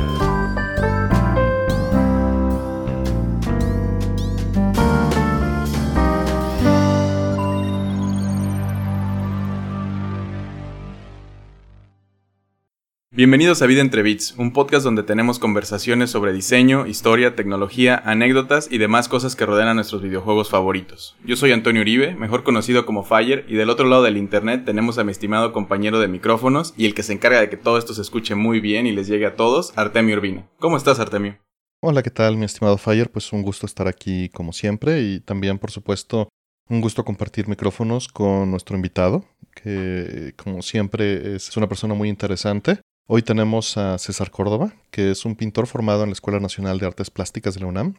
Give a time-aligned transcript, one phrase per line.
[0.00, 0.29] Bye.
[13.20, 18.72] Bienvenidos a Vida entre Bits, un podcast donde tenemos conversaciones sobre diseño, historia, tecnología, anécdotas
[18.72, 21.18] y demás cosas que rodean a nuestros videojuegos favoritos.
[21.26, 24.96] Yo soy Antonio Uribe, mejor conocido como Fire, y del otro lado del internet tenemos
[24.96, 27.92] a mi estimado compañero de micrófonos y el que se encarga de que todo esto
[27.92, 30.48] se escuche muy bien y les llegue a todos, Artemio Urbino.
[30.58, 31.36] ¿Cómo estás, Artemio?
[31.82, 33.10] Hola, ¿qué tal, mi estimado Fire?
[33.10, 36.30] Pues un gusto estar aquí como siempre y también, por supuesto,
[36.70, 42.80] un gusto compartir micrófonos con nuestro invitado, que como siempre es una persona muy interesante
[43.12, 46.86] Hoy tenemos a César Córdoba, que es un pintor formado en la Escuela Nacional de
[46.86, 47.96] Artes Plásticas de la UNAM.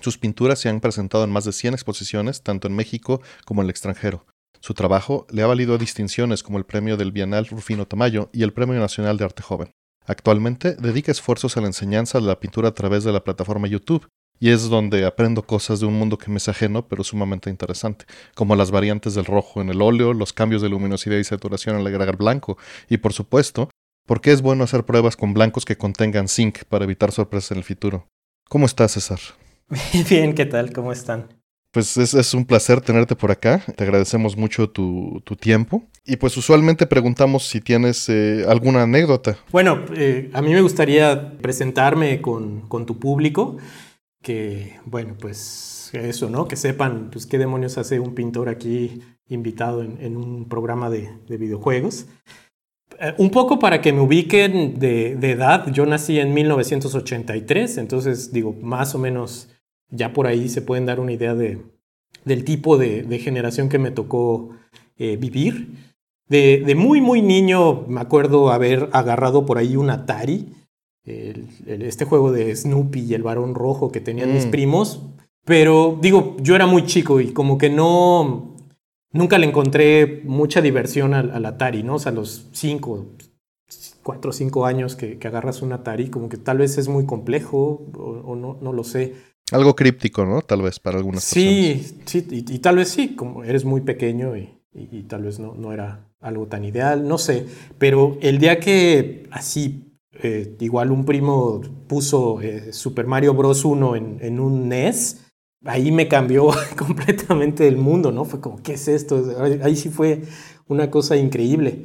[0.00, 3.66] Sus pinturas se han presentado en más de 100 exposiciones, tanto en México como en
[3.66, 4.24] el extranjero.
[4.60, 8.54] Su trabajo le ha valido distinciones como el Premio del Bienal Rufino Tamayo y el
[8.54, 9.70] Premio Nacional de Arte Joven.
[10.06, 14.08] Actualmente dedica esfuerzos a la enseñanza de la pintura a través de la plataforma YouTube,
[14.40, 18.06] y es donde aprendo cosas de un mundo que me es ajeno, pero sumamente interesante,
[18.34, 21.82] como las variantes del rojo en el óleo, los cambios de luminosidad y saturación en
[21.82, 22.56] el agregar blanco,
[22.88, 23.68] y por supuesto,
[24.06, 27.58] ¿Por qué es bueno hacer pruebas con blancos que contengan zinc para evitar sorpresas en
[27.58, 28.06] el futuro?
[28.50, 29.18] ¿Cómo estás, César?
[30.10, 30.74] Bien, ¿qué tal?
[30.74, 31.28] ¿Cómo están?
[31.70, 33.64] Pues es, un placer tenerte por acá.
[33.74, 35.82] Te agradecemos mucho tu, tiempo.
[36.04, 39.38] Y pues usualmente preguntamos si tienes eh, alguna anécdota.
[39.50, 43.56] Bueno, eh, a mí me gustaría presentarme con, tu público.
[44.22, 46.46] Que, bueno, pues eso, ¿no?
[46.46, 51.36] Que sepan, pues, qué demonios hace un pintor aquí invitado en, un programa de, de
[51.38, 52.06] videojuegos.
[53.00, 58.54] Eh, un poco para que me ubiquen de, edad, yo nací en 1983, entonces digo,
[58.62, 59.48] más o menos
[59.90, 61.62] ya por ahí se pueden dar una idea de,
[62.24, 64.50] del tipo de, generación que me tocó
[64.96, 65.68] eh, vivir.
[66.28, 70.48] De, muy, muy niño me acuerdo haber agarrado por ahí un Atari,
[71.04, 74.50] este juego de Snoopy y el varón rojo que tenían mis mm.
[74.50, 75.02] primos,
[75.44, 78.53] pero digo, yo era muy chico y como que no,
[79.14, 81.94] nunca le encontré mucha diversión al, Atari, ¿no?
[81.94, 83.06] O sea, los cinco,
[84.02, 87.90] cuatro o cinco años que, agarras un Atari, como que tal vez es muy complejo
[87.96, 89.14] o, no, no lo sé.
[89.52, 90.42] Algo críptico, ¿no?
[90.42, 94.50] Tal vez para algunas sí, Sí, y, tal vez sí, como eres muy pequeño y,
[95.08, 97.46] tal vez no, no, era algo tan ideal, no sé.
[97.78, 103.64] Pero el día que así, eh, igual un primo puso eh, Super Mario Bros.
[103.64, 105.23] 1 en, en un NES,
[105.64, 108.24] ahí me cambió completamente el mundo, ¿no?
[108.24, 109.22] Fue como, ¿qué es esto?
[109.62, 110.22] Ahí sí fue
[110.68, 111.84] una cosa increíble.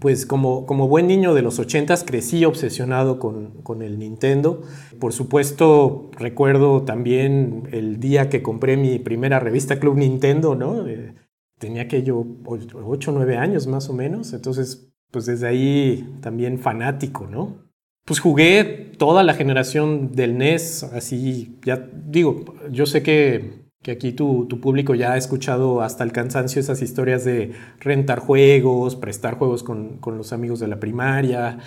[0.00, 4.62] Pues como, como buen niño de los ochentas crecí obsesionado con, con, el Nintendo.
[4.98, 10.86] Por supuesto, recuerdo también el día que compré mi primera revista Club Nintendo, ¿no?
[10.86, 11.14] Eh,
[11.58, 14.32] tenía que yo 8 o 9 años más o menos.
[14.32, 17.65] Entonces, pues desde ahí también fanático, ¿no?
[18.06, 18.62] Pues jugué
[18.98, 25.12] toda la generación del NES, así, ya digo, yo sé que, aquí tu, público ya
[25.12, 30.60] ha escuchado hasta el cansancio esas historias de rentar juegos, prestar juegos con, los amigos
[30.60, 31.58] de la primaria.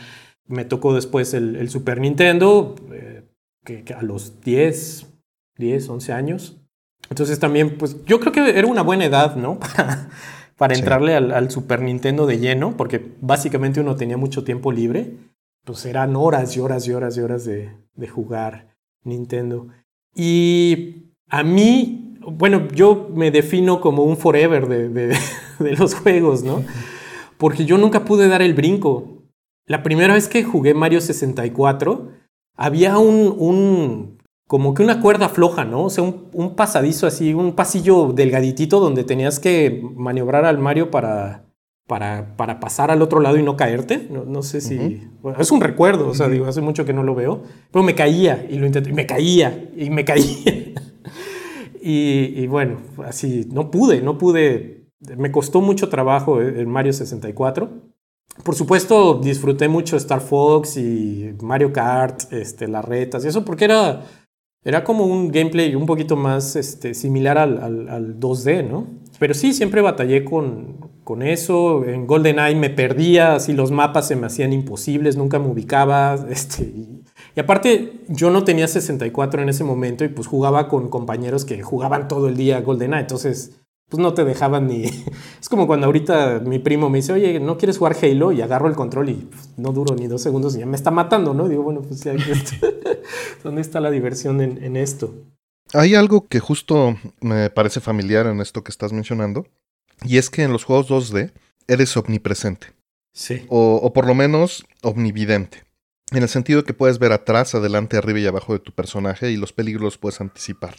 [0.48, 3.24] Me tocó después el, Super Nintendo, eh,
[3.66, 5.08] que, a los 10,
[5.58, 6.62] 10, 11 años.
[7.10, 9.60] Entonces también, pues yo creo que era una buena edad, ¿no?
[10.58, 15.16] Para, entrarle al, al Super Nintendo de lleno, porque básicamente uno tenía mucho tiempo libre
[15.70, 17.70] pues eran horas y horas y horas y horas de,
[18.08, 19.68] jugar Nintendo.
[20.16, 24.68] Y a mí, bueno, yo me defino como un forever
[25.60, 26.64] de, los juegos, ¿no?
[27.38, 29.22] Porque yo nunca pude dar el brinco.
[29.68, 32.14] La primera vez que jugué Mario 64,
[32.58, 35.84] había un, un como que una cuerda floja, ¿no?
[35.84, 40.90] O sea, un, un pasadizo así, un pasillo delgaditito donde tenías que maniobrar al Mario
[40.90, 41.49] para,
[41.90, 44.08] para, para, pasar al otro lado y no caerte.
[44.12, 45.10] No, sé si...
[45.40, 47.42] es un recuerdo, o sea, digo, hace mucho que no lo veo.
[47.72, 50.76] Pero me caía y lo intenté, y me caía y me caía.
[51.82, 54.86] y, bueno, así, no pude, no pude.
[55.18, 57.70] Me costó mucho trabajo el Mario 64.
[58.44, 63.66] Por supuesto, disfruté mucho Star Fox y Mario Kart, este, las retas y eso, porque
[63.66, 64.06] era,
[64.64, 68.86] era como un gameplay un poquito más este, similar al, al, al 2D, ¿no?
[69.18, 71.86] Pero sí, siempre batallé con, con eso.
[71.86, 76.24] En GoldenEye me perdía, así los mapas se me hacían imposibles, nunca me ubicaba.
[76.30, 81.46] Este, y, aparte, yo no tenía 64 en ese momento y pues jugaba con compañeros
[81.46, 83.60] que jugaban todo el día GoldenEye, entonces
[83.90, 84.84] pues no te dejaban ni...
[85.42, 88.32] Es como cuando ahorita mi primo me dice, oye, ¿no quieres jugar Halo?
[88.32, 90.92] Y agarro el control y pues, no duro ni dos segundos y ya me está
[90.92, 91.50] matando, ¿no?
[91.50, 92.14] digo, bueno, pues ya,
[93.44, 95.12] ¿dónde está la diversión en, en esto?
[95.74, 99.48] Hay algo que justo me parece familiar en esto que estás mencionando,
[100.04, 101.32] y es que en los juegos 2D
[101.68, 102.68] eres omnipresente.
[103.14, 103.46] Sí.
[103.50, 105.64] O, por lo menos omnividente.
[106.12, 109.38] en el sentido que puedes ver atrás, adelante, arriba y abajo de tu personaje y
[109.38, 110.76] los peligros los puedes anticipar.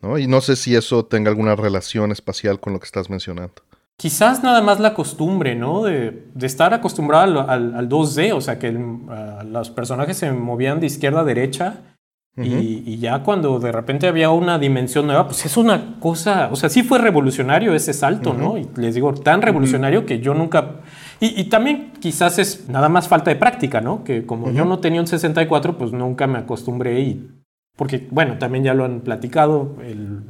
[0.00, 0.18] ¿no?
[0.18, 3.62] Y no sé si eso tenga alguna relación espacial con lo que estás mencionando.
[3.96, 5.84] Quizás nada más la costumbre, ¿no?
[5.84, 11.24] De, estar acostumbrado al, 2D, o sea, que los personajes se movían de izquierda a
[11.24, 11.91] derecha
[12.34, 16.70] y, ya cuando de repente había una dimensión nueva, pues es una cosa, o sea,
[16.70, 18.56] sí fue revolucionario ese salto, ¿no?
[18.56, 20.80] Y les digo, tan revolucionario que yo nunca...
[21.20, 24.02] Y, también quizás es nada más falta de práctica, ¿no?
[24.02, 27.30] Que como yo no tenía un 64, pues nunca me acostumbré y...
[27.76, 29.76] Porque, bueno, también ya lo han platicado,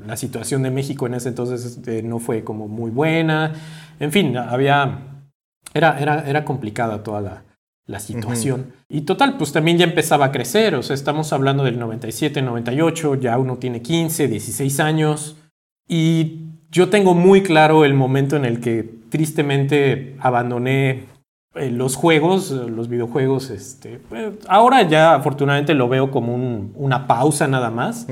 [0.07, 3.53] la situación de México en ese entonces este, no fue como muy buena.
[4.01, 5.09] En fin, había...
[5.75, 7.45] Era, era, era complicada toda la,
[7.87, 8.73] la situación.
[8.89, 13.17] Y total, pues también ya empezaba a crecer, o sea, estamos hablando del 97, 98,
[13.17, 15.37] ya uno tiene 15, 16 años.
[15.89, 21.07] Y yo tengo muy claro el momento en el que tristemente abandoné
[21.55, 23.51] eh, los juegos, los videojuegos.
[23.51, 26.35] Este, pues, ahora ya afortunadamente lo veo como
[26.75, 28.07] una pausa nada más.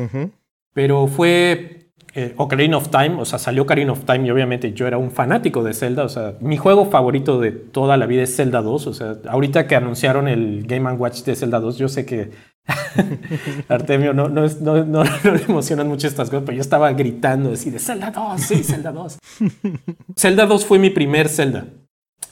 [0.73, 1.80] Pero fue
[2.15, 5.13] eh, Ocarina of Time, o sea, salió Ocarina of Time y obviamente yo era un
[5.13, 8.87] fanático de Zelda, o sea, mi juego favorito de toda la vida es Zelda 2,
[8.89, 12.31] o sea, ahorita que anunciaron el Game Watch de Zelda 2, yo sé que
[13.69, 17.71] Artemio no, no, no, no, le emocionan mucho estas cosas, pero yo estaba gritando así
[17.71, 19.19] de Zelda 2, sí, Zelda 2.
[20.19, 21.67] Zelda 2 fue mi primer Zelda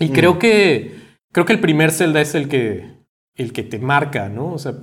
[0.00, 0.38] y creo mm.
[0.38, 0.96] que
[1.32, 2.98] creo que el primer Zelda es el que
[3.36, 4.52] el que te marca, ¿no?
[4.52, 4.74] O sea,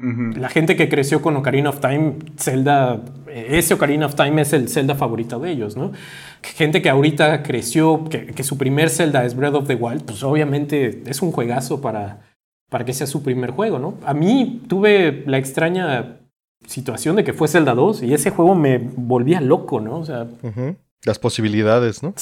[0.00, 4.68] la gente que creció con Ocarina of Time, Zelda, ese Ocarina of Time es el
[4.68, 5.92] Zelda favorito de ellos, ¿no?
[6.42, 11.02] Gente que ahorita creció, que, su primer Zelda es Breath of the Wild, pues obviamente
[11.04, 12.32] es un juegazo para,
[12.70, 13.94] para que sea su primer juego, ¿no?
[14.06, 16.20] A mí tuve la extraña
[16.66, 19.98] situación de que fue Zelda 2 y ese juego me volvía loco, ¿no?
[19.98, 20.26] O sea,
[21.04, 22.14] las posibilidades, ¿no?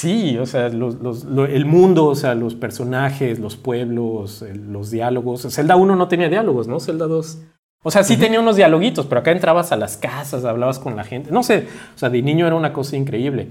[0.00, 5.46] Sí, o sea, el mundo, o sea, los personajes, los pueblos, los diálogos.
[5.54, 6.80] Zelda 1 no tenía diálogos, ¿no?
[6.80, 7.42] Zelda 2.
[7.82, 11.04] O sea, sí tenía unos dialoguitos, pero acá entrabas a las casas, hablabas con la
[11.04, 11.30] gente.
[11.30, 13.48] No sé, o sea, de niño era una cosa increíble.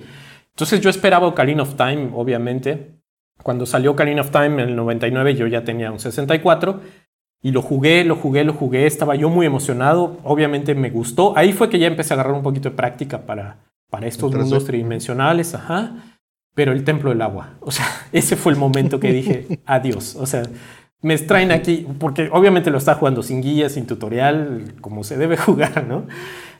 [0.50, 2.96] Entonces yo esperaba Ocarina of Time, obviamente.
[3.44, 6.82] Cuando salió Ocarina of Time en el 99 yo ya tenía un 64
[7.44, 8.88] y lo jugué, lo jugué, lo jugué.
[8.88, 10.18] Estaba yo muy emocionado.
[10.24, 11.38] Obviamente me gustó.
[11.38, 13.60] Ahí fue que ya empecé a agarrar un poquito de práctica para,
[13.92, 16.19] para estos mundos tridimensionales, ajá.
[16.56, 20.26] Pero el templo del agua, o sea, ese fue el momento que dije, adiós, o
[20.26, 20.44] sea,
[21.02, 25.38] me extraen aquí, porque obviamente lo está jugando sin guía, sin tutorial, como se debe
[25.38, 26.08] jugar, ¿no?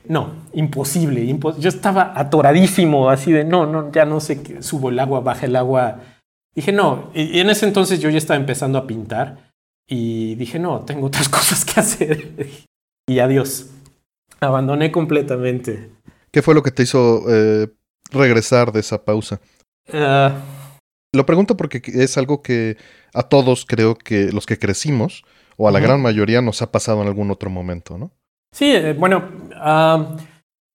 [0.08, 1.28] No, imposible,
[1.60, 5.46] yo estaba atoradísimo, así de, no, no, ya no sé, qué, subo el agua, baja
[5.46, 6.00] el agua.
[6.56, 9.52] Dije, no, y en ese entonces yo ya estaba empezando a pintar
[9.88, 12.48] y dije, no, tengo otras cosas que hacer.
[13.08, 13.70] y adiós,
[14.40, 15.92] abandoné completamente.
[16.32, 17.68] ¿Qué fue lo que te hizo eh,
[18.12, 19.42] regresar de esa pausa?
[19.94, 20.36] Ah.
[21.14, 22.78] Lo pregunto porque es algo que
[23.14, 25.24] a todos creo que los que crecimos,
[25.58, 28.12] o a la gran mayoría, nos ha pasado en algún otro momento, ¿no?
[28.52, 29.24] Sí, eh, bueno,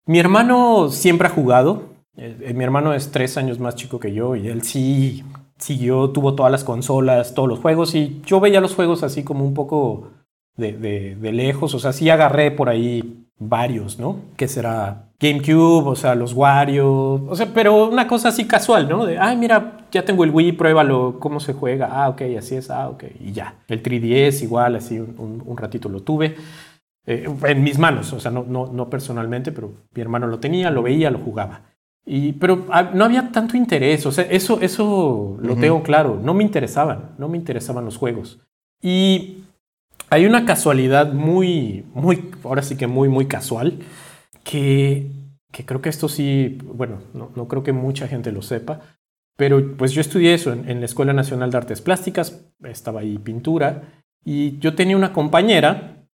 [0.07, 1.91] mi hermano siempre ha jugado.
[2.17, 5.25] Eh, mi hermano es tres años más chico que yo y él sí
[5.59, 9.45] siguió, tuvo todas las consolas, todos los juegos y yo veía los juegos así como
[9.45, 10.11] un poco
[10.57, 14.19] de, de lejos, o sea, sí agarré por ahí varios, ¿no?
[14.37, 19.07] Que será GameCube, o sea, los Wario, o sea, pero una cosa así casual, ¿no?
[19.07, 22.71] De, ay, mira, ya tengo el Wii, pruébalo, cómo se juega, ah, ok, así es,
[22.71, 23.57] ah, ok, y ya.
[23.67, 26.37] El 3DS igual, así un, ratito lo tuve.
[27.07, 30.71] Eh, en mis manos, o sea, no, no, no personalmente, pero mi hermano lo tenía,
[30.71, 31.63] lo veía, lo jugaba.
[32.05, 36.35] Y, pero ah, no había tanto interés, o sea, eso, eso lo tengo claro, no
[36.35, 38.41] me interesaban, no me interesaban los juegos.
[38.83, 39.45] Y
[40.11, 43.79] hay una casualidad muy, muy, ahora sí que muy, muy casual,
[44.43, 45.11] que,
[45.53, 48.81] que creo que esto sí, bueno, no, no, creo que mucha gente lo sepa,
[49.37, 54.03] pero pues yo estudié eso en, la Escuela Nacional de Artes Plásticas, estaba ahí pintura,
[54.25, 56.05] y yo tenía una compañera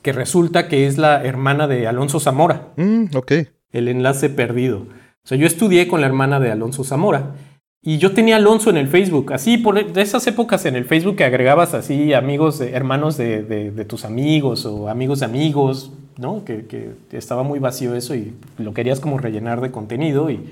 [0.00, 2.72] que resulta que es la hermana de Alonso Zamora.
[2.76, 3.32] Mm, ok.
[3.70, 4.78] El enlace perdido.
[5.24, 7.34] O sea, yo estudié con la hermana de Alonso Zamora.
[7.84, 11.16] Y yo tenía Alonso en el Facebook, así por de esas épocas en el Facebook
[11.16, 16.44] que agregabas así amigos, hermanos de, de, tus amigos o amigos de amigos, ¿no?
[16.44, 20.48] Que, que, estaba muy vacío eso y lo querías como rellenar de contenido y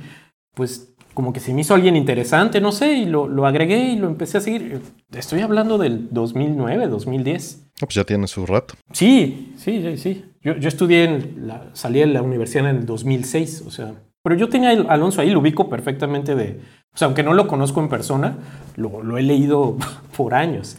[0.55, 3.97] pues como que se me hizo alguien interesante, no sé, y lo, lo agregué y
[3.97, 4.81] lo empecé a seguir.
[5.13, 7.71] Estoy hablando del 2009, 2010.
[7.79, 8.75] pues ya tiene su rato.
[8.93, 10.25] Sí, sí, sí, sí.
[10.43, 14.37] Yo, yo estudié, en la, salí de la universidad en el 2006, o sea, pero
[14.37, 16.61] yo tenía a Alonso ahí, lo ubico perfectamente de
[16.95, 18.39] o sea, aunque no lo conozco en persona,
[18.77, 19.77] lo, he leído
[20.17, 20.77] por años.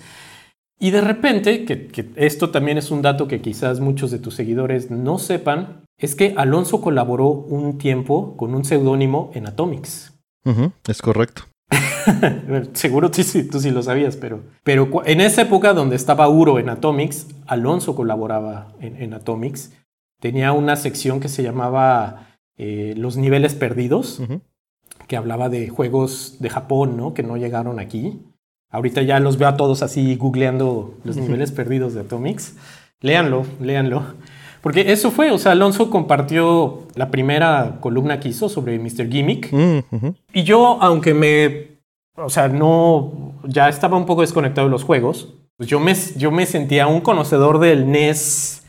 [0.79, 4.89] Y de repente, que, esto también es un dato que quizás muchos de tus seguidores
[4.89, 10.13] no sepan, es que Alonso colaboró un tiempo con un seudónimo en Atomics.
[10.87, 11.43] es correcto.
[12.73, 16.59] Seguro tú sí, tú sí lo sabías, pero, pero en esa época donde estaba Uro
[16.59, 19.71] en Atomics, Alonso colaboraba en, Atomics.
[20.19, 24.21] Tenía una sección que se llamaba eh, Los niveles perdidos,
[25.11, 27.13] que hablaba de juegos de Japón, ¿no?
[27.13, 28.21] Que no llegaron aquí.
[28.69, 32.55] Ahorita ya los veo a todos así googleando los niveles perdidos de Atomics.
[33.01, 34.03] Léanlo, léanlo.
[34.61, 39.11] Porque eso fue, o sea, Alonso compartió la primera columna que hizo sobre Mr.
[39.11, 39.51] Gimmick.
[39.51, 41.81] Mm, y yo, aunque me,
[42.15, 46.31] o sea, no, ya estaba un poco desconectado de los juegos, pues yo me, yo
[46.31, 48.60] me sentía un conocedor del NES,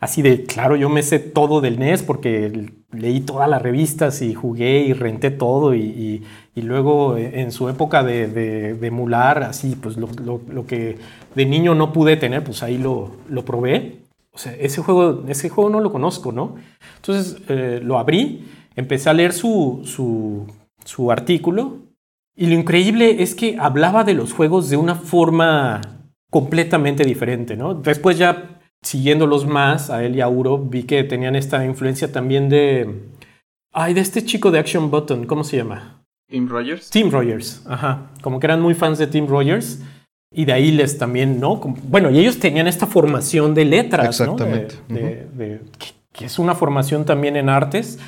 [0.00, 4.34] así de, claro, yo me sé todo del NES porque leí todas las revistas y
[4.34, 9.96] jugué y renté todo y, y, luego en su época de, de, emular, así, pues
[9.96, 10.98] lo, lo, lo, que
[11.34, 14.00] de niño no pude tener, pues ahí lo, lo probé.
[14.32, 16.56] O sea, ese juego, ese juego no lo conozco, ¿no?
[16.96, 20.46] Entonces eh, lo abrí, empecé a leer su, su,
[20.84, 21.78] su artículo
[22.36, 25.80] y lo increíble es que hablaba de los juegos de una forma
[26.30, 27.74] completamente diferente, ¿no?
[27.74, 32.48] Después ya siguiéndolos más, a él y a Uro, vi que tenían esta influencia también
[32.48, 33.08] de...
[33.72, 36.02] Ay, de este chico de Action Button, ¿cómo se llama?
[36.28, 36.90] Tim Rogers.
[36.90, 38.10] Tim Rogers, ajá.
[38.22, 39.80] Como que eran muy fans de Tim Rogers.
[40.32, 41.56] Y de ahí les también, ¿no?
[41.56, 44.76] Bueno, y ellos tenían esta formación de letras, Exactamente.
[44.88, 44.96] ¿no?
[44.96, 47.98] que, es una formación también en artes.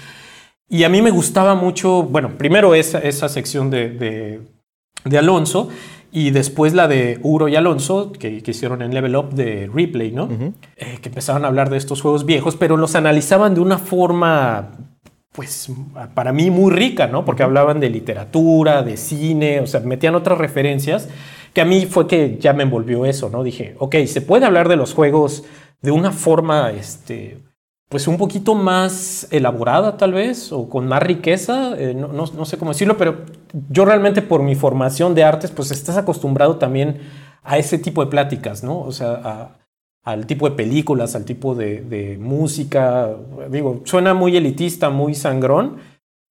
[0.69, 4.41] Y a mí me gustaba mucho, bueno, primero esa, esa sección de,
[5.05, 5.69] de, Alonso
[6.13, 10.13] y después la de Uro y Alonso, que, que hicieron en Level Up de Replay,
[10.13, 10.29] ¿no?
[10.77, 14.73] Eh, que empezaron a hablar de estos juegos viejos, pero los analizaban de una forma
[15.33, 15.73] pues
[16.15, 17.25] para mí muy rica, ¿no?
[17.25, 21.09] Porque hablaban de literatura, de cine, o sea, metían otras referencias
[21.55, 23.43] que a mí fue que ya me envolvió eso, ¿no?
[23.43, 25.45] Dije, ok, se puede hablar de los juegos
[25.81, 27.39] de una forma, este,
[27.93, 32.57] pues un poquito más elaborada tal vez, o con más riqueza, eh, no, no, sé
[32.57, 33.19] cómo decirlo, pero
[33.69, 37.03] yo realmente por mi formación de artes, pues estás acostumbrado también
[37.43, 38.81] a ese tipo de pláticas, ¿no?
[38.81, 39.59] O sea,
[40.05, 43.11] al tipo de películas, al tipo de, de música,
[43.51, 45.77] digo, suena muy elitista, muy sangrón,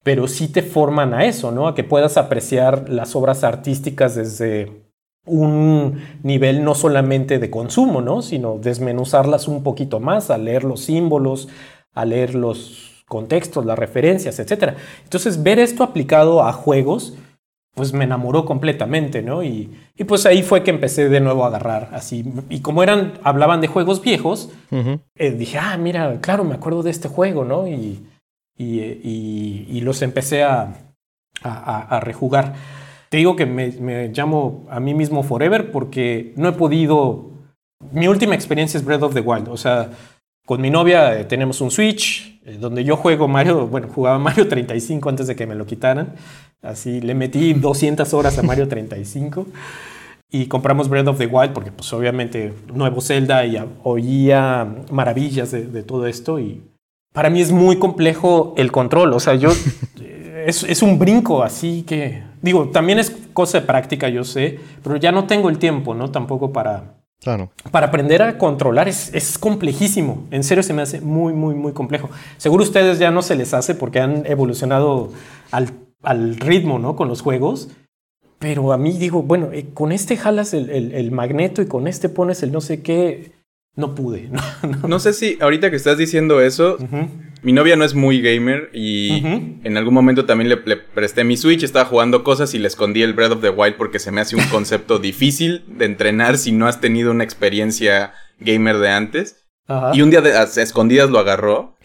[0.03, 1.67] pero sí te forman a eso, ¿no?
[1.67, 4.90] A que puedas apreciar las obras artísticas desde
[5.25, 8.21] un nivel no solamente de consumo, ¿no?
[8.21, 11.47] sino desmenuzarlas un poquito más, a leer los símbolos,
[11.93, 14.75] a leer los contextos, las referencias, etc.
[15.03, 17.13] Entonces, ver esto aplicado a juegos,
[17.75, 19.43] pues me enamoró completamente, ¿no?
[19.43, 19.69] Y,
[20.07, 22.25] pues ahí fue que empecé de nuevo a agarrar así.
[22.49, 24.49] Y como eran, hablaban de juegos viejos,
[25.15, 27.67] eh, dije, ah, mira, claro, me acuerdo de este juego, ¿no?
[27.67, 28.07] Y,
[28.57, 30.73] y, los empecé a,
[31.43, 32.55] a, a rejugar.
[33.11, 37.29] Te digo que me, llamo a mí mismo Forever porque no he podido...
[37.91, 39.49] Mi última experiencia es Breath of the Wild.
[39.49, 39.89] O sea,
[40.45, 44.47] con mi novia eh, tenemos un Switch eh, donde yo juego Mario, bueno, jugaba Mario
[44.47, 46.13] 35 antes de que me lo quitaran.
[46.61, 49.45] Así le metí 200 horas a Mario 35
[50.29, 55.65] y compramos Breath of the Wild porque pues obviamente nuevo Zelda y oía maravillas de,
[55.65, 56.61] de todo esto y
[57.11, 59.11] para mí es muy complejo el control.
[59.11, 59.49] O sea, yo
[60.45, 65.11] es, un brinco así que, digo, también es cosa de práctica, yo sé, pero ya
[65.11, 66.11] no tengo el tiempo, ¿no?
[66.11, 67.51] Tampoco para, Claro.
[67.69, 70.27] Para aprender a controlar es, es, complejísimo.
[70.31, 72.09] En serio se me hace muy, muy, muy complejo.
[72.37, 75.11] Seguro ustedes ya no se les hace porque han evolucionado
[75.51, 75.69] al,
[76.01, 76.95] al ritmo, ¿no?
[76.95, 77.69] Con los juegos.
[78.39, 82.09] Pero a mí digo, bueno, eh, con este jalas el, el, magneto y con este
[82.09, 83.33] pones el no sé qué.
[83.75, 84.31] No pude.
[84.87, 86.77] No, sé si ahorita que estás diciendo eso,
[87.43, 89.23] mi novia no es muy gamer y
[89.63, 93.13] en algún momento también le, presté mi Switch, estaba jugando cosas y le escondí el
[93.13, 96.67] Breath of the Wild porque se me hace un concepto difícil de entrenar si no
[96.67, 99.37] has tenido una experiencia gamer de antes.
[99.93, 101.77] Y un día de, a escondidas lo agarró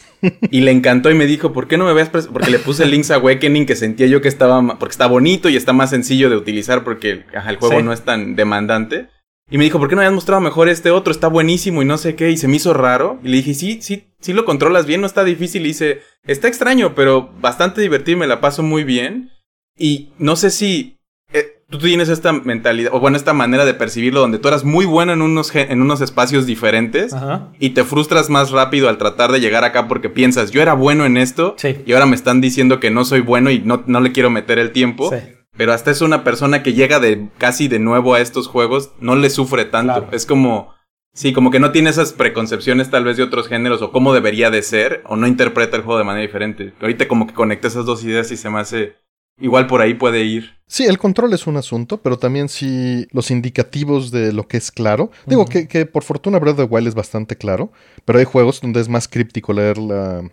[0.51, 2.09] y le encantó y me dijo, ¿por qué no me ves?
[2.09, 5.73] Porque le puse Link's Awakening que sentía yo que estaba, porque está bonito y está
[5.73, 9.07] más sencillo de utilizar porque el juego no es tan demandante.
[9.49, 11.13] Y me dijo, ¿por qué no me has mostrado mejor este otro?
[11.13, 12.31] Está buenísimo y no sé qué.
[12.31, 13.21] Y se me hizo raro.
[13.23, 15.63] Y le dije, sí, sí, sí lo controlas bien, no está difícil.
[15.63, 19.31] Y dice, está extraño, pero bastante divertido, me la paso muy bien.
[19.79, 20.99] Y no sé si
[21.33, 24.85] eh, tú tienes esta mentalidad, o bueno, esta manera de percibirlo, donde tú eras muy
[24.85, 27.15] bueno en unos, en unos espacios diferentes
[27.61, 31.05] y te frustras más rápido al tratar de llegar acá porque piensas, yo era bueno
[31.05, 34.13] en esto y ahora me están diciendo que no soy bueno y no, no le
[34.13, 35.11] quiero meter el tiempo.
[35.11, 35.36] Sí.
[35.57, 39.17] Pero hasta es una persona que llega de casi de nuevo a estos juegos, no
[39.17, 40.09] le sufre tanto.
[40.13, 40.75] Es como,
[41.15, 44.51] sí, como que no tiene esas preconcepciones tal vez de otros géneros o cómo debería
[44.51, 46.75] de ser, o no interpreta el juego de manera diferente.
[46.81, 48.97] Ahorita como que conecta esas dos ideas y se me hace,
[49.41, 50.57] igual por ahí puede ir.
[50.67, 54.71] Sí, el control es un asunto, pero también sí los indicativos de lo que es
[54.71, 55.11] claro.
[55.27, 57.73] Digo que, que, por fortuna Breath of the Wild es bastante claro,
[58.05, 60.29] pero hay juegos donde es más críptico leer la,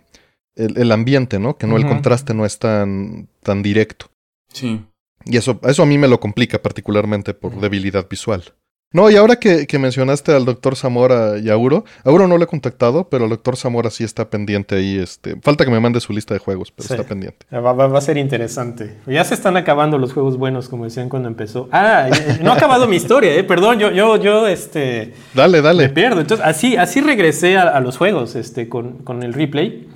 [0.56, 1.56] el, ambiente, ¿no?
[1.56, 4.10] Que no el contraste no es tan, tan directo.
[4.52, 4.84] Sí.
[5.26, 8.54] Y eso, eso a mí me lo complica particularmente por debilidad visual.
[8.94, 12.46] No, y ahora que, mencionaste al doctor Zamora y a Auro, Auro no lo he
[12.46, 14.96] contactado, pero el doctor Zamora sí está pendiente ahí.
[14.96, 17.44] Este, falta que me mande su lista de juegos, pero está pendiente.
[17.52, 18.98] Va, va, a ser interesante.
[19.08, 21.68] Ya se están acabando los juegos buenos, como decían cuando empezó.
[21.72, 22.08] Ah,
[22.40, 23.42] no ha acabado mi historia, eh.
[23.42, 25.12] Perdón, yo, yo, yo, este.
[25.34, 25.88] Dale, dale.
[25.88, 26.20] Me pierdo.
[26.20, 29.88] Entonces, así, así regresé a, los juegos, este, con, con, el replay.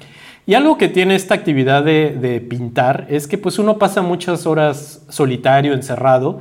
[0.48, 4.46] Y algo que tiene esta actividad de, de pintar es que pues uno pasa muchas
[4.46, 6.40] horas solitario, encerrado.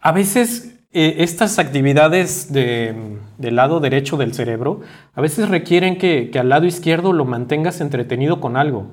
[0.00, 4.82] A veces eh, estas actividades del lado derecho del cerebro
[5.14, 8.88] a veces requieren que, al lado izquierdo lo mantengas entretenido con algo.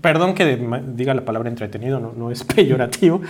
[0.00, 0.56] Perdón que
[0.88, 3.20] diga la palabra entretenido, no, es peyorativo,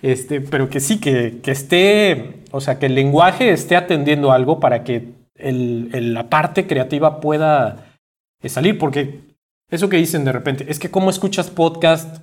[0.00, 4.84] este, pero que sí, que, esté, o sea, que el lenguaje esté atendiendo algo para
[4.84, 7.96] que la parte creativa pueda
[8.40, 9.29] eh, salir, porque
[9.70, 12.18] eso que dicen de repente, es que cómo escuchas podcast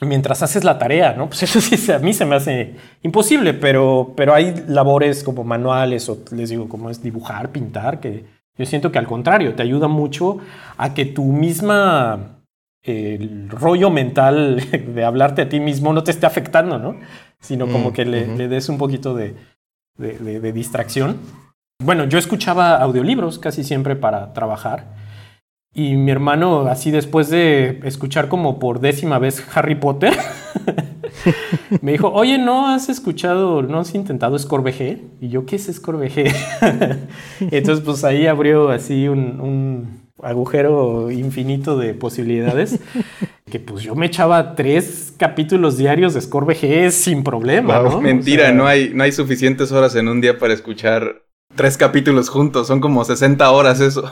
[0.00, 1.28] mientras haces la tarea, ¿no?
[1.28, 6.08] Pues eso sí a mí se me hace imposible, pero, pero hay labores como manuales
[6.08, 8.24] o les digo como es dibujar, pintar, que
[8.56, 10.38] yo siento que al contrario, te ayuda mucho
[10.76, 12.40] a que tu misma
[12.82, 14.62] el rollo mental
[14.94, 16.96] de hablarte a ti mismo no te esté afectando, ¿no?
[17.40, 19.34] Sino como mm, que le, des un poquito de,
[19.98, 21.18] de distracción.
[21.82, 25.03] Bueno, yo escuchaba audiolibros casi siempre para trabajar
[25.76, 30.12] y mi hermano, así después de escuchar como por décima vez Harry Potter,
[31.82, 35.00] me dijo, oye, ¿no has escuchado, no has intentado Scorbg?
[35.20, 36.32] Y yo, ¿qué es Scorbg?
[37.40, 42.78] Entonces, pues ahí abrió así un, agujero infinito de posibilidades.
[43.50, 47.80] que pues yo me echaba tres capítulos diarios de Scorbg sin problema.
[47.80, 48.00] ¿no?
[48.00, 51.23] Mentira, no, hay, no hay suficientes horas en un día para escuchar
[51.54, 54.10] tres capítulos juntos, son como 60 horas eso.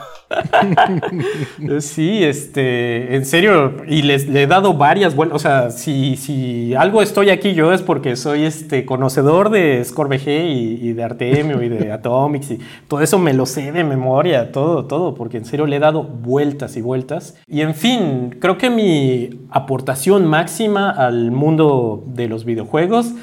[1.79, 6.73] sí, este, en serio, y les le he dado varias vueltas, o sea, si, si
[6.75, 11.61] algo estoy aquí yo es porque soy este conocedor de ScoreBG y, y de Artemio
[11.61, 15.45] y de Atomics y todo eso me lo sé de memoria, todo, todo, porque en
[15.45, 17.35] serio le he dado vueltas y vueltas.
[17.47, 23.13] Y en fin, creo que mi aportación máxima al mundo de los videojuegos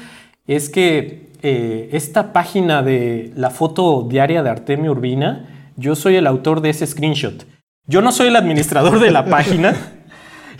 [0.47, 6.27] es que eh, esta página de la foto diaria de Artemio Urbina, yo soy el
[6.27, 7.45] autor de ese screenshot.
[7.87, 9.75] Yo no soy el administrador de la página.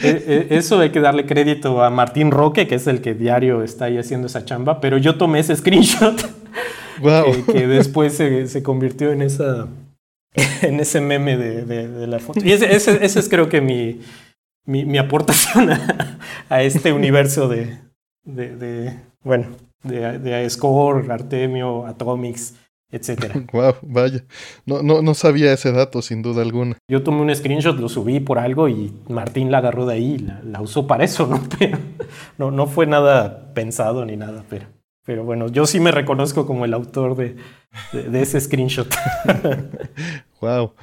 [0.04, 3.86] Eh, eso hay que darle crédito a Martín Roque, que es el que diario está
[3.86, 6.20] ahí haciendo esa chamba, pero yo tomé ese screenshot
[7.52, 9.68] que, después se, convirtió en, esa,
[10.62, 12.40] en ese meme de, la foto.
[12.44, 14.02] Y ese, es creo que mi,
[14.66, 15.70] mi, aportación
[16.50, 17.78] a, este universo de,
[18.24, 19.48] de, bueno,
[19.84, 22.56] de, de Score, Artemio, Atomics,
[22.92, 23.46] etc.
[23.54, 24.24] Wow, vaya.
[24.66, 26.78] No, no, no sabía ese dato, sin duda alguna.
[26.90, 30.42] Yo tomé un screenshot, lo subí por algo y Martín la agarró de ahí, la,
[30.44, 31.42] la usó para eso, ¿no?
[31.60, 31.78] Pero
[32.38, 34.68] no, no fue nada pensado ni nada, pero,
[35.06, 37.36] pero bueno, yo sí me reconozco como el autor de,
[37.94, 38.94] de, ese screenshot.
[40.42, 40.74] wow.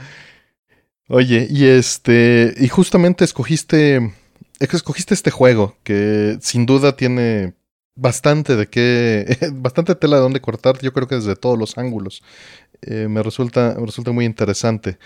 [1.09, 4.13] Oye, y este, y justamente escogiste,
[4.61, 7.55] escogiste este juego que sin duda tiene
[7.99, 12.23] bastante de qué, bastante tela de dónde cortar, yo creo que desde todos los ángulos.
[12.83, 14.99] Eh, me, resulta, me resulta muy interesante.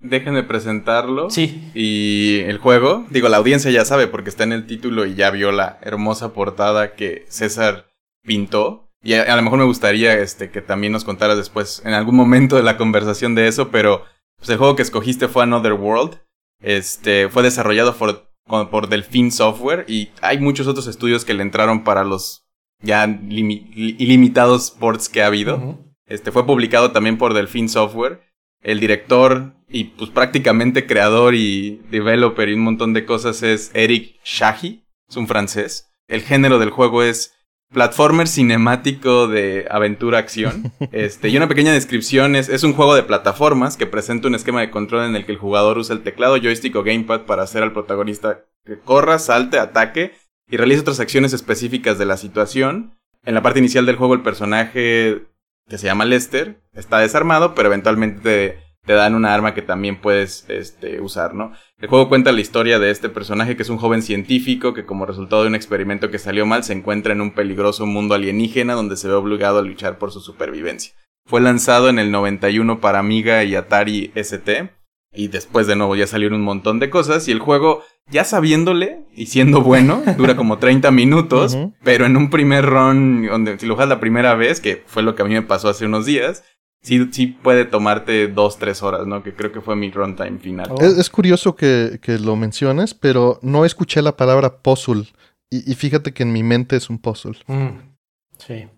[0.00, 1.28] Déjenme presentarlo.
[1.28, 1.70] Sí.
[1.74, 5.30] Y el juego, digo, la audiencia ya sabe porque está en el título y ya
[5.30, 7.90] vio la hermosa portada que César
[8.22, 8.88] pintó.
[9.02, 12.56] Y a, lo mejor me gustaría este, que también nos contaras después, en algún momento
[12.56, 14.04] de la conversación de eso, pero
[14.36, 16.18] pues, el juego que escogiste fue Another World.
[16.62, 18.29] Este, fue desarrollado por
[18.70, 22.46] por Delfin Software y hay muchos otros estudios que le entraron para los
[22.82, 25.78] ya ilimitados ports que ha habido.
[26.06, 28.22] Este fue publicado también por Delfin Software.
[28.62, 34.18] El director y pues prácticamente creador y developer y un montón de cosas es Eric
[34.24, 35.92] Shahi, es un francés.
[36.08, 37.32] El género del juego es
[37.72, 40.72] platformer cinemático de aventura-acción.
[40.92, 44.60] Este, y una pequeña descripción es, es un juego de plataformas que presenta un esquema
[44.60, 47.62] de control en el que el jugador usa el teclado, joystick o gamepad para hacer
[47.62, 50.12] al protagonista que corra, salte, ataque
[50.48, 52.98] y realice otras acciones específicas de la situación.
[53.24, 55.26] En la parte inicial del juego el personaje
[55.68, 60.44] que se llama Lester está desarmado, pero eventualmente te dan una arma que también puedes
[60.48, 61.52] este, usar, ¿no?
[61.80, 65.06] El juego cuenta la historia de este personaje que es un joven científico que como
[65.06, 68.98] resultado de un experimento que salió mal se encuentra en un peligroso mundo alienígena donde
[68.98, 70.92] se ve obligado a luchar por su supervivencia.
[71.26, 74.70] Fue lanzado en el 91 para Amiga y Atari ST
[75.14, 79.06] y después de nuevo ya salieron un montón de cosas y el juego ya sabiéndole
[79.14, 83.74] y siendo bueno, dura como 30 minutos, pero en un primer run, donde si lo
[83.74, 86.44] juegas la primera vez, que fue lo que a mí me pasó hace unos días,
[86.82, 89.22] sí, sí puede tomarte dos, tres horas, ¿no?
[89.22, 90.70] Que creo que fue mi runtime final.
[90.80, 95.06] Es, curioso que, que, lo menciones, pero no escuché la palabra puzzle
[95.50, 97.38] Y, fíjate que en mi mente es un puzzle.
[97.46, 97.96] Mm,
[98.38, 98.68] sí.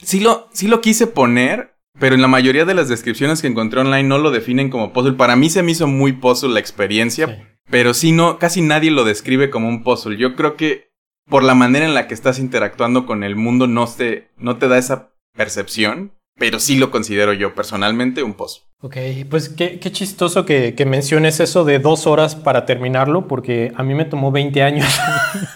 [0.00, 3.80] Sí lo, sí lo quise poner, pero en la mayoría de las descripciones que encontré
[3.80, 5.14] online no lo definen como puzzle.
[5.14, 9.04] Para mí se me hizo muy puzzle la experiencia, pero sí no, casi nadie lo
[9.04, 10.16] describe como un puzzle.
[10.16, 10.88] Yo creo que
[11.28, 14.68] por la manera en la que estás interactuando con el mundo no te, no te
[14.68, 18.62] da esa percepción, pero sí lo considero yo personalmente un puzzle.
[18.80, 18.96] Ok,
[19.28, 24.04] pues qué, chistoso que, menciones eso de dos horas para terminarlo, porque a mí me
[24.04, 24.86] tomó 20 años.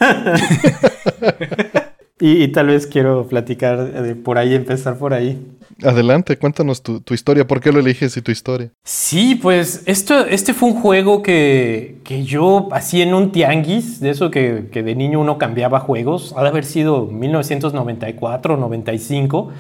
[2.21, 3.92] y, tal vez quiero platicar
[4.25, 5.40] por ahí, empezar por ahí.
[5.85, 8.73] Adelante, cuéntanos tu, historia, ¿por qué lo eliges y tu historia?
[8.83, 14.11] Sí, pues esto, este fue un juego que, que yo hacía en un tianguis, de
[14.11, 19.53] eso que, que de niño uno cambiaba juegos, ha de haber sido 1994 95,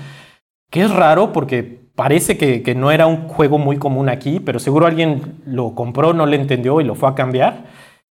[0.72, 4.86] que es raro porque parece que, no era un juego muy común aquí, pero seguro
[4.86, 7.66] alguien lo compró, no le entendió y lo fue a cambiar.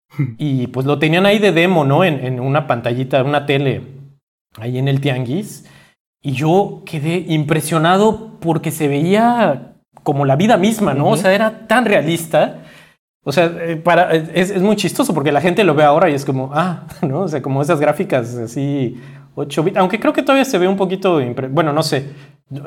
[0.40, 2.04] Y pues lo tenían ahí de demo, ¿no?
[2.04, 3.84] En, una pantallita, una tele,
[4.58, 5.66] ahí en el tianguis.
[6.24, 11.10] Y yo quedé impresionado porque se veía como la vida misma, ¿no?
[11.10, 12.64] O sea, era tan realista.
[13.24, 16.14] O sea, eh, para, es, es, muy chistoso porque la gente lo ve ahora y
[16.16, 17.22] es como, ah, ¿no?
[17.24, 19.00] O sea, como esas gráficas así
[19.36, 22.08] 8 bits, aunque creo que todavía se ve un poquito, bueno, no sé,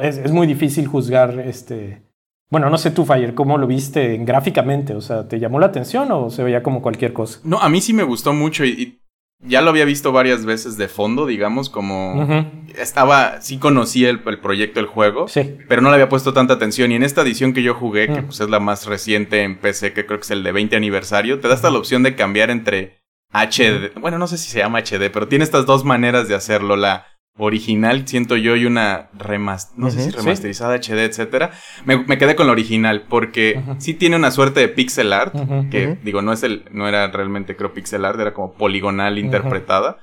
[0.00, 2.02] es, muy difícil juzgar este...
[2.50, 4.94] Bueno, no sé tú, Fire, ¿cómo lo viste gráficamente?
[4.94, 7.38] O sea, ¿te llamó la atención o se veía como cualquier cosa?
[7.44, 9.00] No, a mí sí me gustó mucho y,
[9.42, 12.44] ya lo había visto varias veces de fondo, digamos, como
[12.76, 15.56] estaba, sí conocía el, proyecto, el juego, sí.
[15.66, 16.92] pero no le había puesto tanta atención.
[16.92, 18.26] Y en esta edición que yo jugué, que mm.
[18.26, 21.40] pues es la más reciente en PC, que creo que es el de 20 aniversario,
[21.40, 23.00] te da hasta la opción de cambiar entre
[23.32, 26.76] HD, bueno, no sé si se llama HD, pero tiene estas dos maneras de hacerlo,
[26.76, 27.06] la
[27.44, 31.50] original, siento yo, y una remaster, no sé si remasterizada HD, etcétera.
[31.84, 35.34] Me, quedé con la original porque sí tiene una suerte de pixel art,
[35.70, 39.98] que digo, no es el, no era realmente creo pixel art, era como poligonal interpretada,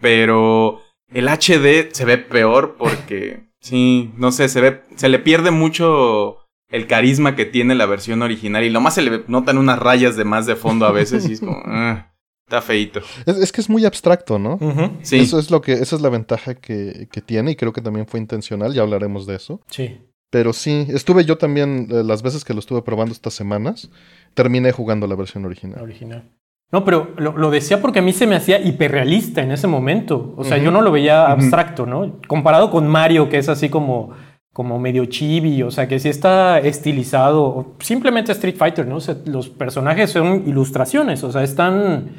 [0.00, 0.80] pero
[1.12, 6.38] el HD se ve peor porque sí, no sé, se ve, se le pierde mucho
[6.70, 10.16] el carisma que tiene la versión original y lo más se le notan unas rayas
[10.16, 11.60] de más de fondo a veces y es como...
[11.66, 12.09] Ah.
[12.50, 13.00] Está feito.
[13.26, 14.58] Es, que es muy abstracto, ¿no?
[15.02, 15.20] Sí.
[15.20, 18.18] Eso es lo que, esa es la ventaja que, tiene y creo que también fue
[18.18, 19.60] intencional, ya hablaremos de eso.
[19.70, 20.00] Sí.
[20.30, 23.88] Pero sí, estuve yo también, eh, las veces que lo estuve probando estas semanas,
[24.34, 25.80] terminé jugando la versión original.
[25.80, 26.28] original.
[26.72, 30.34] No, pero lo, decía porque a mí se me hacía hiperrealista en ese momento.
[30.36, 32.18] O sea, yo no lo veía abstracto, ¿no?
[32.26, 34.10] Comparado con Mario, que es así como,
[34.52, 37.76] como medio chibi, o sea, que sí está estilizado.
[37.78, 38.96] Simplemente Street Fighter, ¿no?
[38.96, 42.10] O sea, los personajes son ilustraciones, o sea, están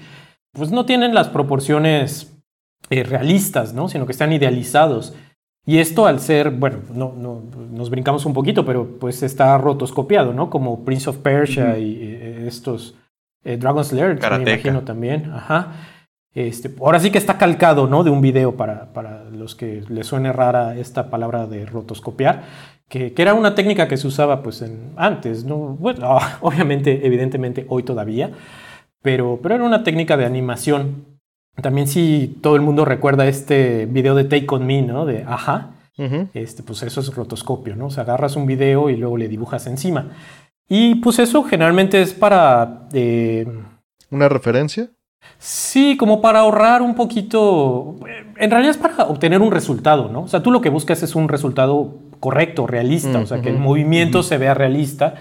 [0.54, 2.34] pues no tienen las proporciones
[2.90, 3.88] eh, realistas, ¿no?
[3.88, 5.16] Sino que están idealizados.
[5.66, 10.34] Y esto al ser, bueno, no, no, nos brincamos un poquito, pero pues está rotoscopiado,
[10.34, 10.50] ¿no?
[10.50, 12.96] Como Prince of Persia y eh, estos
[13.44, 15.32] eh, Dragon's Lair, me imagino también.
[15.32, 15.74] Ajá.
[16.34, 18.04] Este, ahora sí que está calcado, ¿no?
[18.04, 22.44] De un video para, para los que les suene rara esta palabra de rotoscopiar,
[22.88, 25.58] que, que era una técnica que se usaba pues en, antes, ¿no?
[25.58, 28.32] Bueno, obviamente, evidentemente, hoy todavía.
[29.02, 31.06] Pero, pero era una técnica de animación.
[31.62, 35.06] También si todo el mundo recuerda este video de Take On Me, ¿no?
[35.06, 35.72] De Ajá.
[36.34, 37.88] este, pues eso es rotoscopio, ¿no?
[37.88, 40.08] O sea, agarras un video y luego le dibujas encima.
[40.68, 42.88] Y pues eso generalmente es para...
[42.94, 43.46] Eh,
[44.10, 44.90] ¿Una referencia?
[45.38, 47.98] Sí, como para ahorrar un poquito.
[48.38, 50.24] En realidad es para obtener un resultado, ¿no?
[50.24, 53.58] O sea, tú lo que buscas es un resultado correcto, realista, o sea, que el
[53.58, 55.16] movimiento se vea realista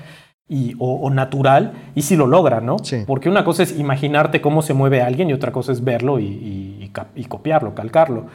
[0.79, 2.77] o, natural y si lo logra, ¿no?
[3.07, 6.91] Porque una cosa es imaginarte cómo se mueve alguien y otra cosa es verlo y,
[7.29, 8.27] copiarlo, calcarlo.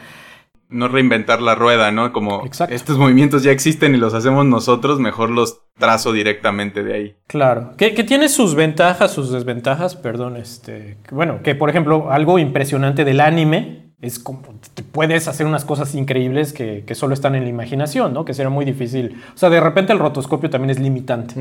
[0.68, 2.12] No reinventar la rueda, ¿no?
[2.12, 7.16] Como estos movimientos ya existen y los hacemos nosotros, mejor los trazo directamente de ahí.
[7.28, 12.40] Claro, que, que tiene sus ventajas, sus desventajas, perdón, este, bueno, que por ejemplo algo
[12.40, 14.42] impresionante del anime es como,
[14.92, 18.26] puedes hacer unas cosas increíbles que, que, solo están en la imaginación, ¿no?
[18.26, 19.22] Que será muy difícil.
[19.34, 21.36] O sea, de repente el rotoscopio también es limitante.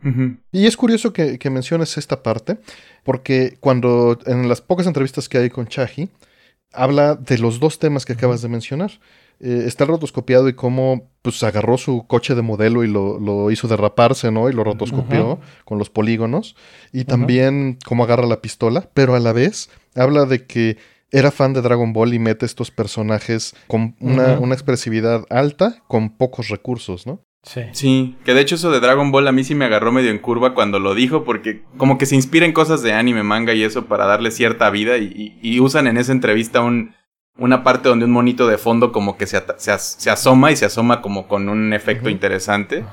[0.00, 0.38] Mm.
[0.52, 2.58] Y es curioso que, que, menciones esta parte,
[3.04, 6.08] porque cuando en las pocas entrevistas que hay con Chahi,
[6.72, 8.90] habla de los dos temas que acabas de mencionar.
[9.40, 13.52] Eh, está el rotoscopiado y cómo pues agarró su coche de modelo y lo, lo
[13.52, 14.48] hizo derraparse, ¿no?
[14.48, 16.56] Y lo rotoscopió con los polígonos.
[16.92, 20.76] Y también cómo agarra la pistola, pero a la vez habla de que
[21.10, 26.48] era fan de Dragon Ball y mete estos personajes con una, expresividad alta con pocos
[26.48, 27.24] recursos, ¿no?
[27.42, 27.62] Sí.
[27.72, 30.18] Sí, que de hecho eso de Dragon Ball a mí sí me agarró medio en
[30.18, 33.62] curva cuando lo dijo, porque como que se inspira en cosas de anime, manga y
[33.62, 36.94] eso para darle cierta vida y, usan en esa entrevista un,
[37.38, 41.00] una parte donde un monito de fondo como que se, se, asoma y se asoma
[41.00, 42.84] como con un efecto interesante.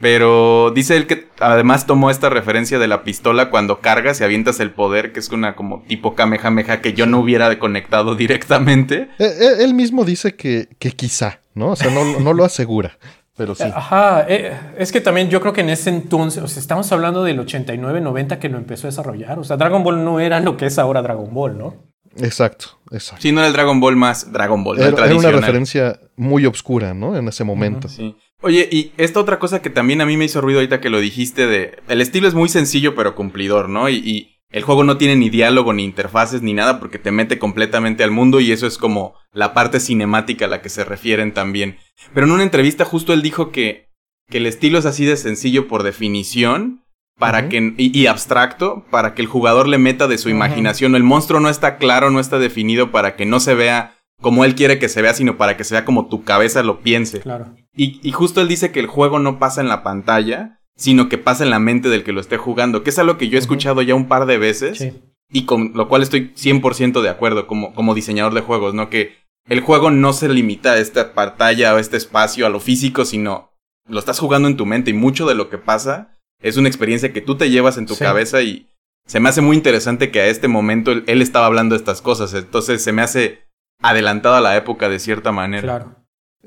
[0.00, 4.58] Pero dice él que además tomó esta referencia de la pistola cuando cargas y avientas
[4.58, 9.08] el poder, que es una como tipo Kamehameha que yo no hubiera conectado directamente.
[9.18, 11.70] Eh, eh, él mismo dice que, que quizá, ¿no?
[11.70, 12.98] O sea, no, no lo asegura.
[13.36, 13.64] Pero sí.
[13.64, 17.24] Ajá, eh, es que también yo creo que en ese entonces, o sea, estamos hablando
[17.24, 19.38] del 89, 90 que lo empezó a desarrollar.
[19.38, 21.74] O sea, Dragon Ball no era lo que es ahora Dragon Ball, ¿no?
[22.18, 23.22] Exacto, exacto.
[23.22, 26.94] Sí, no era el Dragon Ball más Dragon Ball, era, era una referencia muy obscura,
[26.94, 27.16] ¿no?
[27.16, 27.88] En ese momento.
[27.88, 28.16] sí.
[28.44, 31.00] Oye, y esta otra cosa que también a mí me hizo ruido ahorita que lo
[31.00, 31.78] dijiste de...
[31.88, 33.88] El estilo es muy sencillo pero cumplidor, ¿no?
[33.88, 37.38] Y, y el juego no tiene ni diálogo, ni interfaces, ni nada, porque te mete
[37.38, 41.32] completamente al mundo y eso es como la parte cinemática a la que se refieren
[41.32, 41.78] también.
[42.12, 43.88] Pero en una entrevista justo él dijo que,
[44.28, 46.84] que el estilo es así de sencillo por definición,
[47.18, 50.96] para que, y, abstracto, para que el jugador le meta de su imaginación.
[50.96, 54.54] El monstruo no está claro, no está definido para que no se vea como él
[54.54, 57.20] quiere que se vea, sino para que se vea como tu cabeza lo piense.
[57.20, 57.54] Claro.
[57.76, 61.18] Y, y justo él dice que el juego no pasa en la pantalla, sino que
[61.18, 63.40] pasa en la mente del que lo esté jugando, que es algo que yo he
[63.40, 64.94] escuchado ya un par de veces
[65.30, 68.88] y con lo cual estoy 100% de acuerdo como, como diseñador de juegos, ¿no?
[68.88, 69.12] Que
[69.46, 73.50] el juego no se limita a esta pantalla o este espacio, a lo físico, sino
[73.86, 77.12] lo estás jugando en tu mente y mucho de lo que pasa es una experiencia
[77.12, 78.70] que tú te llevas en tu cabeza y
[79.06, 82.00] se me hace muy interesante que a este momento él, él, estaba hablando de estas
[82.00, 83.43] cosas, entonces se me hace
[83.84, 85.62] adelantado a la época de cierta manera.
[85.62, 85.94] Claro.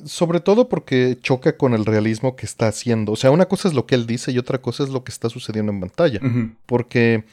[0.05, 3.11] Sobre todo porque choca con el realismo que está haciendo.
[3.11, 5.11] O sea, una cosa es lo que él dice y otra cosa es lo que
[5.11, 6.19] está sucediendo en pantalla.
[6.65, 7.23] Porque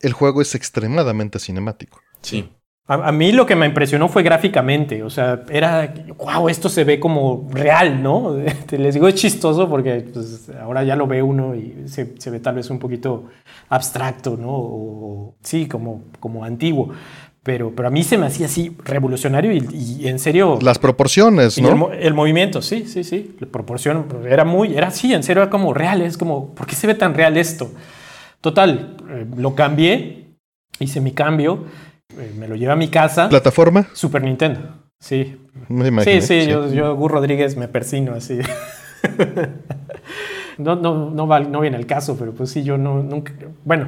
[0.00, 2.00] el juego es extremadamente cinemático.
[2.22, 2.48] Sí.
[2.88, 5.02] A, mí lo que me impresionó fue gráficamente.
[5.02, 8.34] O sea, era, wow, esto se ve como real, ¿no?
[8.70, 12.40] Les digo, es chistoso porque pues, ahora ya lo ve uno y se, se, ve
[12.40, 13.26] tal vez un poquito
[13.68, 14.48] abstracto, ¿no?
[14.50, 16.94] O, sí, como, como antiguo.
[17.48, 20.58] Pero, pero a mí se me hacía así revolucionario y, en serio.
[20.60, 21.90] Las proporciones, ¿no?
[21.92, 23.36] El, movimiento, sí, sí, sí.
[23.40, 26.02] La proporción era muy, era así, en serio, era como real.
[26.02, 27.72] Es como, ¿por qué se ve tan real esto?
[28.42, 30.26] Total, eh, lo cambié,
[30.78, 31.64] hice mi cambio,
[32.18, 33.30] eh, me lo llevé a mi casa.
[33.30, 33.88] ¿Plataforma?
[33.94, 34.60] Super Nintendo,
[35.00, 35.40] sí.
[35.68, 38.40] Me imagino, sí, sí, sí, Yo, yo, Gur Rodríguez, me persino así.
[40.58, 43.32] no, no, no, va, no viene el caso, pero pues sí, yo no, nunca,
[43.64, 43.86] bueno,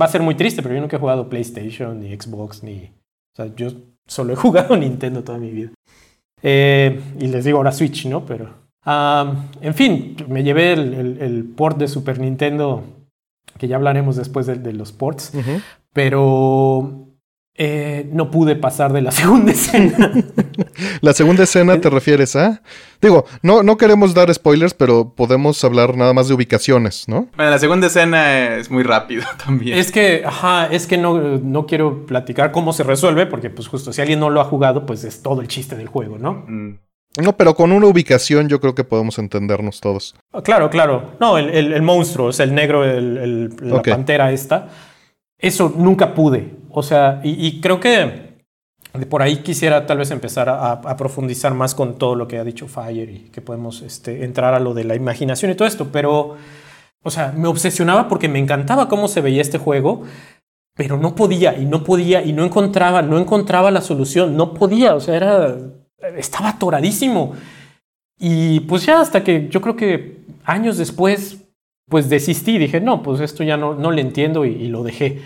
[0.00, 2.90] va a ser muy triste, pero yo nunca he jugado PlayStation, ni Xbox, ni,
[3.32, 3.68] o sea, yo
[4.06, 5.70] solo he jugado Nintendo toda mi vida.
[6.42, 8.26] Eh, y les digo ahora Switch, ¿no?
[8.26, 8.50] Pero,
[8.84, 12.82] en fin, me llevé el, el, port de Super Nintendo,
[13.58, 15.32] que ya hablaremos después de, de los ports,
[15.92, 17.11] pero
[17.54, 20.12] eh, no pude pasar de la segunda escena.
[21.00, 22.62] ¿La segunda escena te refieres a?
[23.00, 27.28] Digo, no, no queremos dar spoilers, pero podemos hablar nada más de ubicaciones, ¿no?
[27.36, 29.76] Bueno, la segunda escena es muy rápido también.
[29.76, 33.92] Es que, ajá, es que no, no quiero platicar cómo se resuelve, porque pues justo
[33.92, 36.44] si alguien no lo ha jugado, pues es todo el chiste del juego, ¿no?
[36.46, 36.78] Mm.
[37.20, 40.14] No, pero con una ubicación yo creo que podemos entendernos todos.
[40.32, 41.12] Ah, claro, claro.
[41.20, 44.68] No, el, el, monstruo, es el negro, el, la pantera esta.
[45.42, 46.54] Eso nunca pude.
[46.70, 48.32] O sea, y, creo que
[49.10, 52.68] por ahí quisiera tal vez empezar a, profundizar más con todo lo que ha dicho
[52.68, 56.36] Fire y que podemos este, entrar a lo de la imaginación y todo esto, pero,
[57.02, 60.04] o sea, me obsesionaba porque me encantaba cómo se veía este juego,
[60.74, 64.94] pero no podía y no podía y no encontraba, no encontraba la solución, no podía,
[64.94, 65.56] o sea, era,
[66.16, 67.34] estaba atoradísimo.
[68.18, 71.41] Y pues ya hasta que yo creo que años después,
[71.88, 75.20] pues desistí, dije, no, pues esto ya no, no le entiendo y lo dejé.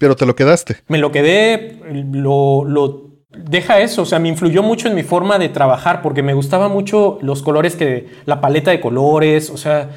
[0.00, 0.76] Pero te lo quedaste.
[0.88, 1.78] Me lo quedé,
[2.10, 6.22] lo, lo deja eso, o sea, me influyó mucho en mi forma de trabajar porque
[6.22, 9.90] me gustaba mucho los colores que, la paleta de colores, o sea,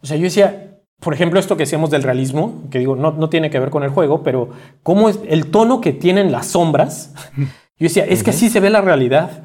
[0.00, 3.28] o sea, yo decía, por ejemplo, esto que decíamos del realismo, que digo, no, no
[3.28, 4.50] tiene que ver con el juego, pero
[4.82, 7.44] cómo es el tono que tienen las sombras, yo
[7.78, 9.42] decía, es que así se ve la realidad.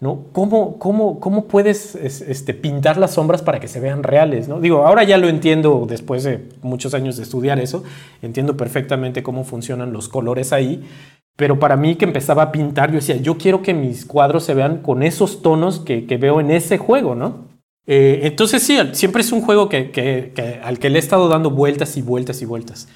[0.00, 0.26] ¿No?
[0.32, 4.48] ¿Cómo, cómo, cómo puedes este, pintar las sombras para que se vean reales?
[4.48, 4.60] ¿no?
[4.60, 7.84] Digo, ahora ya lo entiendo después de muchos años de estudiar eso,
[8.22, 10.84] entiendo perfectamente cómo funcionan los colores ahí,
[11.36, 14.54] pero para mí que empezaba a pintar, yo decía, yo quiero que mis cuadros se
[14.54, 17.48] vean con esos tonos que, veo en ese juego, ¿no?
[17.86, 21.50] Eh, entonces sí, siempre es un juego que, que, al que le he estado dando
[21.50, 22.88] vueltas y vueltas y vueltas.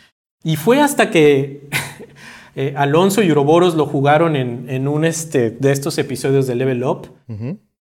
[0.44, 1.68] Y fue hasta que
[2.60, 7.08] Eh, Alonso y Uroboros lo jugaron en, un este, de estos episodios de Level Up.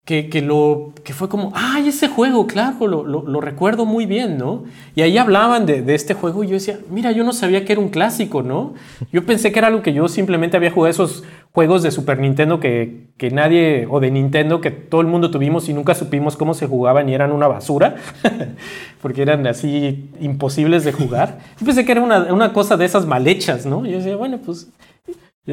[0.09, 4.63] Que, lo, que fue como, ay, ese juego, claro, lo, recuerdo muy bien, ¿no?
[4.95, 7.81] Y ahí hablaban de, este juego y yo decía, mira, yo no sabía que era
[7.81, 8.73] un clásico, ¿no?
[9.11, 12.59] Yo pensé que era algo que yo simplemente había jugado esos juegos de Super Nintendo
[12.59, 16.55] que, que nadie, o de Nintendo, que todo el mundo tuvimos y nunca supimos cómo
[16.55, 17.97] se jugaban y eran una basura,
[19.03, 21.37] porque eran así imposibles de jugar.
[21.59, 23.85] Yo pensé que era una, cosa de esas mal hechas, ¿no?
[23.85, 24.71] Yo decía, bueno, pues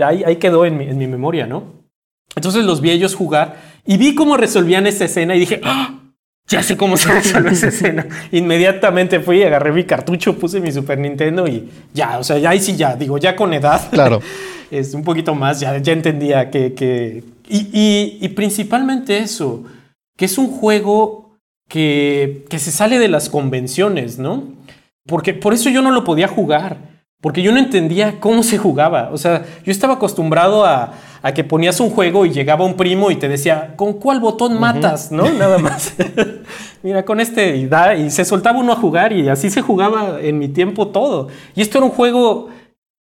[0.02, 1.84] ahí, ahí quedó en mi, en mi memoria, ¿no?
[2.34, 5.94] Entonces los vi ellos jugar y vi cómo resolvían esa escena y dije, ¡Ah!
[6.48, 8.06] ya sé cómo se resuelve esa escena.
[8.32, 12.60] Inmediatamente fui, agarré mi cartucho, puse mi Super Nintendo y ya, o sea, ya ahí
[12.60, 13.88] sí ya, digo, ya con edad.
[13.90, 14.20] Claro.
[14.70, 16.74] es un poquito más, ya, ya entendía que...
[16.74, 19.62] que y, y, principalmente eso,
[20.16, 24.42] que es un juego que, que se sale de las convenciones, ¿no?
[25.06, 26.76] Porque por eso yo no lo podía jugar
[27.20, 29.10] porque yo no entendía cómo se jugaba.
[29.12, 30.92] O sea, yo estaba acostumbrado a,
[31.34, 35.10] que ponías un juego y llegaba un primo y te decía, ¿con cuál botón matas?
[35.10, 35.30] ¿No?
[35.38, 35.94] Nada más.
[36.82, 40.18] Mira, con este y da, y se soltaba uno a jugar y así se jugaba
[40.20, 41.28] en mi tiempo todo.
[41.54, 42.48] Y esto era un juego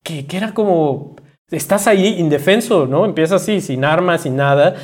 [0.05, 1.17] que, era como,
[1.51, 3.05] estás ahí indefenso, ¿no?
[3.05, 4.75] Empiezas así, sin armas, sin nada.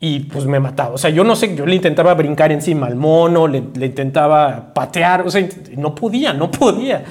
[0.00, 0.94] Y pues me mataba.
[0.94, 4.72] O sea, yo no sé, yo le intentaba brincar encima al mono, le, le intentaba
[4.74, 7.04] patear, o sea, no podía, no podía.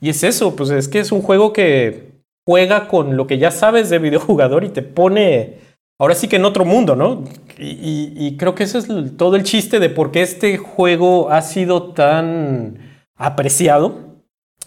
[0.00, 2.11] Y es eso, pues es que es un juego que
[2.46, 5.58] juega con lo que ya sabes de videojugador y te pone
[5.98, 7.22] ahora sí que en otro mundo, ¿no?
[7.58, 11.92] Y, creo que ese es todo el chiste de por qué este juego ha sido
[11.92, 12.78] tan
[13.14, 14.12] apreciado.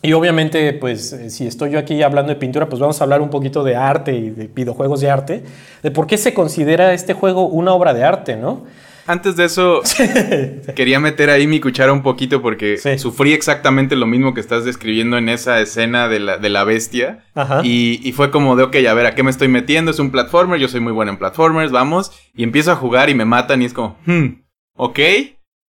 [0.02, 3.22] Y obviamente, pues eh, si estoy yo aquí hablando de pintura, pues vamos a hablar
[3.22, 5.44] un poquito de arte y de videojuegos de arte,
[5.84, 8.64] de por qué se considera este juego una obra de arte, ¿no?
[9.08, 9.82] Antes de eso,
[10.76, 15.18] quería meter ahí mi cuchara un poquito porque sufrí exactamente lo mismo que estás describiendo
[15.18, 17.24] en esa escena de la, de la bestia.
[17.63, 19.91] Y, fue como de, ok, a ver, ¿a qué me estoy metiendo?
[19.91, 22.12] Es un platformer, yo soy muy bueno en platformers, vamos.
[22.34, 24.41] Y empiezo a jugar y me matan y es como, hmm,
[24.76, 25.00] ok.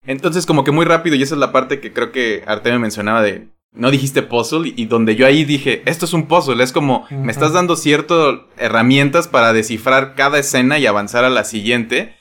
[0.06, 2.78] Entonces como que muy rápido, y esa es la parte que creo que Arte me
[2.78, 6.72] mencionaba de, no dijiste puzzle, y donde yo ahí dije, esto es un puzzle, es
[6.72, 12.16] como, me estás dando ciertas herramientas para descifrar cada escena y avanzar a la siguiente.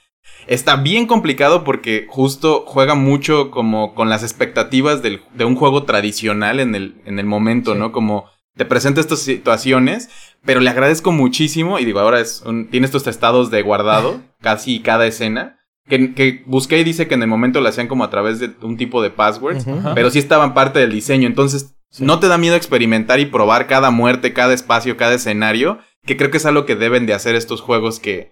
[0.50, 5.84] Está bien complicado porque justo juega mucho como con las expectativas del, de un juego
[5.84, 7.92] tradicional en el, en el momento, ¿no?
[7.92, 10.10] Como te presenta estas situaciones,
[10.44, 14.80] pero le agradezco muchísimo y digo, ahora es un, tiene estos estados de guardado, casi
[14.80, 15.60] cada escena.
[15.88, 18.52] Que, que, busqué y dice que en el momento lo hacían como a través de
[18.64, 21.28] un tipo de passwords, pero sí estaban parte del diseño.
[21.28, 26.18] Entonces, no te da miedo experimentar y probar cada muerte, cada espacio, cada escenario que
[26.18, 28.32] creo que es algo que deben de hacer estos juegos que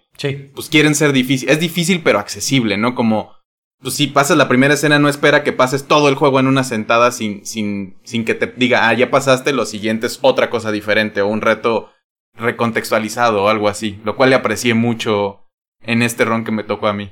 [0.53, 1.49] pues quieren ser difícil.
[1.49, 2.95] Es difícil pero accesible, ¿no?
[2.95, 3.35] Como
[3.79, 6.63] pues si pasas la primera escena no espera que pases todo el juego en una
[6.63, 10.71] sentada sin, sin, sin que te diga, ah, ya pasaste, lo siguiente es otra cosa
[10.71, 11.91] diferente o un reto
[12.33, 15.45] recontextualizado o algo así, lo cual le aprecié mucho
[15.81, 17.11] en este ron que me tocó a mí.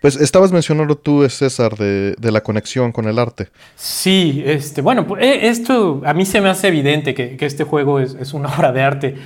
[0.00, 3.48] Pues estabas mencionando tú, César, de, de, la conexión con el arte.
[3.74, 7.64] Sí, este, bueno, pues, eh, esto a mí se me hace evidente que, que este
[7.64, 9.16] juego es, es, una obra de arte.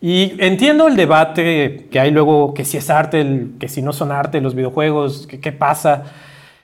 [0.00, 4.12] Y entiendo el debate que hay luego, que si es arte, que si no son
[4.12, 6.04] arte los videojuegos, qué pasa.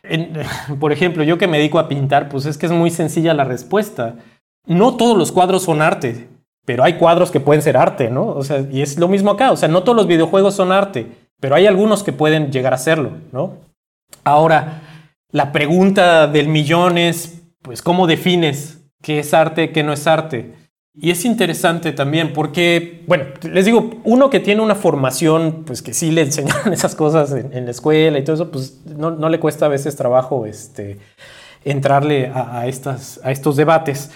[0.81, 3.45] por ejemplo, yo que me dedico a pintar, pues es que es muy sencilla la
[3.45, 4.17] respuesta.
[4.67, 6.29] No todos los cuadros son arte,
[6.65, 8.27] pero hay cuadros que pueden ser arte, ¿no?
[8.27, 11.07] O sea, y es lo mismo acá, o sea, no todos los videojuegos son arte,
[11.41, 13.55] pero hay algunos que pueden llegar a serlo, ¿no?
[14.25, 14.83] Ahora,
[15.31, 20.53] la pregunta del millón es, pues, ¿cómo defines qué es arte, qué no es arte?
[20.99, 25.93] Y es interesante también porque, bueno, les digo, uno que tiene una formación, pues que
[25.93, 29.39] sí le enseñaron esas cosas en, la escuela y todo eso, pues no, no, le
[29.39, 30.99] cuesta a veces trabajo este,
[31.65, 34.11] entrarle a, estas, a estos debates.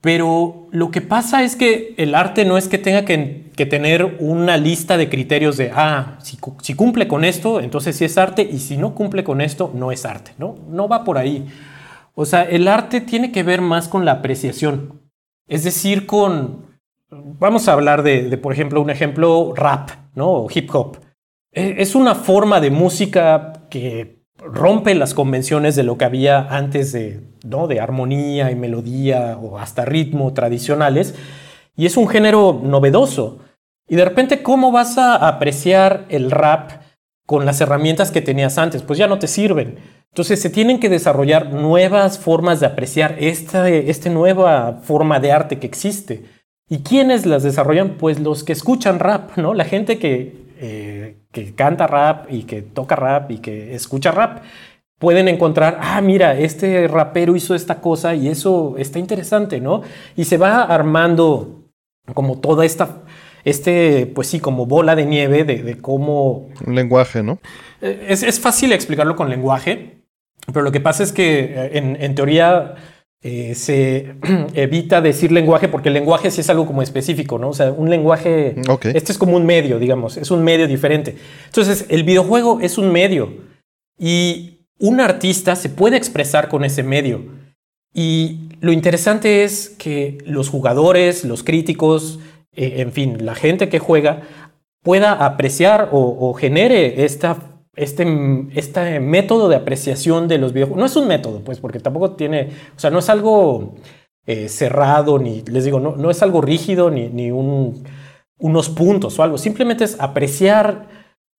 [0.00, 4.16] Pero lo que pasa es que el arte no es que tenga que, que tener
[4.20, 8.42] una lista de criterios de, ah, si, si, cumple con esto, entonces sí es arte,
[8.42, 10.56] y si no cumple con esto, no es arte, ¿no?
[10.68, 11.46] No va por ahí.
[12.14, 15.07] O sea, el arte tiene que ver más con la apreciación.
[15.48, 16.66] Es decir, con,
[17.10, 20.30] vamos a hablar de, por ejemplo, un ejemplo rap, ¿no?
[20.30, 20.98] O hip hop.
[21.52, 26.92] E, es una forma de música que rompe las convenciones de lo que había antes
[26.92, 27.66] de, ¿no?
[27.66, 31.14] de armonía y melodía o hasta ritmo tradicionales.
[31.76, 33.38] Y es un género novedoso.
[33.88, 36.72] Y de repente, ¿cómo vas a apreciar el rap
[37.26, 38.82] con las herramientas que tenías antes?
[38.82, 39.78] Pues ya no te sirven.
[40.12, 45.58] Entonces se tienen que desarrollar nuevas formas de apreciar esta, esta nueva forma de arte
[45.58, 46.24] que existe.
[46.68, 47.96] ¿Y quiénes las desarrollan?
[47.96, 49.54] Pues los que escuchan rap, ¿no?
[49.54, 54.42] La gente que, eh, que canta rap y que toca rap y que escucha rap
[54.98, 59.82] pueden encontrar, ah, mira, este rapero hizo esta cosa y eso está interesante, ¿no?
[60.16, 61.70] Y se va armando
[62.14, 63.02] como toda esta,
[63.44, 66.48] este, pues sí, como bola de nieve de, de cómo...
[66.66, 67.38] Un lenguaje, ¿no?
[67.80, 69.97] Eh, es, es, fácil explicarlo con lenguaje,
[70.52, 72.74] pero lo que pasa es que eh, en, teoría
[73.22, 74.14] eh, se
[74.54, 77.50] evita decir lenguaje porque el lenguaje sí es algo como específico, ¿no?
[77.50, 78.56] O sea, un lenguaje,
[78.94, 81.16] este es como un medio, digamos, es un medio diferente.
[81.46, 83.32] Entonces, el videojuego es un medio
[83.98, 87.24] y un artista se puede expresar con ese medio.
[87.92, 92.20] Y lo interesante es que los jugadores, los críticos,
[92.54, 94.22] eh, en fin, la gente que juega
[94.82, 98.06] pueda apreciar o genere esta este,
[98.54, 100.80] este método de apreciación de los videojuegos.
[100.80, 103.74] No es un método, pues, porque tampoco tiene, o sea, no es algo
[104.26, 107.84] eh, cerrado, ni, les digo, no, no es algo rígido, ni, ni un,
[108.38, 109.38] unos puntos o algo.
[109.38, 110.88] Simplemente es apreciar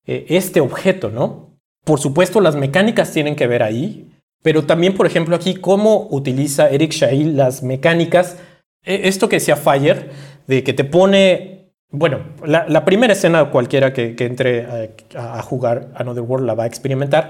[0.06, 1.58] eh, este objeto, ¿no?
[1.86, 4.10] Por supuesto, las mecánicas tienen que ver ahí,
[4.42, 8.38] pero también, por ejemplo, aquí, cómo utiliza Eric Shail las mecánicas.
[8.84, 10.10] E, esto que decía Fire,
[10.48, 11.59] de que te pone.
[11.92, 16.68] Bueno, la, primera escena cualquiera que, entre a, a, jugar Another World la va a
[16.68, 17.30] experimentar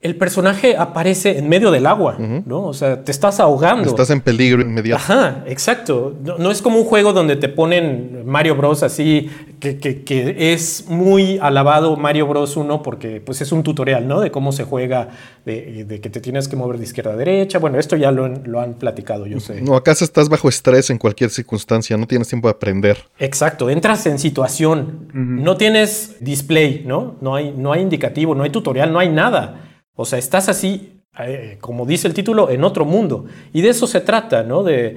[0.00, 2.66] el personaje aparece en medio del agua, ¿no?
[2.66, 3.88] O sea, te estás ahogando.
[3.88, 5.02] Estás en peligro inmediato.
[5.02, 6.14] Ajá, exacto.
[6.38, 8.84] No, es como un juego donde te ponen Mario Bros.
[8.84, 9.28] así,
[9.58, 12.56] que, es muy alabado Mario Bros.
[12.56, 14.20] 1 porque pues, es un tutorial, ¿no?
[14.20, 15.08] De cómo se juega,
[15.44, 17.58] de, que te tienes que mover de izquierda a derecha.
[17.58, 19.60] Bueno, esto ya lo, lo han platicado, yo sé.
[19.62, 22.98] No, acá estás bajo estrés en cualquier circunstancia, no tienes tiempo de aprender.
[23.18, 27.16] Exacto, entras en situación, no tienes display, ¿no?
[27.20, 29.64] No hay, no hay indicativo, no hay tutorial, no hay nada.
[30.00, 33.24] O sea, estás así, eh, como dice el título, en otro mundo.
[33.52, 34.62] Y de eso se trata, ¿no?
[34.62, 34.96] De,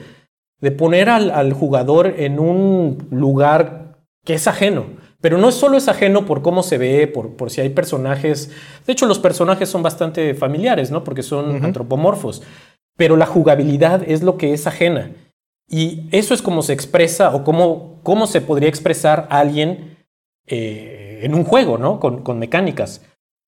[0.77, 4.85] poner al, jugador en un lugar que es ajeno.
[5.19, 8.51] Pero no solo es ajeno por cómo se ve, por, si hay personajes.
[8.85, 11.03] De hecho, los personajes son bastante familiares, ¿no?
[11.03, 12.43] Porque son antropomorfos.
[12.95, 15.11] Pero la jugabilidad es lo que es ajena.
[15.67, 19.97] Y eso es como se expresa o cómo, cómo se podría expresar a alguien
[20.45, 21.99] eh, en un juego, ¿no?
[21.99, 23.01] con mecánicas.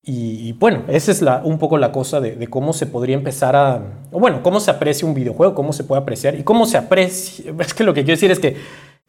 [0.06, 4.02] Y, bueno, esa es la, un poco la cosa de, cómo se podría empezar a,
[4.10, 7.54] bueno, cómo se aprecia un videojuego, cómo se puede apreciar y cómo se aprecia.
[7.58, 8.56] Es que lo que quiero decir es que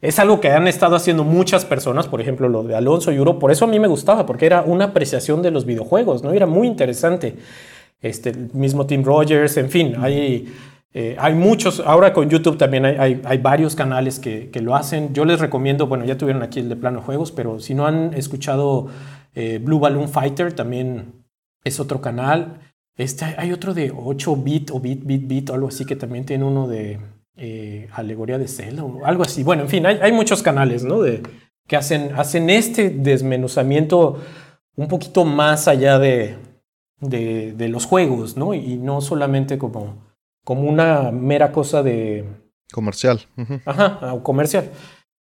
[0.00, 3.38] es algo que han estado haciendo muchas personas, por ejemplo, lo de Alonso y Uro,
[3.38, 6.32] por eso a mí me gustaba, porque era una apreciación de los videojuegos, ¿no?
[6.32, 7.36] Era muy interesante.
[8.00, 10.52] Este, el mismo Tim Rogers, en fin, hay,
[10.94, 15.12] eh, hay muchos, ahora con YouTube también hay, hay, varios canales que, que, lo hacen.
[15.12, 18.14] Yo les recomiendo, bueno, ya tuvieron aquí el de plano juegos, pero si no han
[18.14, 18.88] escuchado
[19.36, 21.26] eh, Blue Balloon Fighter también
[21.62, 22.58] es otro canal.
[22.96, 26.24] Este, hay otro de 8 bit o bit, bit, bit, o algo así, que también
[26.24, 26.98] tiene uno de
[27.36, 29.42] eh, alegoría de Zelda o algo así.
[29.42, 31.02] Bueno, en fin, hay, muchos canales, ¿no?
[31.02, 31.22] De,
[31.68, 34.22] que hacen, hacen este desmenuzamiento
[34.74, 36.38] un poquito más allá de,
[37.00, 38.54] de, los juegos, ¿no?
[38.54, 39.98] Y no solamente como,
[40.44, 42.24] como una mera cosa de...
[42.72, 43.20] Comercial.
[43.66, 44.70] Ajá, o comercial.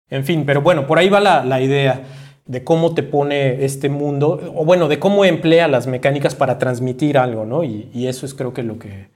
[0.09, 3.89] En fin, pero bueno, por ahí va la, la idea de cómo te pone este
[3.89, 7.63] mundo, o bueno, de cómo emplea las mecánicas para transmitir algo, ¿no?
[7.63, 9.09] Y, eso es creo que lo que,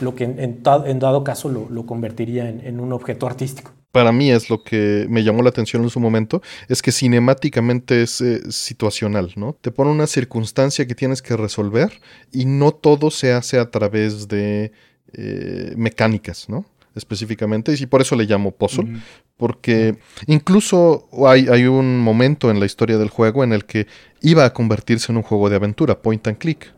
[0.00, 3.72] lo que en, dado caso lo, convertiría en, un objeto artístico.
[3.90, 8.02] Para mí es lo que me llamó la atención en su momento, es que cinemáticamente
[8.02, 9.54] es eh, situacional, ¿no?
[9.60, 14.28] Te pone una circunstancia que tienes que resolver y no todo se hace a través
[14.28, 14.70] de
[15.12, 16.66] eh, mecánicas, ¿no?
[16.96, 19.00] Específicamente, y por eso le llamo puzzle,
[19.36, 23.86] porque incluso hay, hay, un momento en la historia del juego en el que
[24.22, 26.72] iba a convertirse en un juego de aventura, point and click.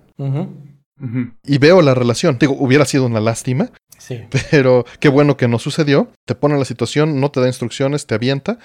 [1.45, 2.39] Y veo la relación.
[2.39, 4.21] Digo, hubiera sido una lástima, sí.
[4.51, 6.11] pero qué bueno que no sucedió.
[6.25, 8.59] Te pone en la situación, no te da instrucciones, te avienta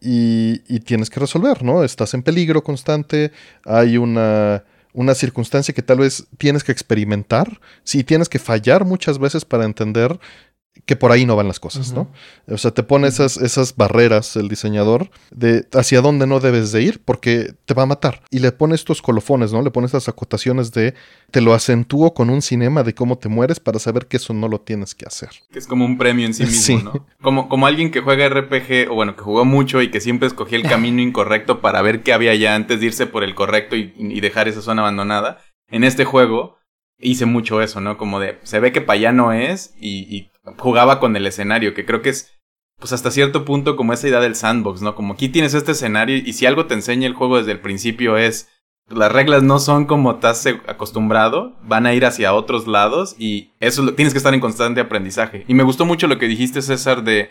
[0.00, 1.84] y, y tienes que resolver, ¿no?
[1.84, 3.30] Estás en peligro constante,
[3.64, 4.64] hay una
[4.98, 9.64] una circunstancia que tal vez tienes que experimentar, sí, tienes que fallar muchas veces para
[9.64, 10.18] entender
[10.86, 12.10] que por ahí no van las cosas, ¿no?
[12.46, 16.82] O sea, te pone esas, esas barreras el diseñador de hacia dónde no debes de
[16.82, 18.22] ir porque te va a matar.
[18.30, 19.62] Y le pone estos colofones, ¿no?
[19.62, 20.94] Le pone estas acotaciones de
[21.30, 24.48] te lo acentúo con un cinema de cómo te mueres para saber que eso no
[24.48, 25.30] lo tienes que hacer.
[25.50, 27.06] Que es como un premio en sí mismo, ¿no?
[27.20, 30.58] Como, como alguien que juega RPG, o bueno, que jugó mucho y que siempre escogía
[30.58, 33.92] el camino incorrecto para ver qué había ya antes de irse por el correcto y,
[33.96, 35.38] y dejar esa zona abandonada.
[35.70, 36.58] En este juego
[36.98, 37.96] hice mucho eso, ¿no?
[37.96, 41.84] Como de, se ve que para allá no es y, jugaba con el escenario, que
[41.84, 42.38] creo que es,
[42.78, 44.94] pues hasta cierto punto como esa idea del sandbox, ¿no?
[44.94, 48.16] Como aquí tienes este escenario y si algo te enseña el juego desde el principio
[48.16, 48.48] es,
[48.88, 53.94] las reglas no son como estás acostumbrado, van a ir hacia otros lados y eso
[53.94, 55.44] tienes que estar en constante aprendizaje.
[55.46, 57.30] Y me gustó mucho lo que dijiste, César, de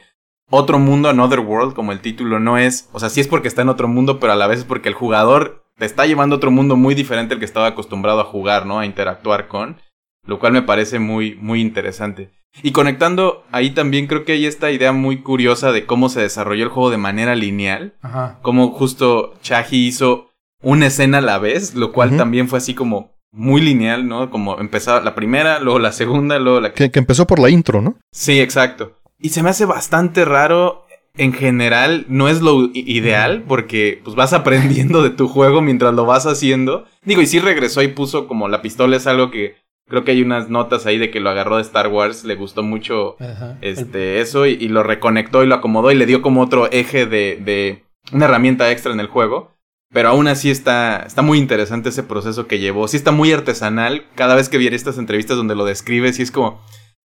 [0.50, 3.64] otro mundo, Another World, como el título no es, o sea, sí es porque está
[3.64, 6.38] en otro mundo, pero a la vez es porque el jugador te está llevando a
[6.38, 8.80] otro mundo muy diferente al que estaba acostumbrado a jugar, ¿no?
[8.80, 9.78] A interactuar con,
[10.26, 12.32] lo cual me parece muy, muy interesante.
[12.64, 16.64] Y conectando ahí también creo que hay esta idea muy curiosa de cómo se desarrolló
[16.64, 17.94] el juego de manera lineal.
[18.02, 18.40] Ajá.
[18.42, 20.32] Como justo Chahi hizo
[20.62, 24.32] una escena a la vez, lo cual también fue así como muy lineal, ¿no?
[24.32, 26.74] Como empezaba la primera, luego la segunda, luego la...
[26.74, 27.98] Que, que empezó por la intro, ¿no?
[28.12, 28.94] Sí, exacto.
[29.20, 30.88] Y se me hace bastante raro
[31.18, 36.06] en general no es lo ideal porque pues vas aprendiendo de tu juego mientras lo
[36.06, 36.86] vas haciendo.
[37.04, 39.56] Digo, y sí regresó y puso como la pistola es algo que
[39.88, 42.64] creo que hay unas notas ahí de que lo agarró de Star Wars, le gustó
[42.64, 43.16] mucho
[43.62, 47.40] este eso y, lo reconectó y lo acomodó y le dio como otro eje de,
[47.44, 49.52] de una herramienta extra en el juego.
[49.94, 52.90] Pero aún así está, está muy interesante ese proceso que llevó.
[52.90, 54.04] Sí está muy artesanal.
[54.16, 56.62] Cada vez que viera estas entrevistas donde lo describes, y es como,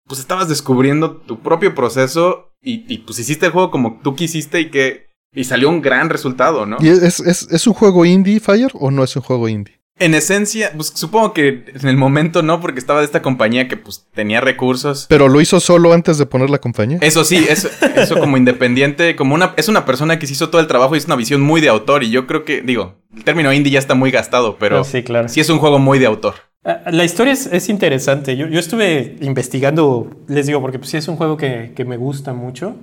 [0.06, 4.60] pues estabas descubriendo tu propio proceso y, y pues hiciste el juego como tú quisiste
[4.60, 6.78] y que y salió un gran resultado, ¿no?
[6.80, 9.79] ¿Y es, es, es un juego indie, Fire, o no es un juego indie?
[10.00, 13.76] En esencia, pues supongo que en el momento no, porque estaba de esta compañía que
[13.76, 15.06] pues tenía recursos.
[15.08, 16.98] Pero lo hizo solo antes de poner la compañía.
[17.02, 20.60] Eso sí, eso, eso como independiente, como una, es una persona que se hizo todo
[20.60, 22.02] el trabajo y es una visión muy de autor.
[22.02, 25.28] Y yo creo que, digo, el término indie ya está muy gastado, pero sí, claro.
[25.28, 26.34] sí es un juego muy de autor.
[26.64, 28.36] Ah, La historia es, es interesante.
[28.36, 31.96] Yo, yo, estuve investigando, les digo, porque pues, sí es un juego que, que me
[31.96, 32.74] gusta mucho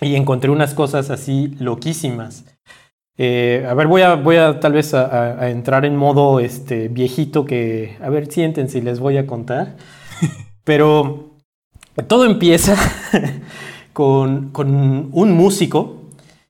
[0.00, 2.44] y encontré unas cosas así loquísimas.
[3.16, 6.88] Eh, a ver, voy a, voy a tal vez a, a, entrar en modo este,
[6.88, 9.76] viejito que, a ver, siéntense y les voy a contar.
[10.64, 11.34] Pero
[12.08, 12.76] todo empieza
[13.92, 16.02] con, con, un músico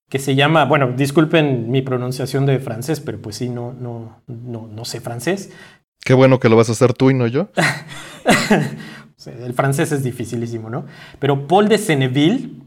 [0.09, 4.69] que se llama, bueno, disculpen mi pronunciación de francés, pero pues sí, no, no, no,
[4.69, 5.51] no sé francés.
[6.05, 7.49] Qué bueno que lo vas a hacer tú y no yo.
[9.27, 10.85] El francés es dificilísimo, ¿no?
[11.19, 12.61] Pero Paul de Senneville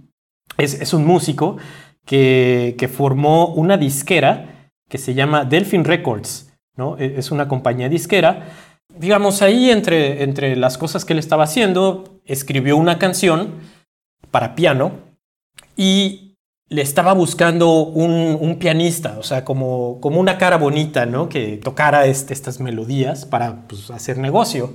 [0.57, 1.57] es, es un músico
[2.07, 6.97] que, formó una disquera que se llama Delphin Records, ¿no?
[6.97, 8.47] Es una compañía disquera.
[8.97, 13.55] Digamos, ahí entre, entre las cosas que él estaba haciendo, escribió una canción
[14.31, 14.93] para piano
[15.75, 16.35] y
[16.69, 21.29] le estaba buscando un, un pianista, o sea, como, como, una cara bonita, ¿no?
[21.29, 24.73] Que tocara este, estas melodías para pues, hacer negocio.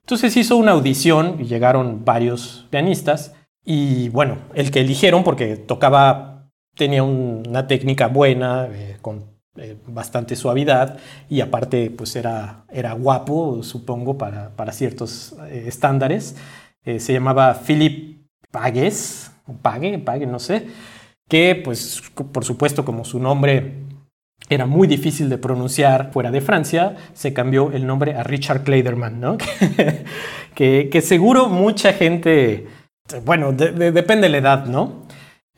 [0.00, 3.34] Entonces hizo una audición y llegaron varios pianistas.
[3.64, 6.35] Y bueno, el que eligieron, porque tocaba,
[6.76, 9.24] tenía un, una técnica buena, eh, con
[9.56, 10.98] eh, bastante suavidad,
[11.28, 16.36] y aparte, pues era, era guapo, supongo, para, para ciertos eh, estándares.
[16.84, 18.20] se llamaba Philip
[18.50, 20.66] Pagues, Pague, Pague, no sé
[21.28, 22.02] que pues
[22.32, 23.84] por supuesto como su nombre
[24.48, 29.18] era muy difícil de pronunciar fuera de Francia, se cambió el nombre a Richard Kleiderman,
[29.18, 29.38] ¿no?
[30.54, 32.66] que, que, seguro mucha gente,
[33.24, 35.05] bueno, de, de, depende de la edad, ¿no?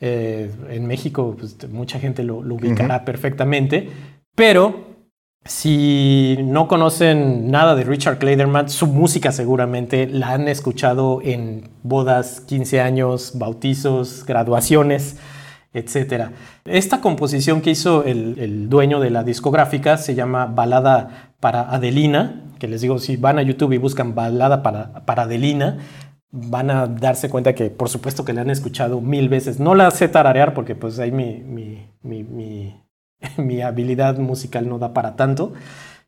[0.01, 3.03] Eh, en México pues, mucha gente lo, lo ubicará uh -huh.
[3.03, 3.89] perfectamente,
[4.35, 4.87] pero
[5.43, 12.41] si no conocen nada de Richard Kleiderman, su música seguramente la han escuchado en bodas,
[12.41, 15.17] 15 años, bautizos, graduaciones
[15.73, 16.31] etcétera.
[16.65, 22.43] Esta composición que hizo el, el, dueño de la discográfica se llama Balada para Adelina,
[22.57, 25.77] que les digo, si van a YouTube y buscan Balada para, para Adelina,
[26.31, 29.59] van a darse cuenta que por supuesto que la han escuchado mil veces.
[29.59, 32.23] No la sé tararear porque pues ahí mi, mi, mi,
[33.37, 35.53] mi, habilidad musical no da para tanto.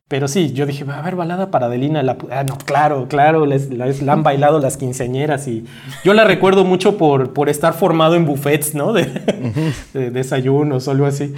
[0.08, 2.02] Pero sí, yo dije, a ver, balada para Adelina.
[2.02, 5.64] La, ah, no, claro, claro, les, les, la han bailado las quinceañeras y
[6.04, 8.92] yo la recuerdo mucho por, por estar formado en buffets, ¿no?
[8.92, 9.06] De,
[9.94, 11.34] de desayunos o algo así.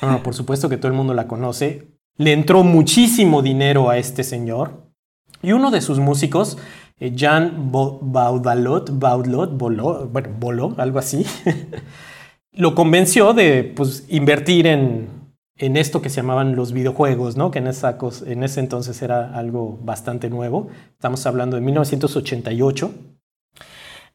[0.00, 1.88] Bueno, por supuesto que todo el mundo la conoce.
[2.16, 4.86] Le entró muchísimo dinero a este señor
[5.42, 6.58] y uno de sus músicos,
[6.98, 11.26] Jean Baudalot, Baudalot, Boló, bueno, Boló, algo así,
[12.52, 15.16] lo convenció de pues, invertir en
[15.58, 17.50] en esto que se llamaban los videojuegos, ¿no?
[17.50, 20.68] que en, esa en ese entonces era algo bastante nuevo.
[20.92, 22.94] Estamos hablando de 1988.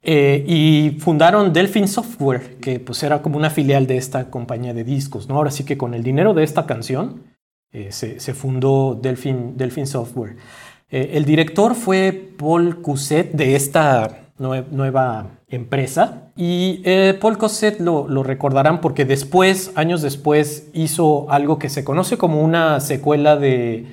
[0.04, 4.84] Eh, y fundaron Delphin Software, que pues era como una filial de esta compañía de
[4.84, 5.28] discos.
[5.28, 5.36] ¿no?
[5.36, 7.24] Ahora sí que con el dinero de esta canción
[7.72, 10.38] eh, se, se, fundó Delphin, Delphin Software.
[10.92, 16.32] Eh, el director fue Paul Cuset de esta nue nueva empresa.
[16.36, 21.84] Y eh, Paul Cosset lo, lo, recordarán porque después, años después, hizo algo que se
[21.84, 23.86] conoce como una secuela de,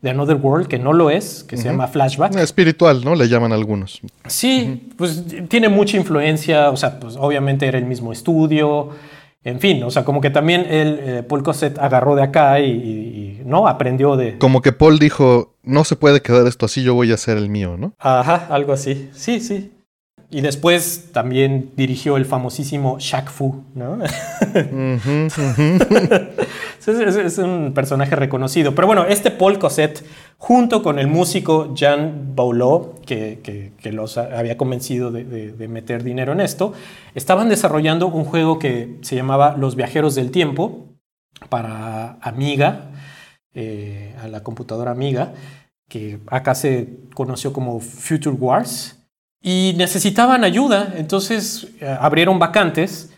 [0.00, 1.62] de Another World, que no lo es, que uh -huh.
[1.62, 2.36] se llama Flashback.
[2.36, 3.14] Espiritual, ¿no?
[3.14, 4.00] Le llaman algunos.
[4.26, 4.96] Sí, uh -huh.
[4.96, 8.90] pues tiene mucha influencia, o sea, pues obviamente era el mismo estudio.
[9.48, 12.70] En fin, o sea, como que también él, eh, Paul Cosset agarró de acá y,
[12.70, 14.36] y, y, no aprendió de.
[14.36, 17.48] Como que Paul dijo: No se puede quedar esto así, yo voy a hacer el
[17.48, 17.94] mío, ¿no?
[17.98, 19.08] Ajá, algo así.
[19.14, 19.72] Sí, sí.
[20.30, 23.98] Y después también dirigió el famosísimo Shaq Fu, ¿no?
[26.86, 28.74] Es, un personaje reconocido.
[28.74, 30.02] Pero bueno, este Paul Cosette,
[30.38, 36.72] junto con el músico Jean Boulot, que, los había convencido de, meter dinero en esto,
[37.14, 40.86] estaban desarrollando un juego que se llamaba Los Viajeros del Tiempo
[41.50, 42.90] para Amiga,
[43.54, 45.34] eh, a la computadora Amiga,
[45.88, 48.97] que acá se conoció como Future Wars
[49.40, 53.12] y necesitaban ayuda, entonces eh, abrieron vacantes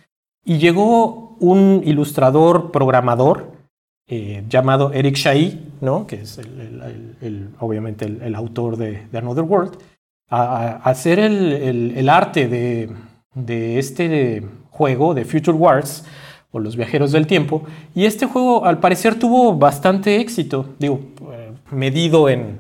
[0.45, 3.53] y llegó un ilustrador programador
[4.07, 6.07] eh, llamado Eric Shai, ¿no?
[6.07, 9.79] que es el, el, el, obviamente el, autor de, de, Another World,
[10.29, 12.91] a, a hacer el, arte de,
[13.35, 16.05] de, este juego de Future Wars
[16.51, 17.63] o Los Viajeros del Tiempo.
[17.95, 21.01] Y este juego al parecer tuvo bastante éxito, digo,
[21.33, 22.59] eh, medido en,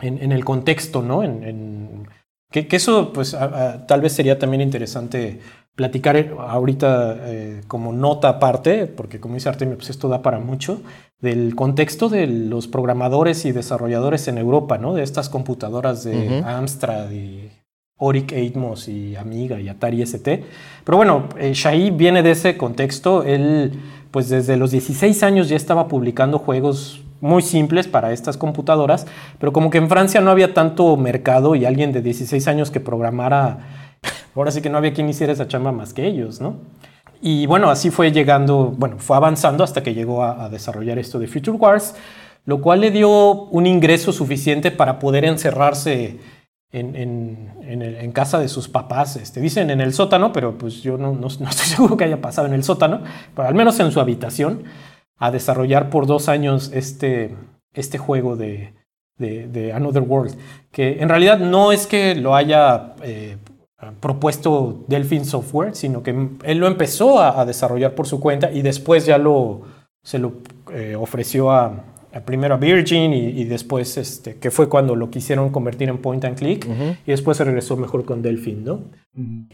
[0.00, 1.22] en, el contexto, ¿no?
[1.22, 2.08] En,
[2.50, 3.36] que, eso pues
[3.86, 5.40] tal vez sería también interesante
[5.74, 10.82] platicar ahorita eh, como nota aparte, porque como dice Artemio, pues esto da para mucho,
[11.20, 14.94] del contexto de los programadores y desarrolladores en Europa, ¿no?
[14.94, 17.50] De estas computadoras de Amstrad y
[17.96, 20.44] Oric Atmos y Amiga y Atari ST.
[20.84, 23.22] Pero bueno, eh, Shai viene de ese contexto.
[23.22, 23.72] Él,
[24.10, 29.06] pues desde los 16 años ya estaba publicando juegos muy simples para estas computadoras,
[29.38, 32.80] pero como que en Francia no había tanto mercado y alguien de 16 años que
[32.80, 33.58] programara,
[34.34, 36.56] ahora sí que no había quien hiciera esa chamba más que ellos, ¿no?
[37.22, 41.26] Y bueno, así fue llegando, bueno, fue avanzando hasta que llegó a, desarrollar esto de
[41.26, 41.94] Future Wars,
[42.46, 46.18] lo cual le dio un ingreso suficiente para poder encerrarse
[46.72, 49.16] en, casa de sus papás.
[49.16, 52.46] Este, dicen en el sótano, pero pues yo no, no, estoy seguro que haya pasado
[52.46, 53.02] en el sótano,
[53.36, 54.64] pero al menos en su habitación,
[55.20, 57.36] a desarrollar por dos años este,
[57.74, 58.72] este juego de,
[59.18, 60.34] de, Another World,
[60.72, 63.36] que en realidad no es que lo haya eh,
[64.00, 69.04] propuesto Delphin Software, sino que él lo empezó a, desarrollar por su cuenta y después
[69.04, 69.60] ya lo,
[70.02, 70.32] se lo
[70.72, 71.84] eh, ofreció a,
[72.24, 76.36] primero a Virgin y, después, este, que fue cuando lo quisieron convertir en point and
[76.36, 76.66] click
[77.06, 78.80] y después se regresó mejor con Delphin, ¿no?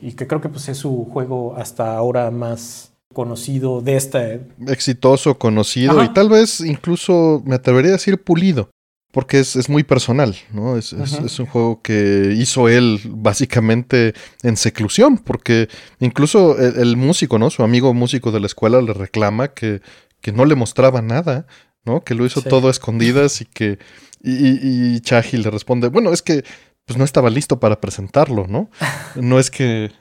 [0.00, 4.40] Y que creo que pues, es su juego hasta ahora más conocido de este...
[4.66, 8.70] Exitoso, conocido y tal vez incluso me atrevería a decir pulido
[9.16, 10.76] porque es, muy personal, ¿no?
[10.76, 17.48] Es, un juego que hizo él básicamente en seclusión, porque incluso el, músico, ¿no?
[17.48, 19.80] Su amigo músico de la escuela le reclama que,
[20.20, 21.46] que no le mostraba nada,
[21.86, 22.04] ¿no?
[22.04, 23.78] Que lo hizo todo a escondidas y que...
[24.22, 26.44] Y, y, Chahi le responde, bueno, es que
[26.84, 28.70] pues no estaba listo para presentarlo, ¿no?
[29.16, 29.92] No es que...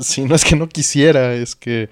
[0.00, 1.90] Sí, no es que no quisiera, es que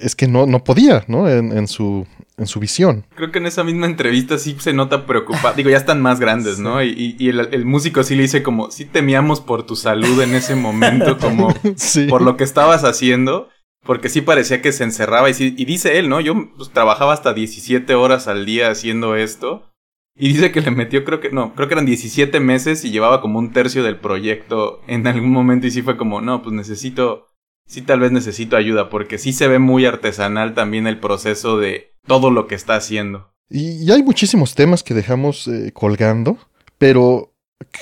[0.00, 1.28] es que no, no podía, ¿no?
[1.28, 3.04] En, su, en su visión.
[3.14, 5.54] Creo que en esa misma entrevista sí se nota preocupado.
[5.54, 6.82] Digo, ya están más grandes, ¿no?
[6.82, 11.18] Y, el, músico sí le dice como, sí temíamos por tu salud en ese momento,
[11.18, 11.54] como
[12.08, 13.48] por lo que estabas haciendo.
[13.82, 16.20] Porque sí parecía que se encerraba y, y dice él, ¿no?
[16.20, 19.70] Yo pues, trabajaba hasta 17 horas al día haciendo esto.
[20.18, 23.22] Y dice que le metió, creo que, no, creo que eran 17 meses y llevaba
[23.22, 27.26] como un tercio del proyecto en algún momento y sí fue como, no, pues necesito
[27.66, 31.92] sí tal vez necesito ayuda, porque sí se ve muy artesanal también el proceso de
[32.06, 33.32] todo lo que está haciendo.
[33.48, 36.38] Y, hay muchísimos temas que dejamos eh, colgando,
[36.78, 37.32] pero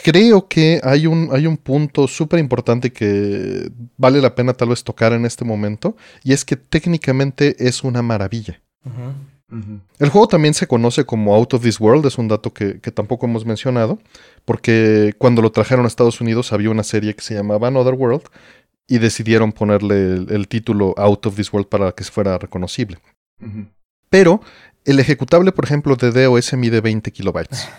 [0.03, 4.83] creo que hay un, hay un punto súper importante que vale la pena tal vez
[4.83, 8.61] tocar en este momento, y es que técnicamente es una maravilla.
[9.99, 12.91] El juego también se conoce como Out of This World, es un dato que, que,
[12.91, 13.99] tampoco hemos mencionado,
[14.45, 18.25] porque cuando lo trajeron a Estados Unidos había una serie que se llamaba Another World,
[18.89, 22.99] y decidieron ponerle el, título Out of This World para que fuera reconocible.
[24.09, 24.41] Pero
[24.85, 27.69] el ejecutable, por ejemplo, de DOS mide 20 kilobytes.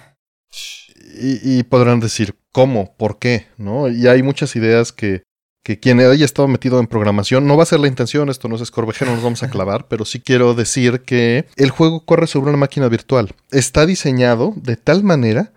[1.22, 2.96] Y, podrán decir, ¿cómo?
[2.96, 3.48] ¿Por qué?
[3.58, 3.90] ¿No?
[3.90, 5.24] Y hay muchas ideas que,
[5.66, 8.56] que quien haya estado metido en programación, no va a ser la intención, esto no
[8.56, 12.50] es escorvejero, nos vamos a clavar, pero sí quiero decir que el juego corre sobre
[12.52, 13.34] una máquina virtual.
[13.52, 15.52] Está diseñado de tal manera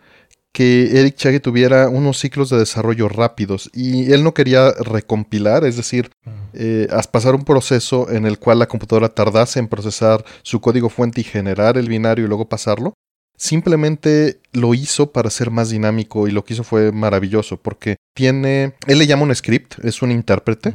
[0.53, 5.77] que Eric Chage tuviera unos ciclos de desarrollo rápidos y él no quería recompilar, es
[5.77, 6.11] decir,
[6.53, 11.23] eh, pasar un proceso en el cual la computadora tardase en procesar su código fuente
[11.23, 12.95] y generar el binario y luego pasarlo.
[13.43, 18.75] Simplemente lo hizo para ser más dinámico y lo que hizo fue maravilloso porque tiene,
[18.87, 20.73] él le llama un script, es un intérprete,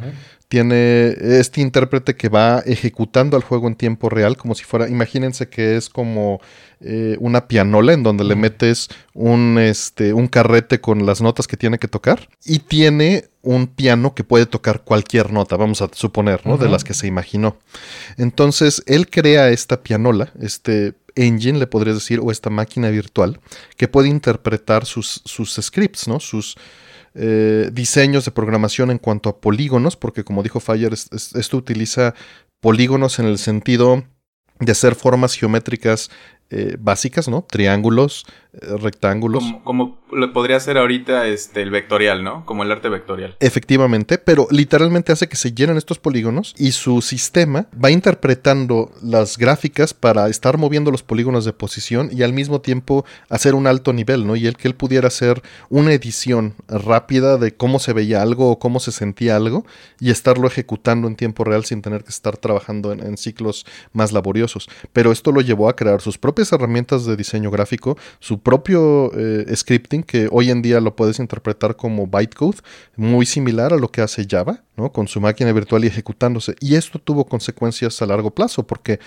[0.50, 5.48] tiene este intérprete que va ejecutando al juego en tiempo real, como si fuera, imagínense
[5.48, 6.42] que es como
[6.82, 11.56] eh, una pianola en donde le metes un, este, un carrete con las notas que
[11.56, 16.46] tiene que tocar y tiene un piano que puede tocar cualquier nota, vamos a suponer,
[16.46, 16.58] ¿no?
[16.58, 17.56] De las que se imaginó.
[18.18, 23.40] Entonces, él crea esta pianola, este engine, le podrías decir, o esta máquina virtual,
[23.76, 26.20] que puede interpretar sus, sus scripts, ¿no?
[26.20, 26.56] Sus
[27.16, 32.14] eh, diseños de programación en cuanto a polígonos, porque como dijo Fire, esto utiliza
[32.60, 34.04] polígonos en el sentido
[34.60, 36.10] de hacer formas geométricas
[36.50, 37.44] eh, básicas, ¿no?
[37.50, 39.44] Triángulos, rectángulos.
[39.64, 42.46] Como, lo podría ser ahorita este, el vectorial, ¿no?
[42.46, 43.36] Como el arte vectorial.
[43.40, 49.38] Efectivamente, pero literalmente hace que se llenen estos polígonos y su sistema va interpretando las
[49.38, 53.94] gráficas para estar moviendo los polígonos de posición y al mismo tiempo hacer un alto
[53.94, 54.36] nivel, ¿no?
[54.36, 58.60] Y el que él pudiera hacer una edición rápida de cómo se veía algo o
[58.60, 59.66] cómo se sentía algo
[60.00, 64.14] y estarlo ejecutando en tiempo real sin tener que estar trabajando en, en ciclos más
[64.14, 64.70] laboriosos.
[64.94, 69.54] Pero esto lo llevó a crear sus propias herramientas de diseño gráfico, su propio eh,
[69.54, 72.60] scripting, que hoy en día lo puedes interpretar como bytecode,
[72.96, 74.94] muy similar a lo que hace Java, ¿no?
[74.94, 76.56] con su máquina virtual y ejecutándose.
[76.62, 79.02] Y esto tuvo consecuencias a largo plazo, porque,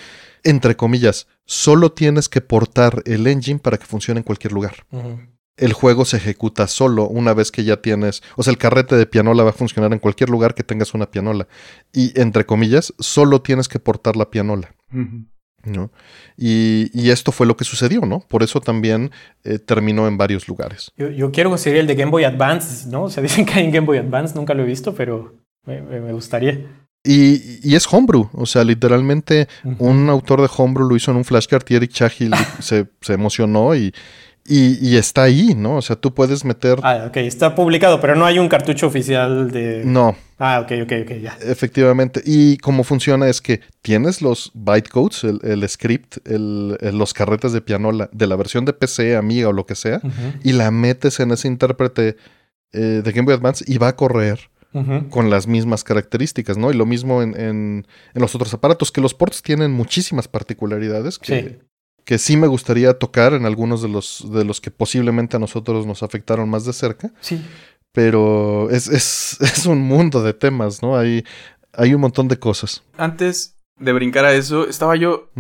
[0.45, 4.75] entre comillas, solo tienes que portar el engine para que funcione en cualquier lugar
[5.57, 9.05] el juego se ejecuta solo una vez que ya tienes, o sea, el carrete de
[9.05, 11.49] pianola va a funcionar en cualquier lugar que tengas una pianola.
[11.93, 14.75] Y entre comillas, solo tienes que portar la pianola.
[15.65, 15.91] ¿No?
[16.37, 18.21] Y, esto fue lo que sucedió, ¿no?
[18.21, 19.11] Por eso también
[19.45, 20.93] eh, terminó en varios lugares.
[20.97, 23.05] Yo, quiero conseguir el de Game Boy Advance, ¿no?
[23.11, 25.35] O sea, dicen que hay en Game Boy Advance, nunca lo he visto, pero
[25.67, 26.61] me, gustaría.
[27.03, 29.49] Y, es homebrew, o sea, literalmente
[29.79, 32.31] un autor de homebrew lo hizo en un flashcard y Eric Chahi
[32.61, 33.93] se, se emocionó y,
[34.51, 35.77] y, está ahí, ¿no?
[35.77, 36.81] O sea, tú puedes meter.
[36.83, 39.83] Ah, ok, está publicado, pero no hay un cartucho oficial de.
[39.85, 40.17] No.
[40.39, 41.39] Ah, ok, ok, ok, ya.
[41.43, 42.21] Efectivamente.
[42.25, 47.61] Y cómo funciona es que tienes los bytecodes, el, el script, el, los carretes de
[47.61, 50.01] pianola de la versión de PC, Amiga o lo que sea,
[50.43, 52.17] y la metes en ese intérprete
[52.73, 54.51] eh, de Game Boy Advance y va a correr.
[55.11, 56.71] con las mismas características, ¿no?
[56.71, 61.59] Y lo mismo en, en, los otros aparatos, que los ports tienen muchísimas particularidades que,
[62.05, 65.87] que sí me gustaría tocar en algunos de los, de los que posiblemente a nosotros
[65.87, 67.13] nos afectaron más de cerca.
[67.21, 67.41] Sí.
[67.93, 70.97] Pero es, es, un mundo de temas, ¿no?
[70.97, 71.25] Hay,
[71.73, 72.83] hay un montón de cosas.
[72.97, 75.31] Antes de brincar a eso, estaba yo,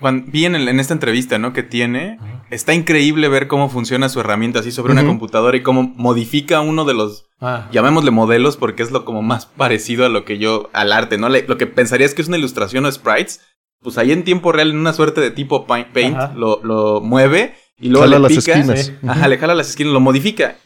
[0.00, 1.52] cuando vi en, en, esta entrevista, ¿no?
[1.52, 2.18] Que tiene,
[2.50, 6.84] está increíble ver cómo funciona su herramienta así sobre una computadora y cómo modifica uno
[6.84, 7.68] de los, ah.
[7.70, 11.28] llamémosle modelos, porque es lo como más parecido a lo que yo, al arte, ¿no?
[11.28, 13.40] lo que pensaría es que es una ilustración o sprites,
[13.84, 17.90] pues ahí en tiempo real, en una suerte de tipo paint, lo, lo, mueve y
[17.90, 18.92] luego jala le las esquinas.
[19.06, 20.56] Ajá, le jala las esquinas, lo modifica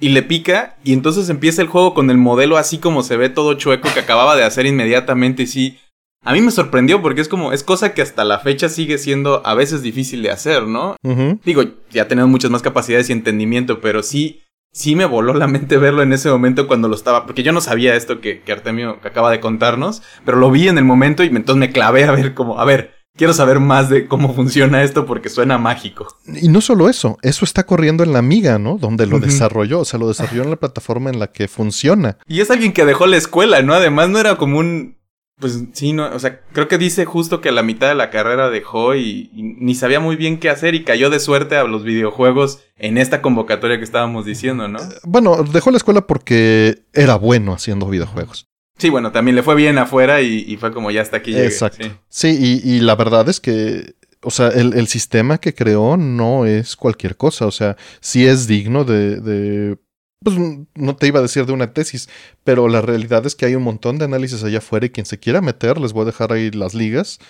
[0.00, 3.28] y le pica y entonces empieza el juego con el modelo así como se ve
[3.28, 5.78] todo chueco que acababa de hacer inmediatamente y sí.
[6.24, 9.44] A mí me sorprendió porque es como, es cosa que hasta la fecha sigue siendo
[9.46, 10.96] a veces difícil de hacer, ¿no?
[11.44, 14.42] Digo, ya tenemos muchas más capacidades y entendimiento, pero sí,
[14.72, 17.60] sí me voló la mente verlo en ese momento cuando lo estaba, porque yo no
[17.60, 21.28] sabía esto que, que Artemio acaba de contarnos, pero lo vi en el momento y
[21.28, 25.04] entonces me clavé a ver como, a ver, quiero saber más de cómo funciona esto
[25.04, 26.06] porque suena mágico.
[26.26, 28.78] Y no solo eso, eso está corriendo en la Amiga, ¿no?
[28.78, 32.16] Donde lo desarrolló, o sea, lo desarrolló en la plataforma en la que funciona.
[32.26, 33.74] Y es alguien que dejó la escuela, ¿no?
[33.74, 34.97] Además no era como un
[35.38, 38.10] pues sí, no, o sea, creo que dice justo que a la mitad de la
[38.10, 41.84] carrera dejó y, ni sabía muy bien qué hacer y cayó de suerte a los
[41.84, 44.80] videojuegos en esta convocatoria que estábamos diciendo, ¿no?
[44.80, 48.48] Eh, bueno, dejó la escuela porque era bueno haciendo videojuegos.
[48.78, 51.46] Sí, bueno, también le fue bien afuera y, fue como ya hasta aquí llegué.
[51.46, 51.86] Exacto.
[52.08, 57.16] Sí, y, la verdad es que, o sea, el, sistema que creó no es cualquier
[57.16, 59.78] cosa, o sea, sí es digno de
[60.22, 60.36] pues
[60.74, 62.08] no te iba a decir de una tesis,
[62.42, 65.18] pero la realidad es que hay un montón de análisis allá afuera y quien se
[65.18, 67.20] quiera meter, les voy a dejar ahí las ligas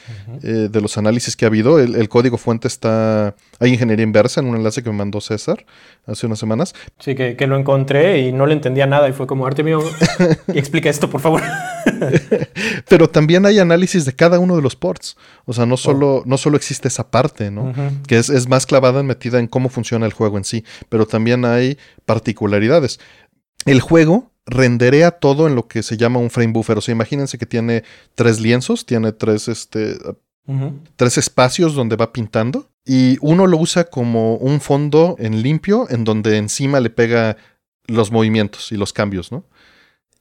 [0.43, 1.79] eh, de los análisis que ha habido.
[1.79, 5.65] El, código fuente está, hay ingeniería inversa en un enlace que me mandó César
[6.07, 6.75] hace unas semanas.
[6.99, 9.81] Sí, que, que lo encontré y no le entendía nada y fue como, arte mío,
[10.55, 11.43] explica esto, por favor.
[12.89, 15.17] pero también hay análisis de cada uno de los ports.
[15.45, 15.79] O sea, no oh.
[15.79, 17.73] solo, no solo existe esa parte, ¿no?
[18.07, 21.45] Que es, es más clavada, metida en cómo funciona el juego en sí, pero también
[21.45, 23.01] hay particularidades.
[23.67, 26.79] El juego renderea todo en lo que se llama un frame buffer.
[26.79, 27.85] O sea, imagínense que tiene
[28.15, 29.97] tres lienzos, tiene tres, este,
[30.97, 32.71] tres espacios donde va pintando.
[32.85, 37.37] Y uno lo usa como un fondo en limpio, en donde encima le pega
[37.87, 39.45] los movimientos y los cambios, ¿no?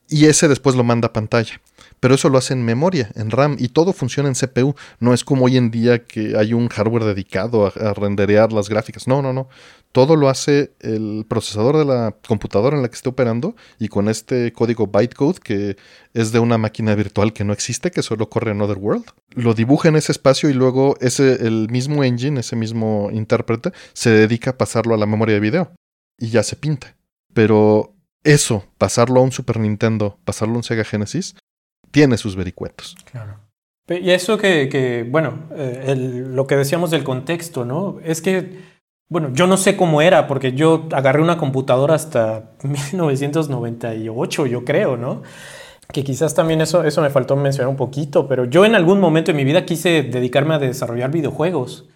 [0.08, 1.60] Y ese después lo manda a pantalla
[2.00, 4.76] pero eso lo hace en memoria, en RAM, y todo funciona en CPU.
[5.00, 9.08] No es como hoy en día que hay un hardware dedicado a, renderear las gráficas.
[9.08, 9.50] No, no, no.
[9.92, 14.10] Todo lo hace el procesador de la computadora en la que esté operando y con
[14.10, 15.78] este código bytecode que
[16.14, 19.06] es de una máquina virtual que no existe, que solo corre en Otherworld.
[19.32, 24.12] Lo dibuja en ese espacio y luego ese, el mismo engine, ese mismo intérprete, se
[24.12, 25.72] dedica a pasarlo a la memoria de video
[26.20, 26.96] y ya se pinta.
[27.34, 27.97] Pero
[28.28, 31.36] eso, pasarlo a un Super Nintendo, pasarlo a un Sega Genesis,
[31.92, 32.96] tiene sus vericuetos.
[33.10, 33.40] Claro.
[33.90, 38.00] Y eso que, bueno, eh, lo que decíamos del contexto, ¿no?
[38.04, 38.60] Es que,
[39.10, 44.98] bueno, yo no sé cómo era, porque yo agarré una computadora hasta 1998, yo creo,
[44.98, 45.24] ¿no?
[45.94, 49.32] Que quizás también eso, eso me faltó mencionar un poquito, pero yo en algún momento
[49.32, 51.88] de mi vida quise dedicarme a desarrollar videojuegos.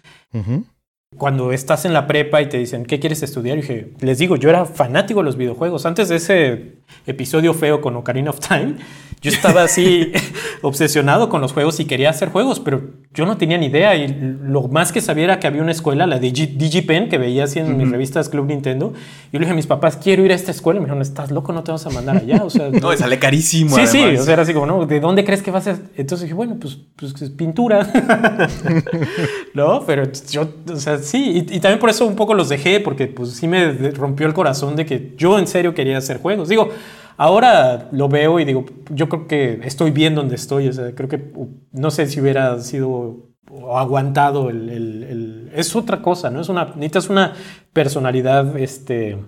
[1.16, 3.58] Cuando estás en la prepa y te dicen, ¿qué quieres estudiar?
[3.58, 5.86] Y dije, les digo, yo era fanático de los videojuegos.
[5.86, 8.76] Antes de ese episodio feo con Ocarina of Time,
[9.22, 10.12] yo estaba así
[10.62, 12.82] obsesionado con los juegos y quería hacer juegos, pero
[13.14, 16.06] yo no tenía ni idea y lo más que sabía era que había una escuela,
[16.06, 18.94] la de DigiPen, que veía así en mis revistas Club Nintendo.
[19.30, 20.78] Y yo le dije a mis papás, quiero ir a esta escuela.
[20.78, 22.42] Y me dijeron, estás loco, no te vas a mandar allá.
[22.42, 23.76] O sea, no, sale carísimo.
[23.76, 24.86] Sí, sí, o sea, era así como, ¿no?
[24.86, 25.78] ¿De dónde crees que vas a...?
[25.96, 27.86] Entonces dije, bueno, pues, pues pintura.
[29.54, 31.46] no, pero yo, o sea, sí.
[31.48, 34.32] Y, y, también por eso un poco los dejé, porque pues sí me rompió el
[34.32, 36.48] corazón de que yo en serio quería hacer juegos.
[36.48, 36.70] Digo,
[37.16, 40.68] Ahora lo veo y digo, yo creo que estoy bien donde estoy.
[40.68, 41.32] O sea, creo que
[41.72, 43.32] no sé si hubiera sido
[43.74, 46.40] aguantado el, es otra cosa, ¿no?
[46.40, 47.34] Es una, necesitas una
[47.72, 49.18] personalidad, este,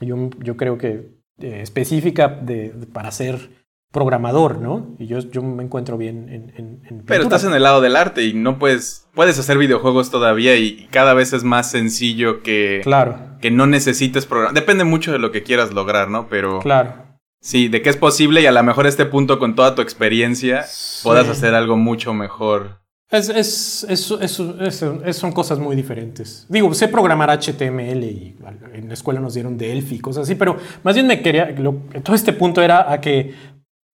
[0.00, 3.50] yo, yo creo que eh, específica de, para ser
[3.92, 4.94] programador, ¿no?
[4.98, 8.24] Y yo, yo me encuentro bien en, en, Pero estás en el lado del arte
[8.24, 13.18] y no puedes, puedes hacer videojuegos todavía y cada vez es más sencillo que, claro.
[13.40, 14.54] que no necesites programar.
[14.54, 16.28] Depende mucho de lo que quieras lograr, ¿no?
[16.28, 16.60] Pero...
[16.60, 17.07] Claro.
[17.40, 20.64] Sí, de que es posible y a lo mejor este punto con toda tu experiencia
[21.02, 22.80] puedas hacer algo mucho mejor.
[23.10, 26.46] Es, es, es, son cosas muy diferentes.
[26.48, 28.36] Digo, sé programar HTML y
[28.74, 31.54] en la escuela nos dieron Delphi y cosas así, pero más bien me quería,
[32.02, 33.34] todo este punto era a que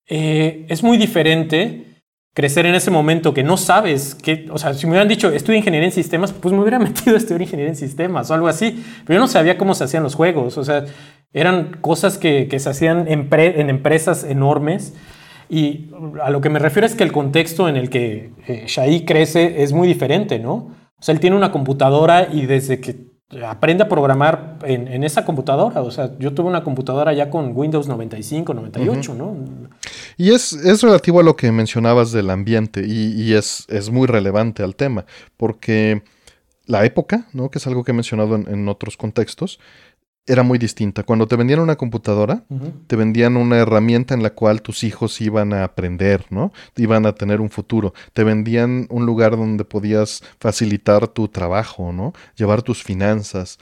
[0.09, 1.92] eh, es muy diferente
[2.35, 5.59] crecer en ese momento que no sabes que, o sea, si me hubieran dicho estudia
[5.59, 8.83] ingeniería en sistemas, pues me hubiera metido a estudiar ingeniería en sistemas o algo así,
[9.05, 10.85] pero yo no sabía cómo se hacían los juegos, o sea,
[11.33, 14.95] eran cosas que, que se hacían en, en, empresas enormes
[15.49, 15.91] y
[16.23, 19.63] a lo que me refiero es que el contexto en el que eh, Shai crece
[19.63, 20.53] es muy diferente, ¿no?
[20.99, 23.12] O sea, él tiene una computadora y desde que
[23.47, 25.83] aprende a programar en, esa computadora.
[25.83, 29.37] O sea, yo tuve una computadora ya con Windows 95, 98, ¿no?
[30.17, 34.63] Y es, es, relativo a lo que mencionabas del ambiente y, es, es, muy relevante
[34.63, 35.07] al tema,
[35.37, 36.03] porque
[36.67, 37.51] la época, ¿no?
[37.51, 39.59] Que es algo que he mencionado en, en otros contextos,
[40.27, 41.03] era muy distinta.
[41.03, 42.45] Cuando te vendían una computadora,
[42.87, 46.53] te vendían una herramienta en la cual tus hijos iban a aprender, ¿no?
[46.77, 47.93] Iban a tener un futuro.
[48.13, 52.13] Te vendían un lugar donde podías facilitar tu trabajo, ¿no?
[52.37, 53.59] Llevar tus finanzas.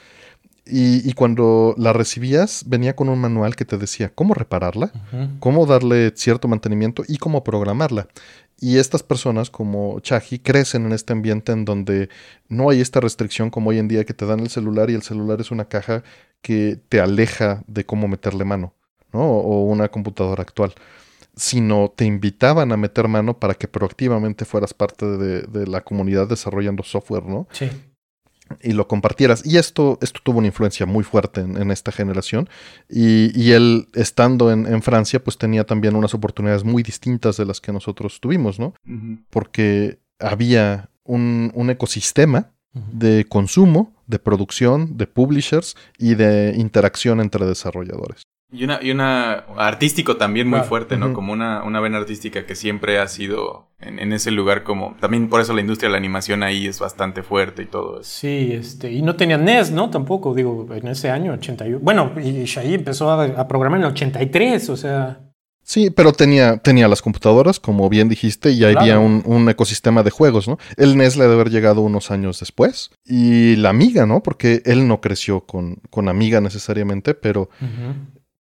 [0.72, 4.92] Y, cuando la recibías, venía con un manual que te decía cómo repararla,
[5.40, 8.06] cómo darle cierto mantenimiento y cómo programarla.
[8.61, 12.11] Y estas personas como Chaji crecen en este ambiente en donde
[12.48, 15.02] no hay esta restricción como hoy en día que te dan el celular y el
[15.02, 16.04] celular es una caja
[16.43, 18.74] que te aleja de cómo meterle mano,
[19.12, 19.22] ¿no?
[19.22, 20.74] O una computadora actual
[21.36, 26.28] sino te invitaban a meter mano para que proactivamente fueras parte de, de la comunidad
[26.28, 27.47] desarrollando software, ¿no?
[27.53, 27.70] Sí
[28.62, 29.45] y lo compartieras.
[29.47, 32.49] Y esto, esto tuvo una influencia muy fuerte en, esta generación.
[32.88, 37.72] Y, él, estando en, Francia, pues tenía también unas oportunidades muy distintas de las que
[37.72, 38.74] nosotros tuvimos, ¿no?
[39.30, 48.22] Porque había un, ecosistema de consumo, de producción, de publishers y de interacción entre desarrolladores.
[48.52, 51.12] Y una, y una artístico también muy fuerte, ¿no?
[51.12, 54.96] Como una, una vena artística que siempre ha sido en, ese lugar como...
[54.98, 58.11] También por eso la industria de la animación ahí es bastante fuerte y todo eso.
[58.11, 59.88] Sí, este, y no tenía NES, ¿no?
[59.90, 61.78] Tampoco, digo, en ese año, 81.
[61.80, 65.20] Bueno, y Shai empezó a, programar en el 83, o sea...
[65.62, 70.11] Sí, pero tenía, tenía las computadoras, como bien dijiste, y había un, un, ecosistema de
[70.11, 70.58] juegos, ¿no?
[70.76, 72.90] El NES le debe haber llegado unos años después.
[73.04, 74.20] Y la Amiga, ¿no?
[74.22, 77.50] Porque él no creció con, con Amiga necesariamente, pero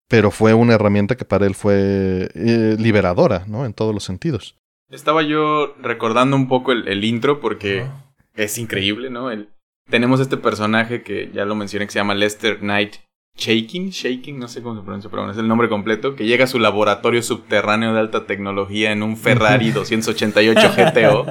[0.09, 3.65] pero fue una herramienta que para él fue eh, liberadora, ¿no?
[3.65, 4.57] En todos los sentidos.
[4.89, 7.85] Estaba yo recordando un poco el, intro porque
[8.33, 9.29] es increíble, ¿no?
[9.29, 9.49] El,
[9.87, 12.95] tenemos este personaje que ya lo mencioné que se llama Lester Knight
[13.39, 16.47] Shaking, Shaking, no sé cómo se pronuncia, pero es el nombre completo, que llega a
[16.47, 21.25] su laboratorio subterráneo de alta tecnología en un Ferrari 288 GTO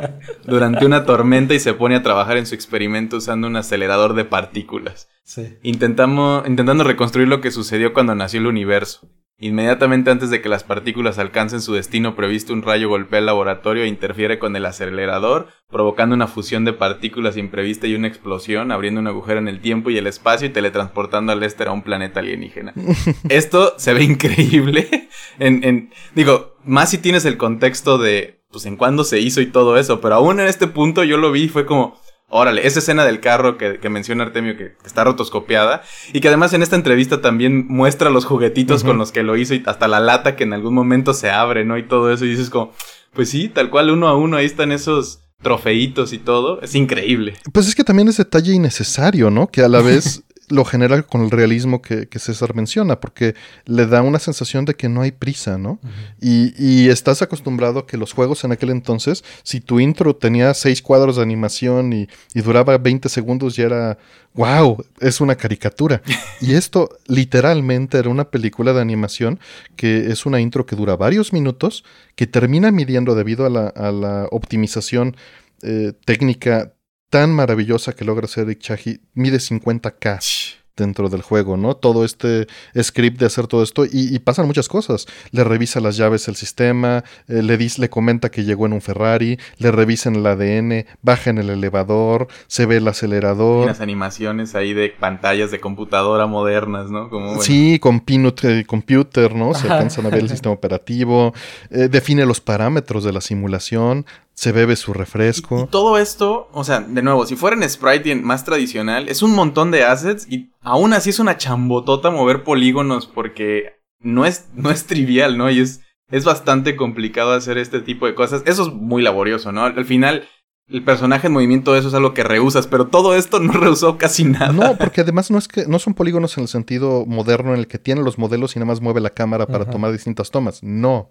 [0.44, 4.24] durante una tormenta y se pone a trabajar en su experimento usando un acelerador de
[4.24, 5.08] partículas.
[5.24, 5.58] Sí.
[5.62, 9.10] Intentamos, intentando reconstruir lo que sucedió cuando nació el universo.
[9.40, 13.84] Inmediatamente antes de que las partículas alcancen su destino previsto, un rayo golpea el laboratorio
[13.84, 19.00] e interfiere con el acelerador, provocando una fusión de partículas imprevista y una explosión, abriendo
[19.00, 22.18] un agujero en el tiempo y el espacio y teletransportando al Lester a un planeta
[22.18, 22.74] alienígena.
[23.28, 25.08] Esto se ve increíble.
[25.38, 29.46] en, en, digo, más si tienes el contexto de, pues, en cuándo se hizo y
[29.46, 31.96] todo eso, pero aún en este punto yo lo vi y fue como,
[32.30, 36.62] Órale, esa escena del carro que, menciona Artemio que, está rotoscopiada y que además en
[36.62, 40.36] esta entrevista también muestra los juguetitos con los que lo hizo y hasta la lata
[40.36, 41.78] que en algún momento se abre, ¿no?
[41.78, 42.72] Y todo eso y dices como,
[43.14, 47.34] pues sí, tal cual uno a uno ahí están esos trofeitos y todo, es increíble.
[47.52, 49.46] Pues es que también es detalle innecesario, ¿no?
[49.46, 53.34] Que a la vez lo general con el realismo que, César menciona, porque
[53.64, 55.78] le da una sensación de que no hay prisa, ¿no?
[56.20, 60.82] y, estás acostumbrado a que los juegos en aquel entonces, si tu intro tenía seis
[60.82, 63.98] cuadros de animación y, y duraba 20 segundos, ya era,
[64.34, 66.02] wow, es una caricatura.
[66.40, 69.38] y esto literalmente era una película de animación
[69.76, 71.84] que es una intro que dura varios minutos,
[72.14, 75.16] que termina midiendo debido a la, optimización
[75.62, 76.72] eh, técnica
[77.10, 81.74] tan maravillosa que logra hacer Chahi, mide 50K dentro del juego, ¿no?
[81.74, 82.46] Todo este
[82.80, 85.06] script de hacer todo esto y, pasan muchas cosas.
[85.30, 88.80] Le revisa las llaves del sistema, eh, le, dice, le comenta que llegó en un
[88.80, 93.66] Ferrari, le revisan el ADN, baja en el elevador, se ve el acelerador.
[93.66, 97.10] las animaciones ahí de pantallas de computadora modernas, ¿no?
[97.10, 99.54] Como, Sí, con eh, Computer, ¿no?
[99.54, 101.34] Se alcanzan a ver el sistema operativo,
[101.70, 104.06] eh, define los parámetros de la simulación,
[104.38, 105.64] se bebe su refresco.
[105.64, 109.34] Y, todo esto, o sea, de nuevo, si fuera en Sprite más tradicional, es un
[109.34, 114.70] montón de assets y aún así es una chambotota mover polígonos porque no es, no
[114.70, 115.50] es trivial, ¿no?
[115.50, 118.44] Y es, es bastante complicado hacer este tipo de cosas.
[118.46, 119.64] Eso es muy laborioso, ¿no?
[119.64, 120.28] Al final,
[120.68, 124.22] el personaje en movimiento, eso es algo que rehusas, pero todo esto no rehusó casi
[124.22, 124.52] nada.
[124.52, 127.66] No, porque además no es que no son polígonos en el sentido moderno en el
[127.66, 130.62] que tiene los modelos y nada más mueve la cámara para tomar distintas tomas.
[130.62, 131.10] No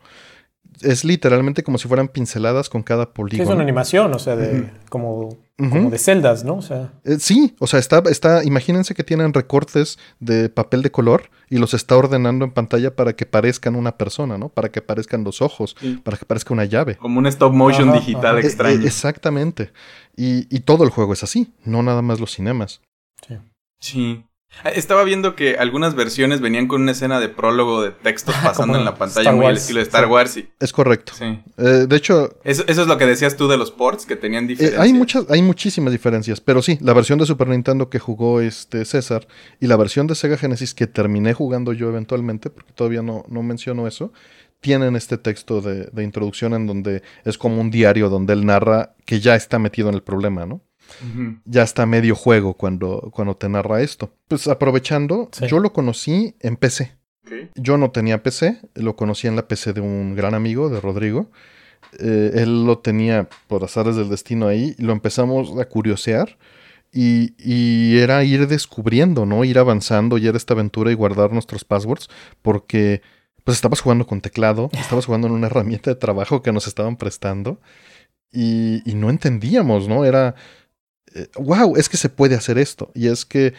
[0.82, 3.46] es literalmente como si fueran pinceladas con cada polígono.
[3.46, 6.56] Sí, es una animación, o sea, de, como, de celdas, ¿no?
[6.56, 6.94] O sea.
[7.04, 11.58] Eh, sí, o sea, está, está, imagínense que tienen recortes de papel de color y
[11.58, 14.50] los está ordenando en pantalla para que parezcan una persona, ¿no?
[14.50, 16.98] Para que parezcan los ojos, para que parezca una llave.
[16.98, 18.82] Como un stop motion digital extraño.
[18.82, 19.72] Eh, exactamente.
[20.16, 22.82] Y, y todo el juego es así, no nada más los cinemas.
[23.28, 23.38] Sí.
[23.80, 24.24] Sí.
[24.64, 28.78] Ah, estaba viendo que algunas versiones venían con una escena de prólogo de textos pasando
[28.78, 30.40] en la pantalla muy al estilo de Star Wars.
[30.60, 31.14] Es correcto.
[31.16, 31.40] Sí.
[31.58, 32.38] Eh, de hecho...
[32.44, 34.82] Eso, es lo que decías tú de los ports, que tenían eh, diferencias.
[34.82, 38.84] hay, muchas, hay muchísimas diferencias, pero sí, la versión de Super Nintendo que jugó este
[38.86, 39.28] César
[39.60, 43.44] y la versión de Sega Genesis que terminé jugando yo eventualmente, porque todavía no, no
[43.44, 44.12] menciono eso,
[44.60, 48.96] tienen este texto de, de introducción en donde es como un diario donde él narra
[49.06, 50.62] que ya está metido en el problema, ¿no?
[51.46, 54.14] Ya está medio juego cuando, cuando te narra esto.
[54.28, 56.96] Pues aprovechando, yo lo conocí en PC.
[57.56, 61.30] Yo no tenía PC, lo conocí en la PC de un gran amigo, de Rodrigo.
[62.00, 66.38] Eh, él lo tenía por azares del destino ahí, lo empezamos a curiosear
[66.92, 69.44] y, y, era ir descubriendo, ¿no?
[69.44, 72.10] Ir avanzando y era esta aventura y guardar nuestros passwords
[72.42, 73.02] porque
[73.44, 76.98] pues estabas jugando con teclado, estabas jugando en una herramienta de trabajo que nos estaban
[76.98, 77.62] prestando
[78.32, 80.06] y, y no entendíamos, ¿no?
[80.06, 80.36] Era
[81.38, 82.92] wow, es que se puede hacer esto.
[82.94, 83.54] Y es que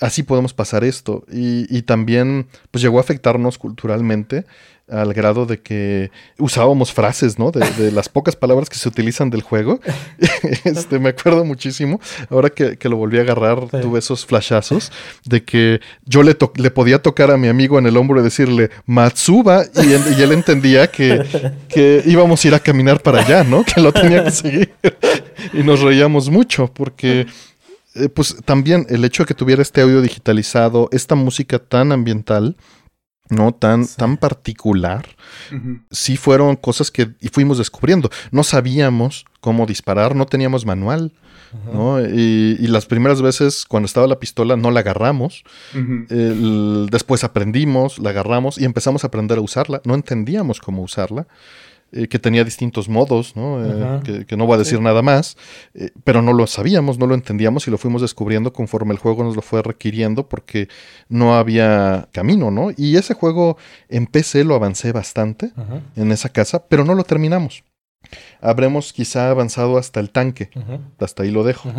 [0.00, 1.24] así podemos pasar esto.
[1.30, 4.46] Y, también, pues llegó a afectarnos culturalmente
[4.90, 7.50] al grado de que usábamos frases, ¿no?
[7.50, 9.80] De, las pocas palabras que se utilizan del juego.
[10.64, 14.90] este, me acuerdo muchísimo, ahora que, lo volví a agarrar, tuve esos flashazos
[15.24, 18.70] de que yo le, le podía tocar a mi amigo en el hombro y decirle
[18.86, 21.24] Matsuba, y, él entendía que,
[21.68, 23.64] que íbamos a ir a caminar para allá, ¿no?
[23.64, 24.72] Que lo tenía que seguir.
[25.52, 27.26] y nos reíamos mucho porque
[27.94, 32.56] eh, pues también el hecho de que tuviera este audio digitalizado, esta música tan ambiental,
[33.30, 33.52] ¿no?
[33.52, 35.06] Tan, tan particular.
[35.90, 38.10] Sí fueron cosas que fuimos descubriendo.
[38.30, 41.12] No sabíamos cómo disparar, no teníamos manual.
[41.72, 42.00] ¿no?
[42.00, 45.44] Y, las primeras veces cuando estaba la pistola no la agarramos.
[45.72, 49.80] después aprendimos, la agarramos y empezamos a aprender a usarla.
[49.84, 51.26] No entendíamos cómo usarla.
[51.90, 53.64] Eh, que tenía distintos modos, ¿no?
[53.64, 55.38] Eh, que, no voy a decir nada más,
[55.72, 59.24] eh, pero no lo sabíamos, no lo entendíamos y lo fuimos descubriendo conforme el juego
[59.24, 60.68] nos lo fue requiriendo porque
[61.08, 62.72] no había camino, ¿no?
[62.76, 63.56] Y ese juego
[63.88, 65.52] en PC lo avancé bastante
[65.96, 67.64] en esa casa, pero no lo terminamos.
[68.42, 70.50] Habremos quizá avanzado hasta el tanque,
[70.98, 71.72] hasta ahí lo dejo.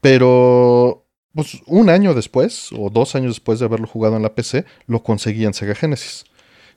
[0.00, 4.64] Pero pues un año después, o dos años después de haberlo jugado en la PC,
[4.86, 6.24] lo conseguí en Sega Genesis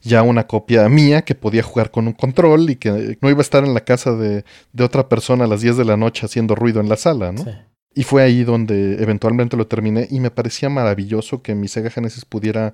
[0.05, 3.41] ya una copia mía que podía jugar con un control y que no iba a
[3.41, 4.45] estar en la casa de,
[4.79, 7.43] otra persona a las 10 de la noche haciendo ruido en la sala, ¿no?
[7.93, 12.25] Y fue ahí donde eventualmente lo terminé y me parecía maravilloso que mi Sega Genesis
[12.25, 12.73] pudiera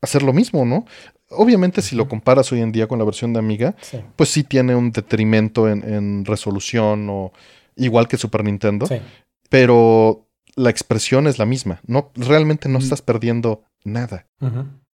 [0.00, 0.86] hacer lo mismo, ¿no?
[1.28, 3.74] Obviamente si lo comparas hoy en día con la versión de Amiga,
[4.16, 7.32] pues sí tiene un detrimento en, resolución o
[7.76, 8.88] igual que Super Nintendo,
[9.48, 10.26] pero
[10.56, 14.26] la expresión es la misma, no realmente no estás perdiendo nada.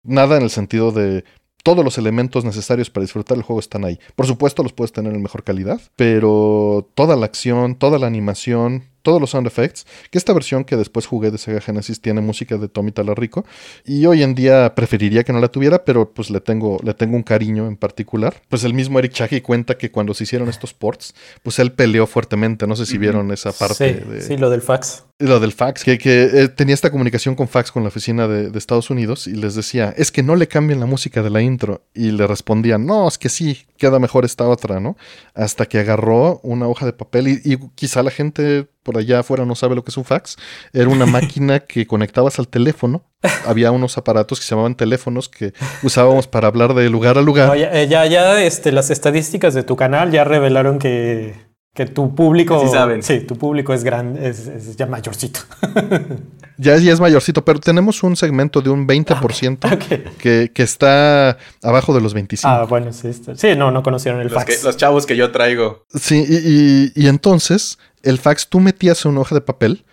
[0.03, 1.23] Nada en el sentido de
[1.64, 3.99] todos los elementos necesarios para disfrutar el juego están ahí.
[4.16, 8.91] Por supuesto, los puedes tener en mejor calidad, pero toda la acción, toda la animación,
[9.02, 12.58] todos los sound effects, que esta versión que después jugué de Sega Genesis tiene música
[12.58, 13.45] de Tommy Talarico
[13.86, 17.16] y hoy en día preferiría que no la tuviera, pero pues le tengo, le tengo
[17.16, 18.41] un cariño en particular.
[18.49, 22.08] Pues el mismo Eric Chahi cuenta que cuando se hicieron estos ports, pues él peleó
[22.08, 24.04] fuertemente, no sé si vieron esa parte.
[24.04, 25.06] Sí, de, sí, lo del fax.
[25.20, 28.49] Lo del fax, que, que eh, tenía esta comunicación con fax con la oficina de,
[28.49, 31.41] de, Estados Unidos y les decía, es que no le cambien la música de la
[31.41, 31.84] intro.
[31.93, 34.97] Y le respondían, no, es que sí, queda mejor esta otra, ¿no?
[35.36, 39.45] Hasta que agarró una hoja de papel y, y quizá la gente por allá afuera
[39.45, 40.38] no sabe lo que es un fax.
[40.73, 43.03] Era una máquina que conectabas al teléfono.
[43.45, 45.53] Había unos aparatos que se llamaban teléfonos que
[45.84, 47.49] usábamos para hablar de lugar a lugar.
[47.49, 51.36] No, ya, ya, ya este, las estadísticas de tu canal ya revelaron que,
[51.73, 52.61] que tu público.
[52.65, 53.03] Sí, saben.
[53.03, 55.41] Sí, tu público es grande, es, es ya mayorcito.
[56.62, 60.03] Ya, ya, es mayorcito, pero tenemos un segmento de un 20% okay.
[60.20, 62.47] que, que, está abajo de los 25.
[62.47, 63.07] Ah, bueno, sí.
[63.07, 63.36] Está.
[63.36, 64.57] Sí, no, no conocieron el los fax.
[64.57, 65.86] Que, los chavos que yo traigo.
[65.95, 69.86] Sí, y, y, y entonces el fax tú metías en una hoja de papel,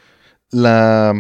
[0.51, 1.15] la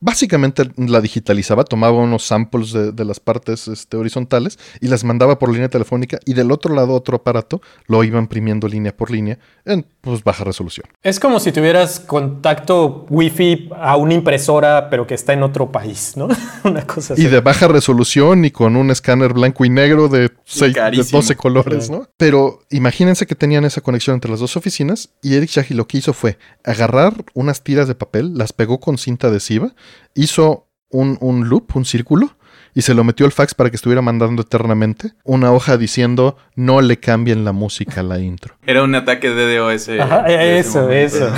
[0.00, 5.38] básicamente la digitalizaba, tomaba unos samples de, de las partes este, horizontales y las mandaba
[5.38, 9.38] por línea telefónica y del otro lado otro aparato lo iba imprimiendo línea por línea
[9.64, 10.86] en pues, baja resolución.
[11.02, 16.14] Es como si tuvieras contacto wifi a una impresora pero que está en otro país,
[16.16, 16.28] ¿no?
[16.64, 17.22] una cosa así.
[17.22, 21.36] Y de baja resolución y con un escáner blanco y negro de, seis, de 12
[21.36, 22.08] colores, ¿no?
[22.16, 25.98] Pero imagínense que tenían esa conexión entre las dos oficinas y Eric Shahi lo que
[25.98, 29.74] hizo fue agarrar unas tiras de papel, las pegó con cinta adhesiva
[30.14, 32.36] hizo un, un, loop, un círculo,
[32.74, 36.80] y se lo metió al fax para que estuviera mandando eternamente una hoja diciendo no
[36.80, 38.54] le cambien la música a la intro.
[38.66, 39.88] Era un ataque de DOS.
[40.00, 41.28] Ajá, eso, eso.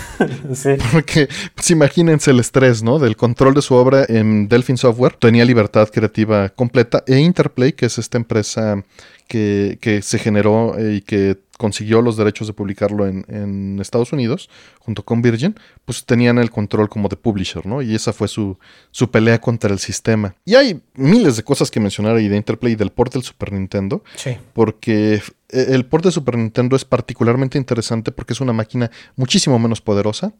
[0.54, 0.70] sí.
[0.90, 2.98] Porque, pues imagínense el estrés, ¿no?
[2.98, 5.14] Del control de su obra en Delphin Software.
[5.14, 7.04] Tenía libertad creativa completa.
[7.06, 8.82] E Interplay, que es esta empresa
[9.28, 14.48] que, que se generó y que consiguió los derechos de publicarlo en, en, Estados Unidos,
[14.78, 15.54] junto con Virgin,
[15.84, 17.82] pues tenían el control como de publisher, ¿no?
[17.82, 18.58] Y esa fue su,
[18.90, 20.34] su pelea contra el sistema.
[20.46, 23.52] Y hay miles de cosas que mencionar ahí de Interplay y del port del Super
[23.52, 24.38] Nintendo, sí.
[24.54, 29.80] porque el port de Super Nintendo es particularmente interesante porque es una máquina muchísimo menos
[29.80, 30.32] poderosa,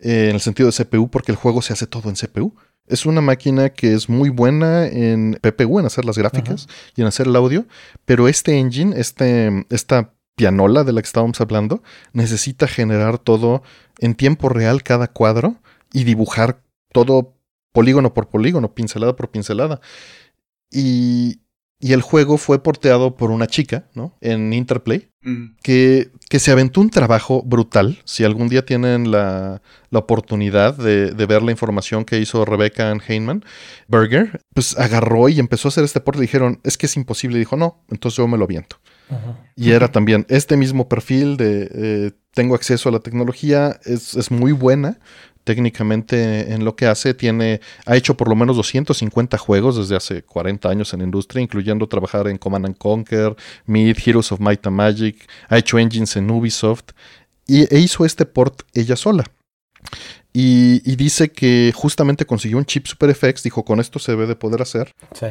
[0.00, 2.54] eh, en el sentido de CPU, porque el juego se hace todo en CPU.
[2.86, 7.06] Es una máquina que es muy buena en PPU, en hacer las gráficas y en
[7.06, 7.66] hacer el audio,
[8.04, 11.82] pero este engine, este, esta pianola de la que estábamos hablando,
[12.12, 13.62] necesita generar todo
[13.98, 15.56] en tiempo real cada cuadro
[15.92, 16.62] y dibujar
[16.92, 17.34] todo
[17.72, 19.80] polígono por polígono, pincelada por pincelada.
[20.70, 21.40] Y,
[21.80, 24.16] y el juego fue porteado por una chica, ¿no?
[24.20, 25.56] En Interplay, mm.
[25.62, 27.98] que, que, se aventó un trabajo brutal.
[28.04, 29.60] Si algún día tienen la,
[29.90, 33.44] la oportunidad de, de, ver la información que hizo Rebecca Heyman
[33.88, 36.20] Berger, pues agarró y empezó a hacer este porte.
[36.20, 37.36] Dijeron, es que es imposible.
[37.36, 38.78] Y dijo, no, entonces yo me lo aviento.
[39.56, 44.30] Y era también este mismo perfil de eh, tengo acceso a la tecnología, es, es,
[44.30, 44.98] muy buena
[45.48, 50.22] técnicamente en lo que hace, tiene, ha hecho por lo menos 250 juegos desde hace
[50.22, 53.34] 40 años en la industria, incluyendo trabajar en Command and Conquer,
[53.64, 56.90] Meet, Heroes of Might and Magic, ha hecho engines en Ubisoft
[57.46, 59.24] y, e hizo este port ella sola.
[60.34, 64.26] Y, y, dice que justamente consiguió un chip Super FX, dijo con esto se debe
[64.26, 64.92] de poder hacer.
[65.18, 65.28] Sí.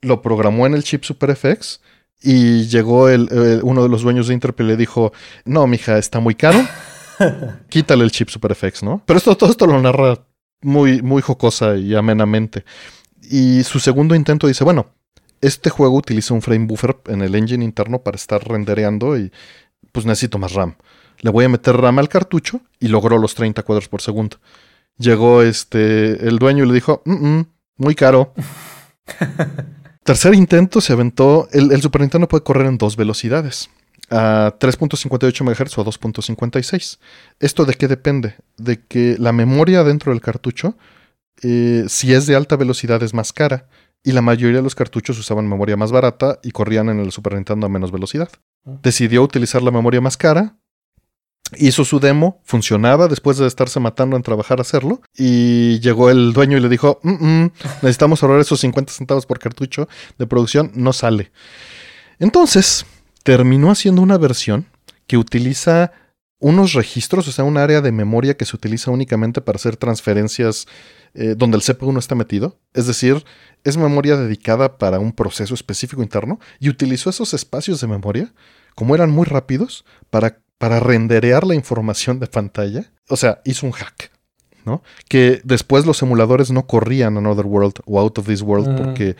[0.00, 1.80] Lo programó en el chip Super FX
[2.22, 5.12] y llegó el, el, uno de los dueños de Interplay y le dijo,
[5.44, 6.58] no, mija, está muy caro.
[7.68, 9.02] Quítale el chip Super FX, ¿no?
[9.06, 10.18] Pero esto, todo esto lo narra
[10.62, 12.64] muy, muy jocosa y amenamente.
[13.22, 14.86] Y su segundo intento dice, bueno,
[15.40, 19.32] este juego utiliza un frame buffer en el engine interno para estar rendereando y
[19.92, 20.76] pues necesito más RAM.
[21.20, 24.38] Le voy a meter RAM al cartucho y logró los 30 cuadros por segundo.
[24.98, 27.46] Llegó este el dueño y le dijo, mm -mm,
[27.76, 28.32] muy caro.
[30.06, 31.48] Tercer intento se aventó.
[31.50, 33.70] El, el, Super Nintendo puede correr en dos velocidades:
[34.08, 36.98] a 3.58 MHz o a 2.56.
[37.40, 38.36] ¿Esto de qué depende?
[38.56, 40.76] De que la memoria dentro del cartucho,
[41.42, 43.66] eh, si es de alta velocidad, es más cara.
[44.04, 47.34] Y la mayoría de los cartuchos usaban memoria más barata y corrían en el Super
[47.34, 48.28] Nintendo a menos velocidad.
[48.64, 50.54] Decidió utilizar la memoria más cara,
[51.56, 55.00] Hizo su demo, funcionaba después de estarse matando en trabajar a hacerlo.
[55.14, 59.38] Y llegó el dueño y le dijo: mm -mm, Necesitamos ahorrar esos 50 centavos por
[59.38, 59.88] cartucho
[60.18, 61.30] de producción, no sale.
[62.18, 62.86] Entonces,
[63.22, 64.66] terminó haciendo una versión
[65.06, 65.92] que utiliza
[66.38, 70.66] unos registros, o sea, un área de memoria que se utiliza únicamente para hacer transferencias
[71.14, 72.58] eh, donde el CPU no está metido.
[72.74, 73.24] Es decir,
[73.64, 78.34] es memoria dedicada para un proceso específico interno y utilizó esos espacios de memoria,
[78.74, 82.92] como eran muy rápidos, para para renderear la información de pantalla.
[83.08, 84.10] O sea, hizo un hack,
[84.64, 84.82] ¿no?
[85.08, 88.76] Que después los emuladores no corrían Another World o Out of This World mm.
[88.76, 89.16] porque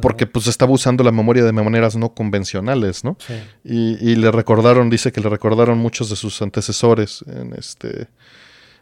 [0.00, 3.18] porque pues estaba usando la memoria de maneras no convencionales, ¿no?
[3.20, 3.34] Sí.
[3.62, 8.08] Y, y le recordaron, dice que le recordaron muchos de sus antecesores en este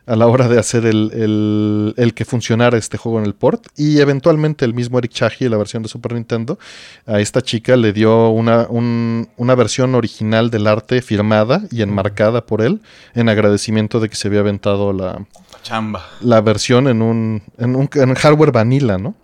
[0.07, 3.67] a la hora de hacer el, el, el, que funcionara este juego en el port.
[3.77, 6.59] Y eventualmente el mismo Eric Chahi, la versión de Super Nintendo,
[7.07, 12.45] a esta chica le dio una, un, una versión original del arte firmada y enmarcada
[12.47, 12.81] por él
[13.15, 15.27] en agradecimiento de que se había aventado la,
[15.63, 16.05] Chamba.
[16.21, 19.15] la versión en un, en un en hardware vanilla, ¿no?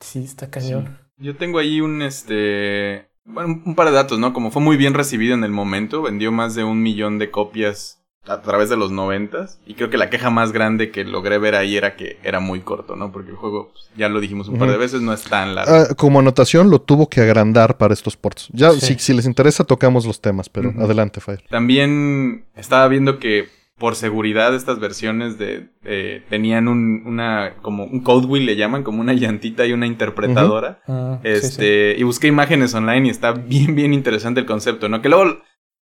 [0.00, 0.98] Sí, está cañón.
[1.18, 3.10] Yo tengo ahí un este.
[3.24, 4.32] Bueno, un par de datos, ¿no?
[4.32, 7.99] Como fue muy bien recibido en el momento, vendió más de un millón de copias
[8.26, 9.60] a través de los noventas.
[9.66, 12.60] Y creo que la queja más grande que logré ver ahí era que era muy
[12.60, 13.12] corto, ¿no?
[13.12, 15.72] Porque el juego, pues, ya lo dijimos un par de veces, no es tan largo.
[15.72, 18.48] Ah, como anotación, lo tuvo que agrandar para estos ports.
[18.52, 18.80] Ya, sí.
[18.80, 20.84] si, si, les interesa, tocamos los temas, pero uh -huh.
[20.84, 21.42] adelante, Fire.
[21.48, 23.48] También estaba viendo que
[23.80, 28.82] por seguridad estas versiones de eh, tenían un, una como un code wheel le llaman
[28.82, 31.16] como una llantita y una interpretadora uh -huh.
[31.16, 32.00] uh, este sí, sí.
[32.00, 35.38] y busqué imágenes online y está bien bien interesante el concepto no que luego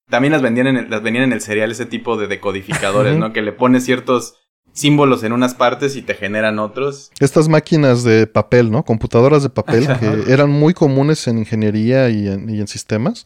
[0.09, 3.33] también las vendían en el, las vendían en el serial ese tipo de decodificadores no
[3.33, 4.35] que le pones ciertos
[4.75, 7.09] símbolos en unas partes y te generan otros.
[7.19, 8.83] Estas máquinas de papel, ¿no?
[8.83, 13.25] Computadoras de papel que eran muy comunes en ingeniería y en, y en sistemas.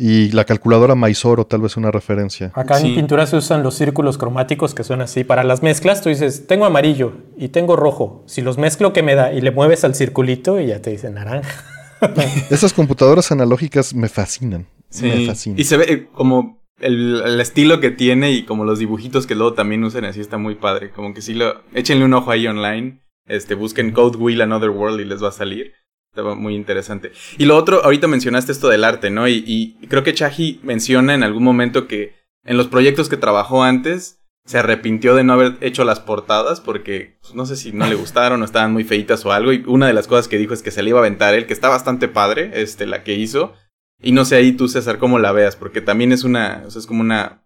[0.00, 2.52] Y la calculadora Mysore, tal vez una referencia.
[2.54, 2.86] Acá sí.
[2.86, 5.24] en pintura se usan los círculos cromáticos que son así.
[5.24, 8.22] Para las mezclas, tú dices, tengo amarillo y tengo rojo.
[8.26, 9.32] Si los mezclo, ¿qué me da?
[9.32, 11.64] Y le mueves al circulito y ya te dice naranja.
[12.50, 14.66] Esas computadoras analógicas me fascinan.
[14.90, 15.06] Sí.
[15.06, 15.58] Me fascinan.
[15.58, 19.34] Y se ve eh, como el, el, estilo que tiene y como los dibujitos que
[19.34, 20.90] luego también usan así está muy padre.
[20.90, 21.62] Como que sí lo...
[21.74, 23.00] Échenle un ojo ahí online.
[23.26, 25.74] Este, busquen Code Wheel Another World y les va a salir.
[26.10, 27.12] Estaba muy interesante.
[27.36, 29.28] Y lo otro, ahorita mencionaste esto del arte, ¿no?
[29.28, 32.14] Y, y creo que Chahi menciona en algún momento que
[32.44, 34.17] en los proyectos que trabajó antes
[34.48, 37.94] se arrepintió de no haber hecho las portadas porque pues, no sé si no le
[37.96, 39.52] gustaron o estaban muy feitas o algo.
[39.52, 41.46] Y una de las cosas que dijo es que se le iba a aventar él,
[41.46, 43.52] que está bastante padre, este, la que hizo.
[44.00, 46.80] Y no sé ahí tú, César, cómo la veas, porque también es una, o sea,
[46.80, 47.44] es como una...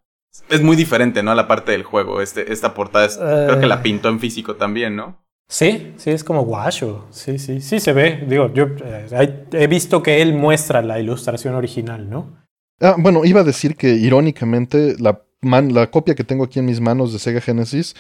[0.49, 1.33] Es muy diferente, ¿no?
[1.33, 2.23] A la parte del juego.
[2.23, 3.47] Este, esta portada es, uh...
[3.49, 5.23] creo que la pintó en físico también, ¿no?
[5.49, 7.09] Sí, sí, es como guacho.
[7.11, 8.25] Sí, sí, sí se ve.
[8.29, 12.39] Digo, yo eh, he visto que él muestra la ilustración original, ¿no?
[12.81, 16.65] Ah, bueno, iba a decir que irónicamente la, man, la copia que tengo aquí en
[16.67, 17.95] mis manos de Sega Genesis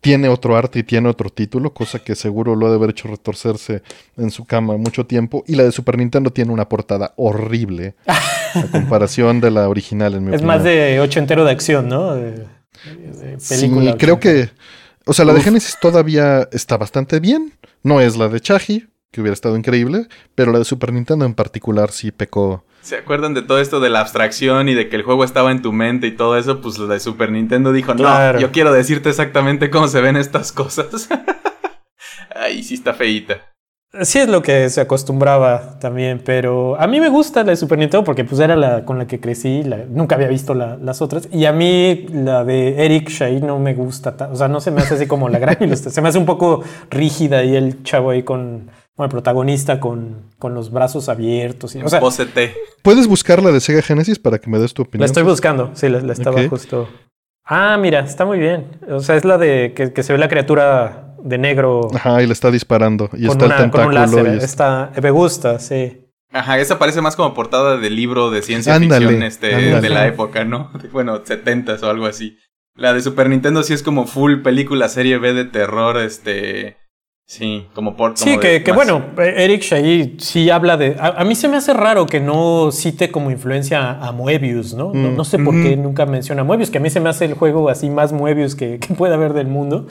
[0.00, 3.08] tiene otro arte y tiene otro título, cosa que seguro lo ha de haber hecho
[3.08, 3.82] retorcerse
[4.16, 5.42] en su cama mucho tiempo.
[5.46, 10.24] Y la de Super Nintendo tiene una portada horrible a comparación de la original, en
[10.24, 10.46] mi Es opinión.
[10.56, 12.14] más de ochentero de acción, ¿no?
[12.14, 13.68] De, de sí,
[13.98, 14.50] creo que
[15.04, 15.38] o sea, la Uf.
[15.38, 17.54] de Genesis todavía está bastante bien.
[17.82, 21.34] No es la de Chahi, que hubiera estado increíble, pero la de Super Nintendo en
[21.34, 22.64] particular sí pecó.
[22.82, 25.62] ¿Se acuerdan de todo esto de la abstracción y de que el juego estaba en
[25.62, 26.60] tu mente y todo eso?
[26.60, 28.38] Pues la de Super Nintendo dijo, claro.
[28.38, 31.08] no, yo quiero decirte exactamente cómo se ven estas cosas.
[32.34, 33.42] Ay, sí está feíta.
[34.02, 37.78] Sí es lo que se acostumbraba también, pero a mí me gusta la de Super
[37.78, 41.00] Nintendo porque pues era la con la que crecí, la, nunca había visto la, las
[41.00, 44.72] otras y a mí la de Eric Shea no me gusta, o sea, no se
[44.72, 47.82] me hace así como la gran ilustración, se me hace un poco rígida y el
[47.82, 48.68] chavo ahí con,
[48.98, 51.72] con el protagonista con, con, los brazos abiertos.
[51.76, 52.00] Y, o sea,
[52.82, 55.02] ¿Puedes buscar la de Sega Genesis para que me des tu opinión?
[55.02, 56.48] La estoy buscando, sí, la, la estaba okay.
[56.48, 56.88] justo...
[57.44, 58.66] Ah, mira, está muy bien.
[58.90, 61.88] O sea, es la de que, que se ve la criatura de negro.
[61.94, 63.08] Ajá, y le está disparando.
[63.12, 63.84] Y está una, el tentáculo.
[63.84, 64.34] Con un láser.
[64.34, 64.90] Y está...
[65.00, 66.04] Me gusta, sí.
[66.32, 69.80] Ajá, esa parece más como portada de libro de ciencia ándale, ficción este, ándale.
[69.80, 70.72] de la época, ¿no?
[70.92, 72.36] Bueno, 70s o algo así.
[72.74, 76.76] La de Super Nintendo sí es como full película serie B de terror, este...
[77.28, 78.14] Sí, como por...
[78.14, 80.96] Como sí, que, que bueno, Eric Shahee sí habla de...
[80.98, 84.88] A, a, mí se me hace raro que no cite como influencia a Moebius, ¿no?
[84.94, 85.02] Mm.
[85.02, 85.62] No, no, sé por mm -hmm.
[85.62, 88.14] qué nunca menciona a Moebius, que a mí se me hace el juego así más
[88.14, 89.86] Moebius que, que puede haber del mundo.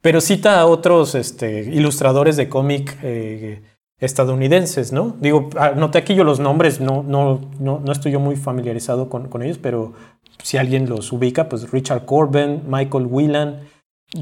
[0.00, 3.62] Pero cita a otros este, ilustradores de cómic eh,
[3.98, 5.16] estadounidenses, ¿no?
[5.20, 9.26] Digo, anoté aquí yo los nombres, no, no, no, no estoy yo muy familiarizado con,
[9.28, 9.94] con, ellos, pero
[10.40, 13.62] si alguien los ubica, pues Richard Corbin, Michael Whelan,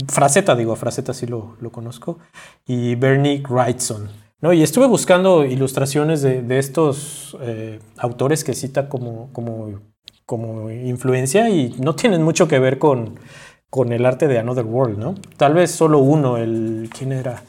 [0.09, 2.19] Fraceta, digo, Fraceta sí lo, conozco,
[2.66, 4.09] y Bernie Wrightson.
[4.40, 4.52] ¿no?
[4.52, 9.81] Y estuve buscando ilustraciones de, de estos eh, autores que cita como, como,
[10.27, 13.19] como influencia y no tienen mucho que ver con,
[13.74, 15.16] con el arte de Another World, ¿no?
[15.36, 16.89] Tal vez solo uno, el.
[16.97, 17.43] ¿Quién era?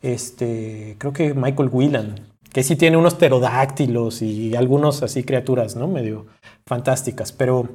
[0.00, 0.94] Este.
[0.96, 2.36] Creo que Michael Whelan.
[2.52, 5.88] Que sí tiene unos pterodáctilos y algunos así criaturas, ¿no?
[5.88, 6.26] Medio
[6.66, 7.32] fantásticas.
[7.32, 7.68] Pero.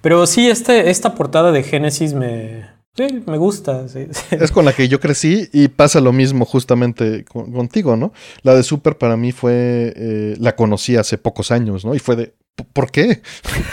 [0.00, 2.79] Pero sí, este, esta portada de Génesis me.
[2.96, 3.88] Sí, me gusta.
[3.88, 4.06] Sí.
[4.30, 8.12] Es con la que yo crecí y pasa lo mismo justamente con, contigo, ¿no?
[8.42, 9.92] La de Super para mí fue.
[9.96, 11.94] Eh, la conocí hace pocos años, ¿no?
[11.94, 12.34] Y fue de.
[12.72, 13.22] ¿Por qué?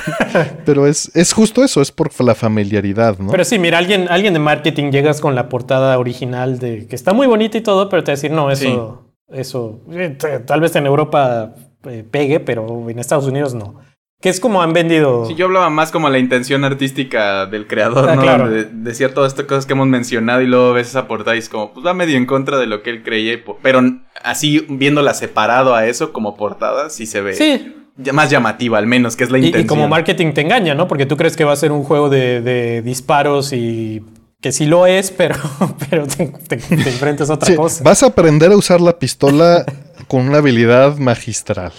[0.66, 3.32] Pero es, es justo eso, es por la familiaridad, ¿no?
[3.32, 7.12] Pero sí, mira, alguien, alguien de marketing llegas con la portada original de que está
[7.12, 10.16] muy bonita y todo, pero te va a decir, no, eso, Eso, eh,
[10.46, 11.54] tal vez en Europa
[11.84, 13.76] eh, pegue, pero en Estados Unidos no.
[14.20, 15.26] Que es como han vendido.
[15.28, 18.22] Sí, yo hablaba más como la intención artística del creador, Ah, ¿no?
[18.24, 18.50] claro.
[18.50, 21.50] De, decía todas estas cosas que hemos mencionado y luego ves esa portada y es
[21.50, 23.82] como, pues va medio en contra de lo que él creía, pero
[24.24, 27.76] así viéndola separado a eso como portada, sí se ve Sí,
[28.12, 29.66] más llamativa al menos, que es la y, intención.
[29.66, 30.88] y como marketing te engaña, ¿no?
[30.88, 34.04] Porque tú crees que va a ser un juego de, de disparos y
[34.42, 35.36] que sí lo es, pero,
[35.92, 37.84] pero te, te- te enfrentas a otra Sí, cosa.
[37.84, 39.64] vas a aprender a usar la pistola
[40.08, 41.72] con una habilidad magistral.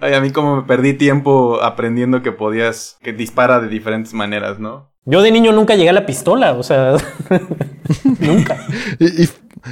[0.00, 4.58] Ay, a mí como me perdí tiempo aprendiendo que podías, que dispara de diferentes maneras,
[4.58, 4.90] ¿no?
[5.04, 6.94] Yo de niño nunca llegué a la pistola, o sea,
[8.20, 8.66] nunca.
[8.98, 9.28] Y, y,